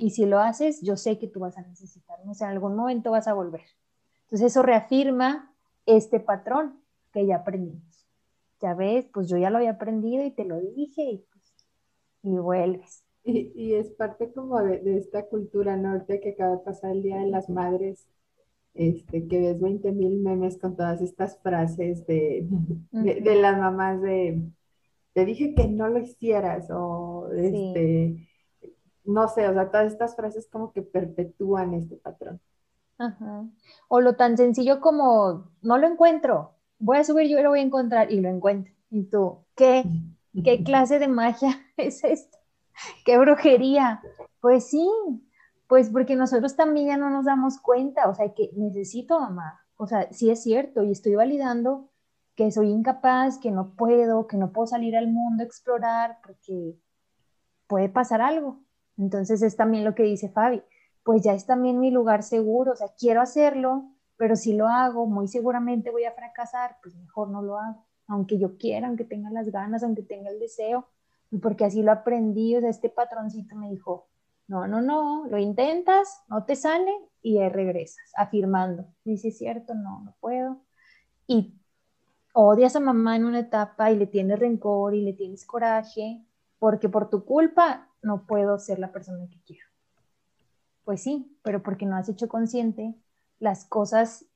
y 0.00 0.10
si 0.10 0.24
lo 0.24 0.38
haces, 0.38 0.80
yo 0.80 0.96
sé 0.96 1.18
que 1.18 1.28
tú 1.28 1.40
vas 1.40 1.58
a 1.58 1.62
necesitar, 1.62 2.18
o 2.26 2.34
sea, 2.34 2.48
en 2.48 2.54
algún 2.54 2.74
momento 2.74 3.10
vas 3.10 3.28
a 3.28 3.34
volver. 3.34 3.62
Entonces 4.24 4.52
eso 4.52 4.62
reafirma 4.62 5.54
este 5.86 6.20
patrón 6.20 6.80
que 7.12 7.26
ya 7.26 7.36
aprendimos. 7.36 8.08
Ya 8.60 8.74
ves, 8.74 9.06
pues 9.12 9.28
yo 9.28 9.36
ya 9.36 9.50
lo 9.50 9.58
había 9.58 9.72
aprendido 9.72 10.24
y 10.24 10.30
te 10.30 10.44
lo 10.44 10.60
dije 10.60 11.02
y, 11.02 11.18
pues, 11.30 11.54
y 12.22 12.30
vuelves. 12.30 13.04
Y, 13.24 13.74
es 13.74 13.90
parte 13.90 14.32
como 14.32 14.62
de, 14.62 14.96
esta 14.96 15.26
cultura 15.26 15.76
norte 15.76 16.20
que 16.20 16.30
acaba 16.30 16.56
de 16.56 16.64
pasar 16.64 16.92
el 16.92 17.02
Día 17.02 17.18
de 17.18 17.26
las 17.26 17.50
Madres, 17.50 18.06
este, 18.72 19.28
que 19.28 19.38
ves 19.38 19.60
20 19.60 19.92
mil 19.92 20.20
memes 20.20 20.58
con 20.58 20.76
todas 20.76 21.02
estas 21.02 21.38
frases 21.42 22.06
de, 22.06 22.46
de, 22.92 23.34
las 23.36 23.58
mamás 23.58 24.00
de, 24.00 24.40
te 25.12 25.24
dije 25.26 25.54
que 25.54 25.68
no 25.68 25.88
lo 25.88 25.98
hicieras, 25.98 26.70
o 26.70 27.28
este, 27.32 28.29
no 29.04 29.28
sé, 29.28 29.48
o 29.48 29.52
sea, 29.52 29.70
todas 29.70 29.92
estas 29.92 30.16
frases 30.16 30.48
como 30.50 30.72
que 30.72 30.82
perpetúan 30.82 31.74
este 31.74 31.96
patrón. 31.96 32.40
Ajá. 32.98 33.44
O 33.88 34.00
lo 34.00 34.16
tan 34.16 34.36
sencillo 34.36 34.80
como, 34.80 35.50
no 35.62 35.78
lo 35.78 35.86
encuentro, 35.86 36.54
voy 36.78 36.98
a 36.98 37.04
subir, 37.04 37.28
yo 37.28 37.42
lo 37.42 37.50
voy 37.50 37.60
a 37.60 37.64
encontrar 37.64 38.12
y 38.12 38.20
lo 38.20 38.28
encuentro. 38.28 38.72
Y 38.90 39.04
tú, 39.04 39.38
¿qué? 39.54 39.84
¿Qué 40.44 40.62
clase 40.64 40.98
de 40.98 41.08
magia 41.08 41.60
es 41.76 42.04
esto? 42.04 42.38
¿Qué 43.04 43.18
brujería? 43.18 44.02
Pues 44.40 44.68
sí, 44.68 44.88
pues 45.66 45.90
porque 45.90 46.16
nosotros 46.16 46.56
también 46.56 46.88
ya 46.88 46.96
no 46.96 47.10
nos 47.10 47.24
damos 47.24 47.58
cuenta, 47.58 48.08
o 48.08 48.14
sea, 48.14 48.34
que 48.34 48.50
necesito 48.54 49.20
mamá, 49.20 49.60
o 49.76 49.86
sea, 49.86 50.12
sí 50.12 50.30
es 50.30 50.42
cierto 50.42 50.82
y 50.82 50.90
estoy 50.90 51.14
validando 51.14 51.90
que 52.34 52.50
soy 52.50 52.70
incapaz, 52.70 53.38
que 53.38 53.50
no 53.50 53.74
puedo, 53.74 54.26
que 54.26 54.36
no 54.36 54.52
puedo 54.52 54.66
salir 54.66 54.96
al 54.96 55.08
mundo 55.08 55.42
a 55.42 55.46
explorar 55.46 56.18
porque 56.24 56.74
puede 57.66 57.88
pasar 57.88 58.20
algo. 58.22 58.60
Entonces 59.00 59.40
es 59.40 59.56
también 59.56 59.84
lo 59.84 59.94
que 59.94 60.02
dice 60.02 60.28
Fabi, 60.28 60.62
pues 61.02 61.22
ya 61.22 61.32
es 61.32 61.46
también 61.46 61.80
mi 61.80 61.90
lugar 61.90 62.22
seguro, 62.22 62.72
o 62.72 62.76
sea, 62.76 62.88
quiero 62.98 63.22
hacerlo, 63.22 63.84
pero 64.18 64.36
si 64.36 64.52
lo 64.52 64.68
hago, 64.68 65.06
muy 65.06 65.26
seguramente 65.26 65.90
voy 65.90 66.04
a 66.04 66.12
fracasar, 66.12 66.76
pues 66.82 66.94
mejor 66.94 67.30
no 67.30 67.40
lo 67.40 67.58
hago, 67.58 67.86
aunque 68.06 68.38
yo 68.38 68.58
quiera, 68.58 68.88
aunque 68.88 69.04
tenga 69.04 69.30
las 69.30 69.50
ganas, 69.50 69.82
aunque 69.82 70.02
tenga 70.02 70.28
el 70.28 70.38
deseo, 70.38 70.86
porque 71.40 71.64
así 71.64 71.82
lo 71.82 71.92
aprendí, 71.92 72.54
o 72.56 72.60
sea, 72.60 72.68
este 72.68 72.90
patroncito 72.90 73.56
me 73.56 73.70
dijo, 73.70 74.06
no, 74.48 74.68
no, 74.68 74.82
no, 74.82 75.26
lo 75.30 75.38
intentas, 75.38 76.22
no 76.28 76.44
te 76.44 76.54
sale 76.54 76.92
y 77.22 77.38
regresas, 77.48 78.12
afirmando, 78.16 78.84
dice, 79.04 79.28
es 79.28 79.38
cierto, 79.38 79.74
no, 79.74 80.02
no 80.04 80.14
puedo. 80.20 80.58
Y 81.26 81.54
odias 82.34 82.76
a 82.76 82.80
mamá 82.80 83.16
en 83.16 83.24
una 83.24 83.38
etapa 83.38 83.90
y 83.90 83.96
le 83.96 84.06
tienes 84.06 84.38
rencor 84.38 84.94
y 84.94 85.02
le 85.02 85.14
tienes 85.14 85.46
coraje, 85.46 86.22
porque 86.58 86.90
por 86.90 87.08
tu 87.08 87.24
culpa 87.24 87.89
no 88.02 88.26
puedo 88.26 88.58
ser 88.58 88.78
la 88.78 88.92
persona 88.92 89.28
que 89.28 89.40
quiero. 89.42 89.66
Pues 90.84 91.02
sí, 91.02 91.36
pero 91.42 91.62
porque 91.62 91.86
no 91.86 91.96
has 91.96 92.08
hecho 92.08 92.28
consciente 92.28 92.94
las 93.38 93.64
cosas 93.64 94.26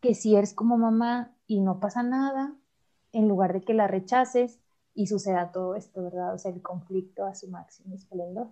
que 0.00 0.14
si 0.14 0.34
eres 0.34 0.54
como 0.54 0.78
mamá 0.78 1.36
y 1.46 1.60
no 1.60 1.80
pasa 1.80 2.02
nada, 2.02 2.54
en 3.12 3.28
lugar 3.28 3.52
de 3.52 3.60
que 3.60 3.74
la 3.74 3.86
rechaces, 3.86 4.60
y 4.94 5.06
suceda 5.06 5.52
todo 5.52 5.76
esto, 5.76 6.02
¿verdad? 6.02 6.34
O 6.34 6.38
sea, 6.38 6.50
el 6.50 6.62
conflicto 6.62 7.24
a 7.24 7.34
su 7.34 7.48
máximo 7.48 7.94
esplendor. 7.94 8.48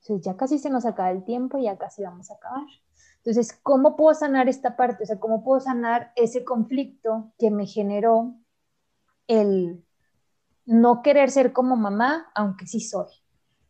Entonces 0.00 0.24
ya 0.24 0.36
casi 0.36 0.58
se 0.58 0.70
nos 0.70 0.84
acaba 0.84 1.10
el 1.10 1.24
tiempo, 1.24 1.58
y 1.58 1.64
ya 1.64 1.76
casi 1.76 2.02
vamos 2.02 2.30
a 2.30 2.34
acabar. 2.34 2.64
Entonces, 3.18 3.58
¿cómo 3.62 3.96
puedo 3.96 4.14
sanar 4.14 4.48
esta 4.48 4.76
parte? 4.76 5.02
O 5.04 5.06
sea, 5.06 5.18
¿cómo 5.18 5.42
puedo 5.42 5.60
sanar 5.60 6.12
ese 6.16 6.44
conflicto 6.44 7.32
que 7.38 7.50
me 7.50 7.66
generó 7.66 8.34
el 9.26 9.84
no 10.64 11.02
querer 11.02 11.30
ser 11.30 11.52
como 11.52 11.76
mamá, 11.76 12.30
aunque 12.34 12.66
sí 12.66 12.80
soy? 12.80 13.08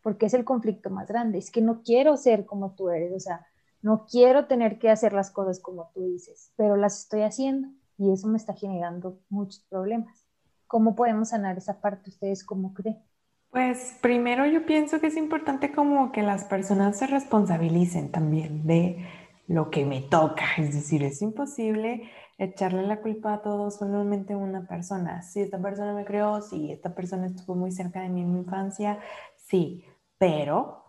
Porque 0.08 0.24
es 0.24 0.32
el 0.32 0.46
conflicto 0.46 0.88
más 0.88 1.06
grande. 1.06 1.36
Es 1.36 1.50
que 1.50 1.60
no 1.60 1.82
quiero 1.82 2.16
ser 2.16 2.46
como 2.46 2.74
tú 2.74 2.88
eres, 2.88 3.12
o 3.12 3.20
sea, 3.20 3.46
no 3.82 4.06
quiero 4.10 4.46
tener 4.46 4.78
que 4.78 4.88
hacer 4.88 5.12
las 5.12 5.30
cosas 5.30 5.60
como 5.60 5.90
tú 5.92 6.00
dices, 6.00 6.50
pero 6.56 6.76
las 6.76 7.00
estoy 7.00 7.24
haciendo 7.24 7.68
y 7.98 8.10
eso 8.10 8.26
me 8.26 8.38
está 8.38 8.54
generando 8.54 9.20
muchos 9.28 9.60
problemas. 9.68 10.24
¿Cómo 10.66 10.96
podemos 10.96 11.28
sanar 11.28 11.58
esa 11.58 11.82
parte? 11.82 12.08
¿Ustedes 12.08 12.42
cómo 12.42 12.72
creen? 12.72 12.96
Pues 13.50 13.98
primero 14.00 14.46
yo 14.46 14.64
pienso 14.64 14.98
que 14.98 15.08
es 15.08 15.16
importante 15.18 15.72
como 15.72 16.10
que 16.10 16.22
las 16.22 16.44
personas 16.44 16.98
se 16.98 17.06
responsabilicen 17.06 18.10
también 18.10 18.66
de 18.66 19.06
lo 19.46 19.68
que 19.68 19.84
me 19.84 20.00
toca. 20.00 20.46
Es 20.56 20.72
decir, 20.72 21.02
es 21.02 21.20
imposible 21.20 22.08
echarle 22.38 22.86
la 22.86 23.02
culpa 23.02 23.34
a 23.34 23.42
todo 23.42 23.70
solamente 23.70 24.34
una 24.34 24.66
persona. 24.66 25.20
Si 25.20 25.42
esta 25.42 25.60
persona 25.60 25.92
me 25.92 26.06
creó, 26.06 26.40
si 26.40 26.72
esta 26.72 26.94
persona 26.94 27.26
estuvo 27.26 27.54
muy 27.54 27.72
cerca 27.72 28.00
de 28.00 28.08
mí 28.08 28.22
en 28.22 28.32
mi 28.32 28.38
infancia, 28.38 29.00
sí, 29.48 29.84
pero 30.18 30.84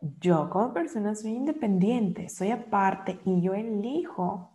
yo 0.00 0.50
como 0.50 0.72
persona 0.74 1.14
soy 1.14 1.32
independiente, 1.32 2.28
soy 2.28 2.50
aparte 2.50 3.20
y 3.24 3.40
yo 3.40 3.54
elijo 3.54 4.50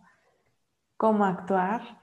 cómo 0.96 1.24
actuar 1.24 1.98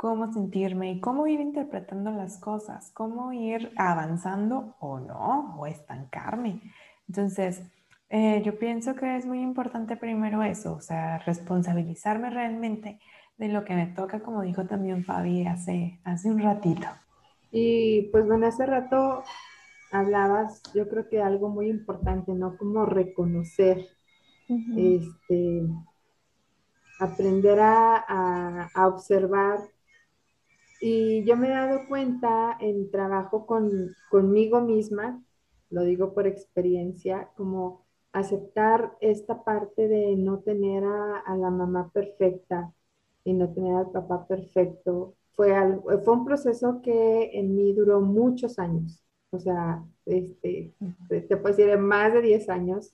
cómo 0.00 0.32
sentirme 0.32 0.92
y 0.92 1.00
cómo 1.02 1.26
ir 1.26 1.40
interpretando 1.40 2.10
las 2.10 2.38
cosas, 2.38 2.90
cómo 2.94 3.34
ir 3.34 3.70
avanzando 3.76 4.74
o 4.80 4.98
no, 4.98 5.58
o 5.58 5.66
estancarme. 5.66 6.62
Entonces, 7.06 7.62
eh, 8.08 8.40
yo 8.42 8.58
pienso 8.58 8.94
que 8.94 9.18
es 9.18 9.26
muy 9.26 9.42
importante 9.42 9.98
primero 9.98 10.42
eso, 10.42 10.72
o 10.72 10.80
sea, 10.80 11.18
responsabilizarme 11.18 12.30
realmente 12.30 12.98
de 13.36 13.48
lo 13.48 13.62
que 13.66 13.74
me 13.74 13.88
toca, 13.88 14.20
como 14.20 14.40
dijo 14.40 14.64
también 14.64 15.04
Fabi 15.04 15.46
hace, 15.46 16.00
hace 16.04 16.30
un 16.30 16.38
ratito. 16.38 16.86
Y 17.52 18.08
pues 18.10 18.26
bueno, 18.26 18.46
hace 18.46 18.64
rato 18.64 19.22
hablabas, 19.90 20.62
yo 20.74 20.88
creo 20.88 21.08
que 21.08 21.20
algo 21.20 21.48
muy 21.48 21.68
importante, 21.68 22.32
¿no? 22.32 22.56
Como 22.56 22.86
reconocer, 22.86 23.86
este, 24.76 25.62
aprender 26.98 27.60
a, 27.60 28.68
a 28.74 28.88
observar 28.88 29.60
y 30.80 31.24
yo 31.24 31.36
me 31.36 31.48
he 31.48 31.50
dado 31.50 31.86
cuenta 31.88 32.56
en 32.58 32.90
trabajo 32.90 33.44
con, 33.44 33.94
conmigo 34.08 34.62
misma, 34.62 35.22
lo 35.68 35.82
digo 35.82 36.14
por 36.14 36.26
experiencia, 36.26 37.28
como 37.36 37.84
aceptar 38.12 38.96
esta 39.00 39.44
parte 39.44 39.88
de 39.88 40.16
no 40.16 40.38
tener 40.38 40.82
a, 40.84 41.36
la 41.36 41.50
mamá 41.50 41.90
perfecta 41.92 42.72
y 43.24 43.34
no 43.34 43.52
tener 43.52 43.76
al 43.76 43.90
papá 43.90 44.26
perfecto. 44.26 45.14
Fue, 45.32 45.54
fue 46.02 46.14
un 46.14 46.24
proceso 46.24 46.80
que 46.82 47.30
en 47.38 47.54
mí 47.54 47.74
duró 47.74 48.00
muchos 48.00 48.58
años, 48.58 49.04
o 49.30 49.38
sea, 49.38 49.84
este, 50.06 50.74
te 51.08 51.36
puedo 51.36 51.56
decir, 51.56 51.76
más 51.78 52.12
de 52.12 52.22
10 52.22 52.48
años, 52.48 52.92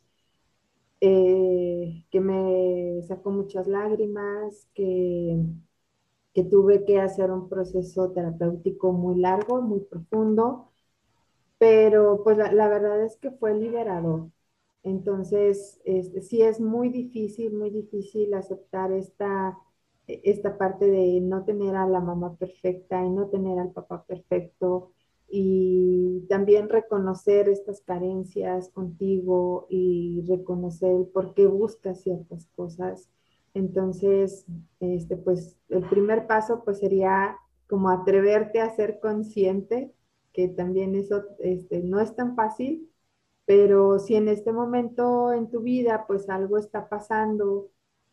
eh, 1.01 2.05
que 2.11 2.21
me 2.21 3.03
sacó 3.07 3.31
muchas 3.31 3.67
lágrimas, 3.67 4.69
que 4.75 5.39
que 6.37 6.45
tuve 6.45 6.85
que 6.85 7.01
hacer 7.01 7.31
un 7.31 7.49
proceso 7.49 8.13
terapéutico 8.13 8.93
muy 8.93 9.19
largo, 9.19 9.63
muy 9.63 9.81
profundo, 9.81 10.71
pero 11.59 12.23
pues 12.25 12.37
la, 12.39 12.69
verdad 12.69 13.03
es 13.05 13.17
que 13.17 13.31
fue 13.31 13.55
liberador. 13.55 14.29
Entonces, 14.83 15.81
este, 15.87 16.21
sí 16.23 16.43
es 16.43 16.61
muy 16.61 16.91
difícil, 16.91 17.55
muy 17.55 17.71
difícil 17.71 18.35
aceptar 18.35 18.93
esta, 18.93 19.59
esta 20.07 20.59
parte 20.59 20.87
de 20.91 21.21
no 21.23 21.45
tener 21.45 21.75
a 21.77 21.89
la 21.89 22.01
mamá 22.01 22.37
perfecta 22.37 23.03
y 23.03 23.11
no 23.11 23.29
tener 23.29 23.59
al 23.59 23.73
papá 23.73 24.05
perfecto 24.05 24.93
y 25.29 26.27
también 26.29 26.69
reconocer 26.69 27.49
estas 27.49 27.81
carencias 27.81 28.71
contigo 28.71 29.67
y 29.69 30.25
reconocer 30.29 31.09
por 31.13 31.35
qué 31.35 31.47
buscas 31.47 32.03
ciertas 32.03 32.47
cosas. 32.57 33.11
Entonces, 33.55 34.47
este, 34.81 35.17
pues 35.17 35.57
el 35.69 35.89
primer 35.89 36.27
paso 36.27 36.63
pues 36.65 36.79
sería 36.79 37.37
como 37.69 37.89
atreverte 37.91 38.61
a 38.61 38.75
ser 38.77 39.01
consciente, 39.01 39.93
que 40.33 40.49
también 40.49 40.95
eso 40.95 41.25
este, 41.41 41.83
no 41.83 42.01
es 42.01 42.15
tan 42.15 42.37
fácil, 42.37 42.91
pero 43.47 43.99
si 43.99 44.17
en 44.17 44.29
este 44.29 44.53
momento 44.53 45.33
en 45.33 45.51
tu 45.51 45.61
vida 45.63 46.05
pues 46.07 46.29
algo 46.29 46.59
está 46.59 46.89
pasando, 46.89 47.71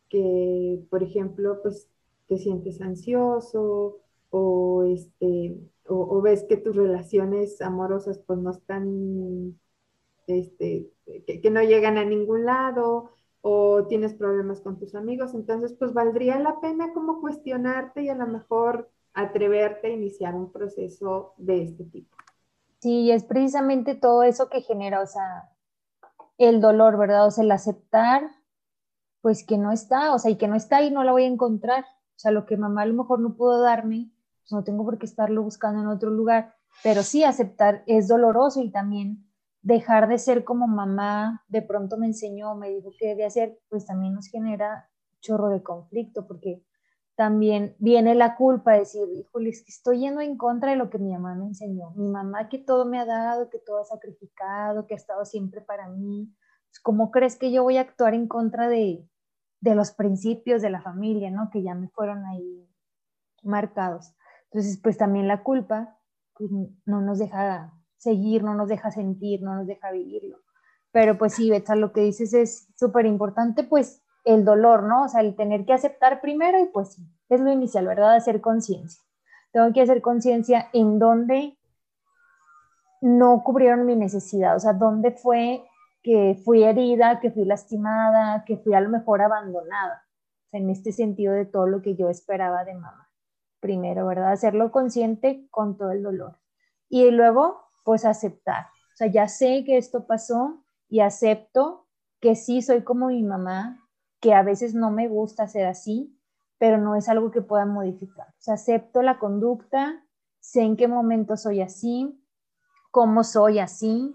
que 0.09 0.79
por 0.89 1.03
ejemplo 1.03 1.61
pues 1.61 1.89
te 2.27 2.37
sientes 2.37 2.81
ansioso 2.81 3.99
o, 4.29 4.83
este, 4.83 5.57
o, 5.87 6.21
ves 6.21 6.45
que 6.47 6.57
tus 6.57 6.75
relaciones 6.75 7.61
amorosas 7.61 8.19
pues 8.19 8.39
no 8.39 8.51
están, 8.51 9.59
este, 10.27 10.89
que 11.25 11.49
no 11.51 11.61
llegan 11.61 11.97
a 11.97 12.05
ningún 12.05 12.45
lado, 12.45 13.11
o 13.41 13.85
tienes 13.87 14.13
problemas 14.13 14.61
con 14.61 14.79
tus 14.79 14.95
amigos, 14.95 15.33
entonces 15.33 15.73
pues 15.73 15.93
valdría 15.93 16.39
la 16.39 16.61
pena 16.61 16.93
como 16.93 17.19
cuestionarte 17.19 18.03
y 18.03 18.09
a 18.09 18.15
lo 18.15 18.25
mejor 18.25 18.89
atreverte 19.13 19.87
a 19.87 19.91
iniciar 19.91 20.33
un 20.33 20.51
proceso 20.51 21.33
de 21.37 21.63
este 21.63 21.83
tipo. 21.83 22.15
Sí, 22.79 23.11
es 23.11 23.25
precisamente 23.25 23.95
todo 23.95 24.23
eso 24.23 24.49
que 24.49 24.61
genera, 24.61 25.01
o 25.01 25.07
sea, 25.07 25.49
el 26.37 26.61
dolor, 26.61 26.97
¿verdad? 26.97 27.27
O 27.27 27.31
sea, 27.31 27.43
el 27.43 27.51
aceptar 27.51 28.31
pues 29.19 29.45
que 29.45 29.57
no 29.57 29.71
está, 29.71 30.13
o 30.13 30.19
sea, 30.19 30.31
y 30.31 30.37
que 30.37 30.47
no 30.47 30.55
está 30.55 30.81
y 30.81 30.91
no 30.91 31.03
la 31.03 31.13
voy 31.13 31.23
a 31.23 31.27
encontrar. 31.27 31.83
O 31.83 32.19
sea, 32.19 32.31
lo 32.31 32.45
que 32.45 32.57
mamá 32.57 32.81
a 32.81 32.85
lo 32.85 32.93
mejor 32.93 33.19
no 33.19 33.35
pudo 33.35 33.61
darme, 33.61 34.09
no 34.51 34.63
tengo 34.63 34.83
por 34.83 34.97
qué 34.97 35.05
estarlo 35.05 35.43
buscando 35.43 35.81
en 35.81 35.87
otro 35.87 36.09
lugar, 36.09 36.55
pero 36.83 37.03
sí 37.03 37.23
aceptar 37.23 37.83
es 37.87 38.07
doloroso 38.07 38.61
y 38.61 38.71
también 38.71 39.25
dejar 39.61 40.07
de 40.07 40.17
ser 40.17 40.43
como 40.43 40.67
mamá 40.67 41.43
de 41.47 41.61
pronto 41.61 41.97
me 41.97 42.07
enseñó, 42.07 42.55
me 42.55 42.69
dijo 42.69 42.91
que 42.97 43.07
debe 43.07 43.25
hacer, 43.25 43.59
pues 43.69 43.85
también 43.85 44.13
nos 44.13 44.27
genera 44.27 44.89
chorro 45.21 45.49
de 45.49 45.63
conflicto 45.63 46.27
porque 46.27 46.63
también 47.15 47.75
viene 47.79 48.15
la 48.15 48.35
culpa 48.35 48.73
de 48.73 48.79
decir, 48.79 49.07
híjole, 49.15 49.49
es 49.49 49.63
que 49.63 49.71
estoy 49.71 49.99
yendo 49.99 50.21
en 50.21 50.37
contra 50.37 50.71
de 50.71 50.77
lo 50.77 50.89
que 50.89 50.97
mi 50.97 51.13
mamá 51.13 51.35
me 51.35 51.45
enseñó. 51.45 51.91
Mi 51.91 52.07
mamá 52.07 52.49
que 52.49 52.57
todo 52.57 52.85
me 52.85 52.99
ha 52.99 53.05
dado, 53.05 53.49
que 53.49 53.59
todo 53.59 53.79
ha 53.79 53.85
sacrificado, 53.85 54.87
que 54.87 54.95
ha 54.95 54.97
estado 54.97 55.23
siempre 55.23 55.61
para 55.61 55.87
mí. 55.89 56.33
Pues, 56.69 56.79
¿Cómo 56.81 57.11
crees 57.11 57.37
que 57.37 57.51
yo 57.51 57.63
voy 57.63 57.77
a 57.77 57.81
actuar 57.81 58.15
en 58.15 58.27
contra 58.27 58.67
de, 58.67 59.07
de 59.61 59.75
los 59.75 59.91
principios 59.91 60.61
de 60.63 60.71
la 60.71 60.81
familia, 60.81 61.29
¿no? 61.29 61.49
Que 61.51 61.61
ya 61.61 61.75
me 61.75 61.87
fueron 61.89 62.25
ahí 62.25 62.67
marcados. 63.43 64.15
Entonces, 64.53 64.79
pues 64.81 64.97
también 64.97 65.27
la 65.27 65.41
culpa 65.41 65.97
pues, 66.37 66.51
no 66.85 67.01
nos 67.01 67.17
deja 67.17 67.73
seguir, 67.97 68.43
no 68.43 68.53
nos 68.53 68.69
deja 68.69 68.91
sentir, 68.91 69.41
no 69.41 69.55
nos 69.55 69.65
deja 69.65 69.89
vivirlo. 69.91 70.37
Pero 70.91 71.17
pues 71.17 71.33
sí, 71.33 71.49
Betsa, 71.49 71.75
lo 71.75 71.91
que 71.91 72.01
dices 72.01 72.35
es 72.35 72.67
súper 72.77 73.07
importante, 73.07 73.63
pues 73.63 74.03
el 74.25 74.45
dolor, 74.45 74.83
¿no? 74.83 75.05
O 75.05 75.09
sea, 75.09 75.21
el 75.21 75.35
tener 75.35 75.65
que 75.65 75.73
aceptar 75.73 76.21
primero 76.21 76.59
y 76.59 76.67
pues 76.67 76.93
sí, 76.93 77.01
es 77.29 77.41
lo 77.41 77.51
inicial, 77.51 77.87
¿verdad? 77.87 78.15
Hacer 78.15 78.41
conciencia. 78.41 79.01
Tengo 79.51 79.73
que 79.73 79.81
hacer 79.81 80.03
conciencia 80.03 80.69
en 80.71 80.99
dónde 80.99 81.57
no 83.01 83.41
cubrieron 83.43 83.87
mi 83.87 83.95
necesidad, 83.95 84.55
o 84.55 84.59
sea, 84.59 84.73
dónde 84.73 85.11
fue 85.11 85.63
que 86.03 86.39
fui 86.45 86.63
herida, 86.63 87.19
que 87.19 87.31
fui 87.31 87.43
lastimada, 87.43 88.45
que 88.45 88.57
fui 88.57 88.75
a 88.75 88.81
lo 88.81 88.89
mejor 88.89 89.21
abandonada, 89.21 90.03
o 90.45 90.49
sea, 90.51 90.59
en 90.59 90.69
este 90.69 90.91
sentido 90.91 91.33
de 91.33 91.45
todo 91.45 91.65
lo 91.65 91.81
que 91.81 91.95
yo 91.95 92.09
esperaba 92.09 92.63
de 92.65 92.75
mamá. 92.75 93.02
Primero, 93.63 94.05
¿verdad? 94.07 94.33
Hacerlo 94.33 94.73
consciente 94.73 95.47
con 95.49 95.77
todo 95.77 95.91
el 95.91 96.03
dolor. 96.03 96.37
Y 96.89 97.09
luego, 97.11 97.61
pues 97.85 98.03
aceptar. 98.03 98.65
O 98.65 98.97
sea, 98.97 99.07
ya 99.07 99.29
sé 99.29 99.63
que 99.65 99.77
esto 99.77 100.05
pasó 100.05 100.65
y 100.89 100.99
acepto 100.99 101.87
que 102.19 102.35
sí 102.35 102.61
soy 102.61 102.83
como 102.83 103.07
mi 103.07 103.23
mamá, 103.23 103.79
que 104.19 104.33
a 104.33 104.43
veces 104.43 104.75
no 104.75 104.91
me 104.91 105.07
gusta 105.07 105.47
ser 105.47 105.65
así, 105.65 106.19
pero 106.57 106.77
no 106.77 106.97
es 106.97 107.07
algo 107.07 107.31
que 107.31 107.41
pueda 107.41 107.65
modificar. 107.65 108.27
O 108.27 108.41
sea, 108.41 108.55
acepto 108.55 109.01
la 109.01 109.17
conducta, 109.17 110.03
sé 110.41 110.63
en 110.63 110.75
qué 110.75 110.89
momento 110.89 111.37
soy 111.37 111.61
así, 111.61 112.21
cómo 112.91 113.23
soy 113.23 113.59
así 113.59 114.13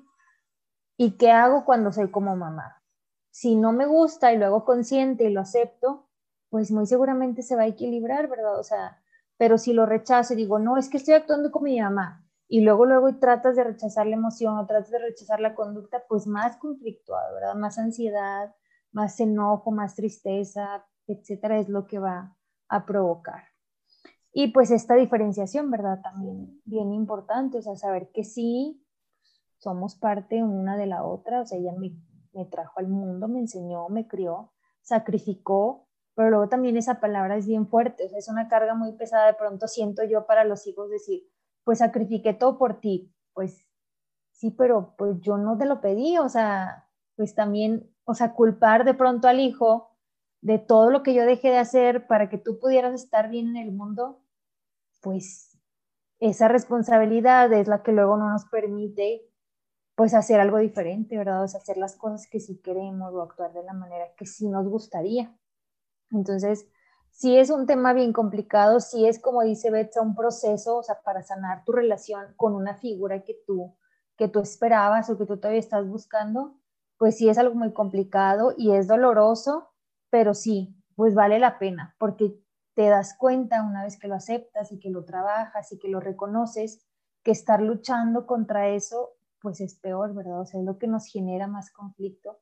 y 0.99 1.12
qué 1.12 1.30
hago 1.30 1.64
cuando 1.64 1.90
soy 1.90 2.11
como 2.11 2.36
mamá. 2.36 2.82
Si 3.30 3.57
no 3.57 3.72
me 3.72 3.86
gusta 3.86 4.30
y 4.30 4.36
luego 4.36 4.66
consciente 4.66 5.24
y 5.24 5.32
lo 5.32 5.40
acepto, 5.40 6.07
pues 6.51 6.70
muy 6.70 6.84
seguramente 6.84 7.40
se 7.40 7.57
va 7.57 7.62
a 7.62 7.66
equilibrar, 7.66 8.28
¿verdad? 8.28 8.61
O 8.61 8.62
sea, 8.62 9.01
pero 9.39 9.57
si 9.57 9.72
lo 9.72 9.86
rechazo 9.86 10.34
y 10.34 10.36
digo, 10.36 10.59
no, 10.59 10.76
es 10.76 10.91
que 10.91 10.99
estoy 10.99 11.14
actuando 11.14 11.51
como 11.51 11.64
mi 11.64 11.80
mamá, 11.80 12.24
y 12.49 12.62
luego, 12.62 12.86
luego 12.86 13.14
tratas 13.18 13.57
de 13.57 13.64
rechazar 13.64 14.07
la 14.07 14.16
emoción 14.16 14.57
o 14.57 14.66
tratas 14.66 14.91
de 14.91 14.99
rechazar 14.99 15.39
la 15.39 15.55
conducta, 15.55 16.03
pues 16.09 16.26
más 16.26 16.57
conflictuado, 16.57 17.34
¿verdad? 17.34 17.55
Más 17.55 17.78
ansiedad, 17.78 18.55
más 18.91 19.20
enojo, 19.20 19.70
más 19.70 19.95
tristeza, 19.95 20.84
etcétera, 21.07 21.59
es 21.59 21.68
lo 21.68 21.86
que 21.86 21.99
va 21.99 22.36
a 22.68 22.86
provocar. 22.86 23.45
Y 24.32 24.49
pues 24.49 24.70
esta 24.70 24.95
diferenciación, 24.95 25.70
¿verdad? 25.70 26.01
También 26.03 26.61
bien 26.64 26.93
importante, 26.93 27.59
o 27.59 27.62
sea, 27.62 27.76
saber 27.76 28.11
que 28.12 28.24
sí 28.24 28.82
somos 29.59 29.95
parte 29.97 30.43
una 30.43 30.76
de 30.76 30.86
la 30.86 31.05
otra, 31.05 31.43
o 31.43 31.47
sea, 31.47 31.59
ella 31.59 31.72
me, 31.76 31.97
me 32.32 32.47
trajo 32.47 32.80
al 32.80 32.89
mundo, 32.89 33.28
me 33.28 33.41
enseñó, 33.41 33.89
me 33.91 34.07
crió, 34.07 34.53
sacrificó, 34.80 35.88
pero 36.18 36.30
luego 36.30 36.48
también 36.48 36.76
esa 36.76 36.98
palabra 36.98 37.36
es 37.36 37.46
bien 37.46 37.68
fuerte, 37.68 38.10
es 38.18 38.26
una 38.26 38.48
carga 38.48 38.74
muy 38.74 38.90
pesada, 38.94 39.28
de 39.28 39.34
pronto 39.34 39.68
siento 39.68 40.02
yo 40.02 40.26
para 40.26 40.42
los 40.42 40.66
hijos 40.66 40.90
decir, 40.90 41.22
pues 41.62 41.78
sacrifiqué 41.78 42.34
todo 42.34 42.58
por 42.58 42.80
ti, 42.80 43.14
pues 43.34 43.64
sí, 44.32 44.50
pero 44.50 44.96
pues 44.98 45.20
yo 45.20 45.36
no 45.36 45.56
te 45.56 45.64
lo 45.64 45.80
pedí, 45.80 46.18
o 46.18 46.28
sea, 46.28 46.90
pues 47.14 47.36
también 47.36 47.94
o 48.02 48.14
sea, 48.14 48.34
culpar 48.34 48.84
de 48.84 48.94
pronto 48.94 49.28
al 49.28 49.38
hijo 49.38 49.96
de 50.40 50.58
todo 50.58 50.90
lo 50.90 51.04
que 51.04 51.14
yo 51.14 51.24
dejé 51.24 51.50
de 51.50 51.58
hacer 51.58 52.08
para 52.08 52.28
que 52.28 52.38
tú 52.38 52.58
pudieras 52.58 52.94
estar 52.94 53.30
bien 53.30 53.50
en 53.50 53.58
el 53.58 53.70
mundo, 53.70 54.20
pues 55.00 55.56
esa 56.18 56.48
responsabilidad 56.48 57.52
es 57.52 57.68
la 57.68 57.84
que 57.84 57.92
luego 57.92 58.16
no 58.16 58.28
nos 58.28 58.44
permite 58.46 59.22
pues 59.94 60.14
hacer 60.14 60.40
algo 60.40 60.58
diferente, 60.58 61.16
¿verdad? 61.16 61.44
O 61.44 61.46
sea, 61.46 61.60
hacer 61.60 61.76
las 61.76 61.94
cosas 61.94 62.26
que 62.28 62.40
sí 62.40 62.60
queremos 62.60 63.14
o 63.14 63.22
actuar 63.22 63.52
de 63.52 63.62
la 63.62 63.72
manera 63.72 64.06
que 64.16 64.26
sí 64.26 64.48
nos 64.48 64.66
gustaría. 64.66 65.32
Entonces, 66.11 66.66
sí 67.11 67.36
es 67.36 67.50
un 67.50 67.66
tema 67.66 67.92
bien 67.92 68.12
complicado, 68.12 68.80
sí 68.80 69.06
es 69.06 69.20
como 69.20 69.42
dice 69.42 69.70
Betsa, 69.70 70.02
un 70.02 70.14
proceso, 70.14 70.78
o 70.78 70.82
sea, 70.82 71.00
para 71.02 71.22
sanar 71.22 71.64
tu 71.64 71.72
relación 71.72 72.34
con 72.36 72.54
una 72.54 72.76
figura 72.76 73.22
que 73.22 73.36
tú, 73.46 73.76
que 74.16 74.28
tú 74.28 74.40
esperabas 74.40 75.11
o 75.11 75.18
que 75.18 75.26
tú 75.26 75.36
todavía 75.36 75.61
estás 75.61 75.86
buscando, 75.86 76.59
pues 76.96 77.16
sí 77.16 77.28
es 77.28 77.38
algo 77.38 77.54
muy 77.54 77.72
complicado 77.72 78.54
y 78.56 78.72
es 78.72 78.88
doloroso, 78.88 79.70
pero 80.11 80.34
sí, 80.34 80.76
pues 80.96 81.14
vale 81.14 81.38
la 81.38 81.59
pena, 81.59 81.94
porque 81.98 82.34
te 82.74 82.88
das 82.88 83.16
cuenta 83.16 83.62
una 83.62 83.84
vez 83.84 83.98
que 83.98 84.09
lo 84.09 84.14
aceptas 84.14 84.72
y 84.72 84.78
que 84.78 84.90
lo 84.90 85.04
trabajas 85.04 85.72
y 85.72 85.78
que 85.78 85.88
lo 85.88 86.00
reconoces, 86.00 86.86
que 87.22 87.32
estar 87.32 87.61
luchando 87.61 88.26
contra 88.26 88.68
eso, 88.68 89.16
pues 89.40 89.61
es 89.61 89.74
peor, 89.74 90.14
¿verdad? 90.14 90.40
O 90.40 90.46
sea, 90.46 90.61
es 90.61 90.66
lo 90.66 90.78
que 90.78 90.86
nos 90.86 91.06
genera 91.06 91.46
más 91.46 91.70
conflicto 91.72 92.38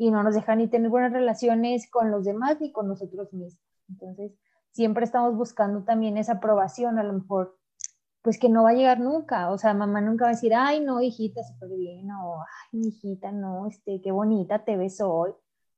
y 0.00 0.10
no 0.10 0.22
nos 0.22 0.34
deja 0.34 0.56
ni 0.56 0.66
tener 0.66 0.88
buenas 0.88 1.12
relaciones 1.12 1.90
con 1.90 2.10
los 2.10 2.24
demás 2.24 2.58
ni 2.58 2.72
con 2.72 2.88
nosotros 2.88 3.34
mismos. 3.34 3.60
Entonces, 3.86 4.32
siempre 4.70 5.04
estamos 5.04 5.36
buscando 5.36 5.84
también 5.84 6.16
esa 6.16 6.34
aprobación, 6.34 6.98
a 6.98 7.02
lo 7.02 7.12
mejor 7.12 7.58
pues 8.22 8.38
que 8.38 8.48
no 8.48 8.62
va 8.62 8.70
a 8.70 8.72
llegar 8.72 8.98
nunca. 8.98 9.50
O 9.50 9.58
sea, 9.58 9.74
mamá 9.74 10.00
nunca 10.00 10.24
va 10.24 10.30
a 10.30 10.32
decir, 10.32 10.54
ay, 10.54 10.80
no, 10.80 11.02
hijita, 11.02 11.42
súper 11.44 11.76
bien, 11.76 12.10
o 12.12 12.40
ay, 12.40 12.80
hijita, 12.88 13.30
no, 13.30 13.66
este, 13.66 14.00
qué 14.00 14.10
bonita 14.10 14.64
te 14.64 14.78
ves 14.78 15.02
hoy. 15.02 15.32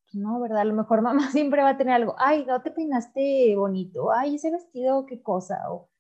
Pues 0.05 0.15
no, 0.15 0.41
¿verdad? 0.41 0.61
A 0.61 0.65
lo 0.67 0.75
mejor 0.75 1.03
mamá 1.03 1.29
siempre 1.33 1.65
va 1.65 1.71
a 1.71 1.77
tener 1.77 1.95
algo, 1.95 2.15
ay, 2.17 2.47
no 2.47 2.63
te 2.63 2.71
peinaste 2.71 3.57
bonito, 3.57 4.13
ay, 4.13 4.37
ese 4.37 4.53
vestido, 4.53 5.05
qué 5.05 5.21
cosa, 5.21 5.69
o 5.69 5.91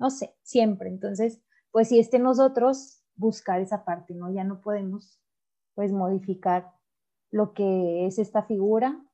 no 0.00 0.10
sé, 0.10 0.34
siempre. 0.42 0.88
Entonces, 0.88 1.40
pues 1.70 1.90
si 1.90 2.00
esté 2.00 2.18
nosotros 2.18 3.04
buscar 3.14 3.60
esa 3.60 3.84
parte, 3.84 4.14
¿no? 4.14 4.32
Ya 4.32 4.42
no 4.42 4.60
podemos, 4.60 5.20
pues, 5.76 5.92
modificar 5.92 6.76
lo 7.30 7.52
que 7.52 8.06
es 8.06 8.18
esta 8.18 8.42
figura, 8.42 9.04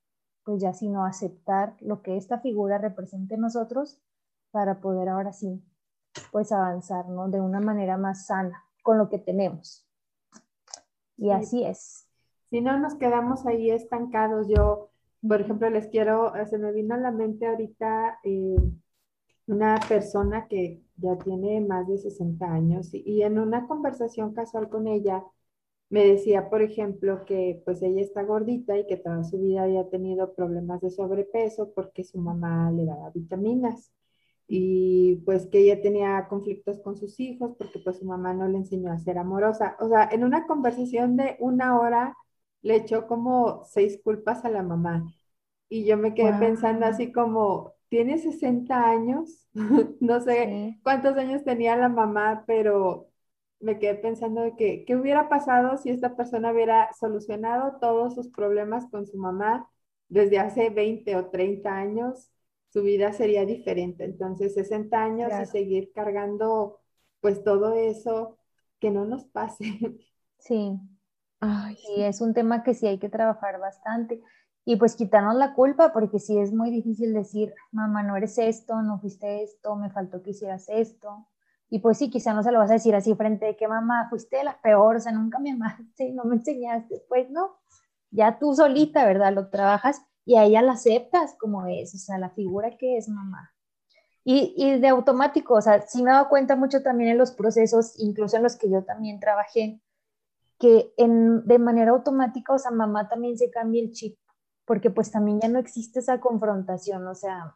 pues 0.45 0.61
ya 0.61 0.73
sino 0.73 1.05
aceptar 1.05 1.77
lo 1.81 2.03
que 2.03 2.17
esta 2.17 2.39
figura 2.41 2.79
represente 2.79 3.35
en 3.35 3.41
nosotros 3.41 4.01
para 4.51 4.81
poder 4.81 5.09
ahora 5.09 5.33
sí 5.33 5.63
pues 6.31 6.53
avanzar, 6.53 7.09
¿no? 7.09 7.29
De 7.29 7.41
una 7.41 7.61
manera 7.61 7.97
más 7.97 8.27
sana 8.27 8.65
con 8.83 8.99
lo 8.99 9.09
que 9.09 9.19
tenemos. 9.19 9.87
Y 11.17 11.31
así 11.31 11.65
es. 11.65 12.07
Si 12.51 12.61
no 12.61 12.79
nos 12.79 12.95
quedamos 12.95 13.47
ahí 13.47 13.71
estancados, 13.71 14.49
yo, 14.49 14.91
por 15.27 15.41
ejemplo, 15.41 15.69
les 15.71 15.89
quiero, 15.89 16.33
se 16.47 16.59
me 16.59 16.73
vino 16.73 16.95
a 16.95 16.99
la 16.99 17.11
mente 17.11 17.47
ahorita 17.47 18.21
eh, 18.23 18.57
una 19.47 19.81
persona 19.89 20.47
que 20.49 20.83
ya 20.97 21.17
tiene 21.19 21.61
más 21.61 21.89
de 21.89 21.99
60 21.99 22.47
años 22.47 22.93
y, 22.93 23.23
en 23.23 23.39
una 23.39 23.67
conversación 23.67 24.35
casual 24.35 24.69
con 24.69 24.87
ella 24.87 25.25
me 25.95 26.05
decía, 26.05 26.51
por 26.51 26.61
ejemplo, 26.61 27.25
que 27.25 27.63
pues 27.65 27.81
ella 27.81 28.01
está 28.03 28.25
gordita 28.25 28.77
y 28.77 28.85
que 28.85 28.97
toda 28.97 29.23
su 29.23 29.39
vida 29.39 29.63
había 29.63 29.89
tenido 29.91 30.35
problemas 30.35 30.81
de 30.81 30.91
sobrepeso 30.91 31.73
porque 31.73 32.03
su 32.03 32.19
mamá 32.19 32.73
le 32.73 32.85
daba 32.85 33.11
vitaminas 33.11 33.93
y 34.49 35.23
pues 35.25 35.47
que 35.47 35.61
ella 35.61 35.81
tenía 35.81 36.27
conflictos 36.29 36.81
con 36.81 36.97
sus 36.97 37.21
hijos 37.21 37.55
porque 37.57 37.79
pues 37.79 37.99
su 37.99 38.07
mamá 38.07 38.35
no 38.35 38.49
le 38.49 38.59
enseñó 38.59 38.91
a 38.91 38.99
ser 38.99 39.19
amorosa. 39.19 39.77
O 39.79 39.89
sea, 39.89 40.09
en 40.11 40.25
una 40.25 40.49
conversación 40.49 41.17
de 41.17 41.37
una 41.39 41.79
hora 41.79 42.17
le 42.63 42.75
echó 42.75 43.07
como 43.07 43.63
seis 43.65 44.01
culpas 44.03 44.45
a 44.45 44.51
la 44.51 44.65
mamá. 44.65 45.05
Y 45.69 45.85
yo 45.85 45.97
me 45.97 46.13
quedé 46.15 46.33
pensando 46.41 46.87
así 46.87 47.13
como, 47.13 47.75
tiene 47.89 48.19
60 48.19 48.91
años, 48.91 49.47
no 50.01 50.21
sé 50.21 50.77
cuántos 50.83 51.17
años 51.17 51.45
tenía 51.45 51.77
la 51.77 51.89
mamá, 51.89 52.43
pero 52.49 53.11
me 53.61 53.79
quedé 53.79 53.95
pensando 53.95 54.43
de 54.43 54.57
que, 54.57 54.85
¿qué 54.85 54.97
hubiera 54.97 55.29
pasado 55.29 55.77
si 55.79 55.91
esta 55.91 56.17
persona 56.17 56.53
hubiera 56.53 56.93
solucionado 56.99 57.79
todos 57.81 58.15
sus 58.15 58.29
problemas 58.29 58.87
con 58.91 59.07
su 59.07 59.17
mamá 59.17 59.69
desde 60.09 60.39
hace 60.39 60.71
20 60.71 61.17
o 61.17 61.27
30 61.31 61.77
años? 61.77 62.31
su 62.75 62.83
vida 62.83 63.13
sería 63.13 63.47
diferente. 63.47 64.05
Entonces, 64.05 64.55
60 64.55 65.01
años 65.01 65.33
y 65.41 65.47
seguir 65.47 65.93
cargando 65.95 66.81
pues 67.21 67.45
todo 67.45 67.75
eso, 67.75 68.37
que 68.81 68.91
no 68.91 69.07
nos 69.07 69.25
pase. 69.25 69.65
Sí. 70.37 70.79
Ay, 71.41 71.75
sí, 71.77 72.03
es 72.03 72.21
un 72.21 72.35
tema 72.35 72.63
que 72.63 72.75
sí 72.75 72.87
hay 72.87 72.99
que 72.99 73.09
trabajar 73.09 73.59
bastante. 73.59 74.21
Y 74.67 74.77
pues 74.77 74.95
quitarnos 74.95 75.37
la 75.37 75.55
culpa, 75.55 75.91
porque 75.95 76.19
sí 76.19 76.39
es 76.39 76.53
muy 76.53 76.71
difícil 76.71 77.15
decir, 77.15 77.55
mamá, 77.73 78.03
no 78.03 78.15
eres 78.15 78.37
esto, 78.37 78.83
no 78.83 78.99
fuiste 78.99 79.43
esto, 79.43 79.75
me 79.75 79.89
faltó 79.89 80.23
que 80.23 80.33
hicieras 80.33 80.69
esto. 80.69 81.27
Y 81.71 81.81
pues 81.81 81.99
sí, 81.99 82.11
quizá 82.11 82.35
no 82.35 82.43
se 82.43 82.53
lo 82.53 82.59
vas 82.59 82.71
a 82.71 82.75
decir 82.75 82.95
así 82.95 83.15
frente 83.15 83.47
de 83.47 83.57
que 83.57 83.67
mamá, 83.67 84.07
fuiste 84.09 84.43
la 84.45 84.61
peor, 84.61 84.97
o 84.97 85.01
sea, 85.01 85.13
nunca 85.13 85.39
me 85.39 85.53
amaste, 85.53 86.13
no 86.13 86.25
me 86.25 86.37
enseñaste. 86.37 87.05
Pues 87.09 87.31
no, 87.31 87.57
ya 88.11 88.39
tú 88.39 88.55
solita, 88.55 89.05
¿verdad? 89.07 89.33
Lo 89.33 89.49
trabajas 89.49 90.03
y 90.25 90.37
a 90.37 90.45
ella 90.45 90.63
la 90.63 90.73
aceptas 90.73 91.35
como 91.39 91.67
es, 91.67 91.95
o 91.95 91.99
sea, 91.99 92.19
la 92.19 92.31
figura 92.31 92.77
que 92.77 92.97
es 92.97 93.09
mamá. 93.09 93.53
Y, 94.27 94.55
y 94.57 94.79
de 94.79 94.89
automático, 94.89 95.55
o 95.55 95.61
sea, 95.61 95.83
sí 95.83 96.03
me 96.03 96.11
he 96.11 96.15
dado 96.15 96.29
cuenta 96.31 96.57
mucho 96.57 96.83
también 96.83 97.11
en 97.11 97.19
los 97.19 97.33
procesos, 97.33 97.95
incluso 97.99 98.37
en 98.37 98.43
los 98.43 98.57
que 98.57 98.71
yo 98.71 98.83
también 98.85 99.21
trabajé, 99.21 99.83
que 100.59 100.95
en, 100.97 101.47
de 101.47 101.59
manera 101.59 101.91
automática, 101.91 102.55
o 102.55 102.59
sea, 102.59 102.71
mamá 102.71 103.09
también 103.09 103.37
se 103.37 103.51
cambia 103.51 103.83
el 103.83 103.93
chip, 103.93 104.17
porque 104.65 104.91
pues 104.91 105.11
también 105.11 105.41
ya 105.41 105.49
no 105.49 105.59
existe 105.59 105.99
esa 105.99 106.21
confrontación, 106.21 107.07
o 107.07 107.15
sea, 107.15 107.55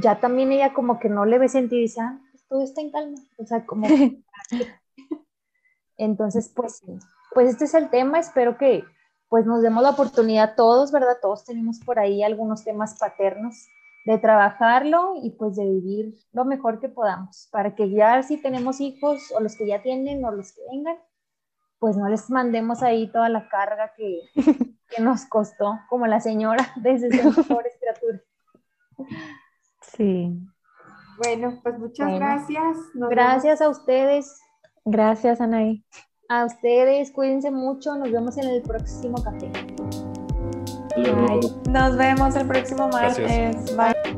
ya 0.00 0.20
también 0.20 0.52
ella 0.52 0.72
como 0.74 1.00
que 1.00 1.08
no 1.08 1.24
le 1.24 1.38
ve 1.38 1.48
sentido 1.48 1.80
y 1.80 1.82
dice, 1.82 2.00
ah, 2.02 2.20
todo 2.54 2.62
está 2.62 2.82
en 2.82 2.92
calma, 2.92 3.18
o 3.36 3.44
sea, 3.44 3.66
como... 3.66 3.84
Entonces, 5.96 6.52
pues, 6.54 6.82
pues 7.32 7.48
este 7.48 7.64
es 7.64 7.74
el 7.74 7.90
tema, 7.90 8.20
espero 8.20 8.56
que 8.56 8.84
pues 9.28 9.44
nos 9.44 9.60
demos 9.60 9.82
la 9.82 9.90
oportunidad 9.90 10.54
todos, 10.54 10.92
¿verdad? 10.92 11.16
Todos 11.20 11.44
tenemos 11.44 11.80
por 11.80 11.98
ahí 11.98 12.22
algunos 12.22 12.62
temas 12.62 12.96
paternos 12.96 13.66
de 14.06 14.18
trabajarlo 14.18 15.14
y 15.20 15.30
pues 15.30 15.56
de 15.56 15.64
vivir 15.64 16.14
lo 16.32 16.44
mejor 16.44 16.78
que 16.78 16.88
podamos, 16.88 17.48
para 17.50 17.74
que 17.74 17.90
ya 17.90 18.22
si 18.22 18.36
tenemos 18.36 18.80
hijos 18.80 19.32
o 19.36 19.40
los 19.40 19.56
que 19.56 19.66
ya 19.66 19.82
tienen 19.82 20.24
o 20.24 20.30
los 20.30 20.52
que 20.52 20.60
vengan, 20.70 20.98
pues 21.80 21.96
no 21.96 22.08
les 22.08 22.30
mandemos 22.30 22.84
ahí 22.84 23.10
toda 23.10 23.28
la 23.28 23.48
carga 23.48 23.92
que, 23.96 24.20
que 24.90 25.02
nos 25.02 25.26
costó, 25.26 25.80
como 25.88 26.06
la 26.06 26.20
señora 26.20 26.72
de 26.76 26.92
esas 26.92 27.46
pobres 27.48 27.74
criaturas. 27.80 28.22
Sí. 29.80 30.38
Bueno, 31.18 31.58
pues 31.62 31.78
muchas 31.78 32.08
Bueno. 32.10 32.26
gracias. 32.26 32.76
Nos 32.94 33.10
Gracias 33.10 33.60
a 33.60 33.68
ustedes, 33.68 34.40
Gracias, 34.86 35.40
Anaí. 35.40 35.84
a 36.28 36.44
ustedes, 36.44 37.10
cuídense 37.12 37.50
mucho, 37.50 37.94
nos 37.96 38.10
vemos 38.10 38.36
en 38.38 38.48
el 38.48 38.62
próximo 38.62 39.16
café. 39.22 39.50
Bye. 40.96 41.40
Nos 41.70 41.96
vemos 41.96 42.36
el 42.36 42.46
próximo 42.46 42.88
Gracias. 42.88 43.30
martes. 43.76 43.76
Bye. 43.76 44.13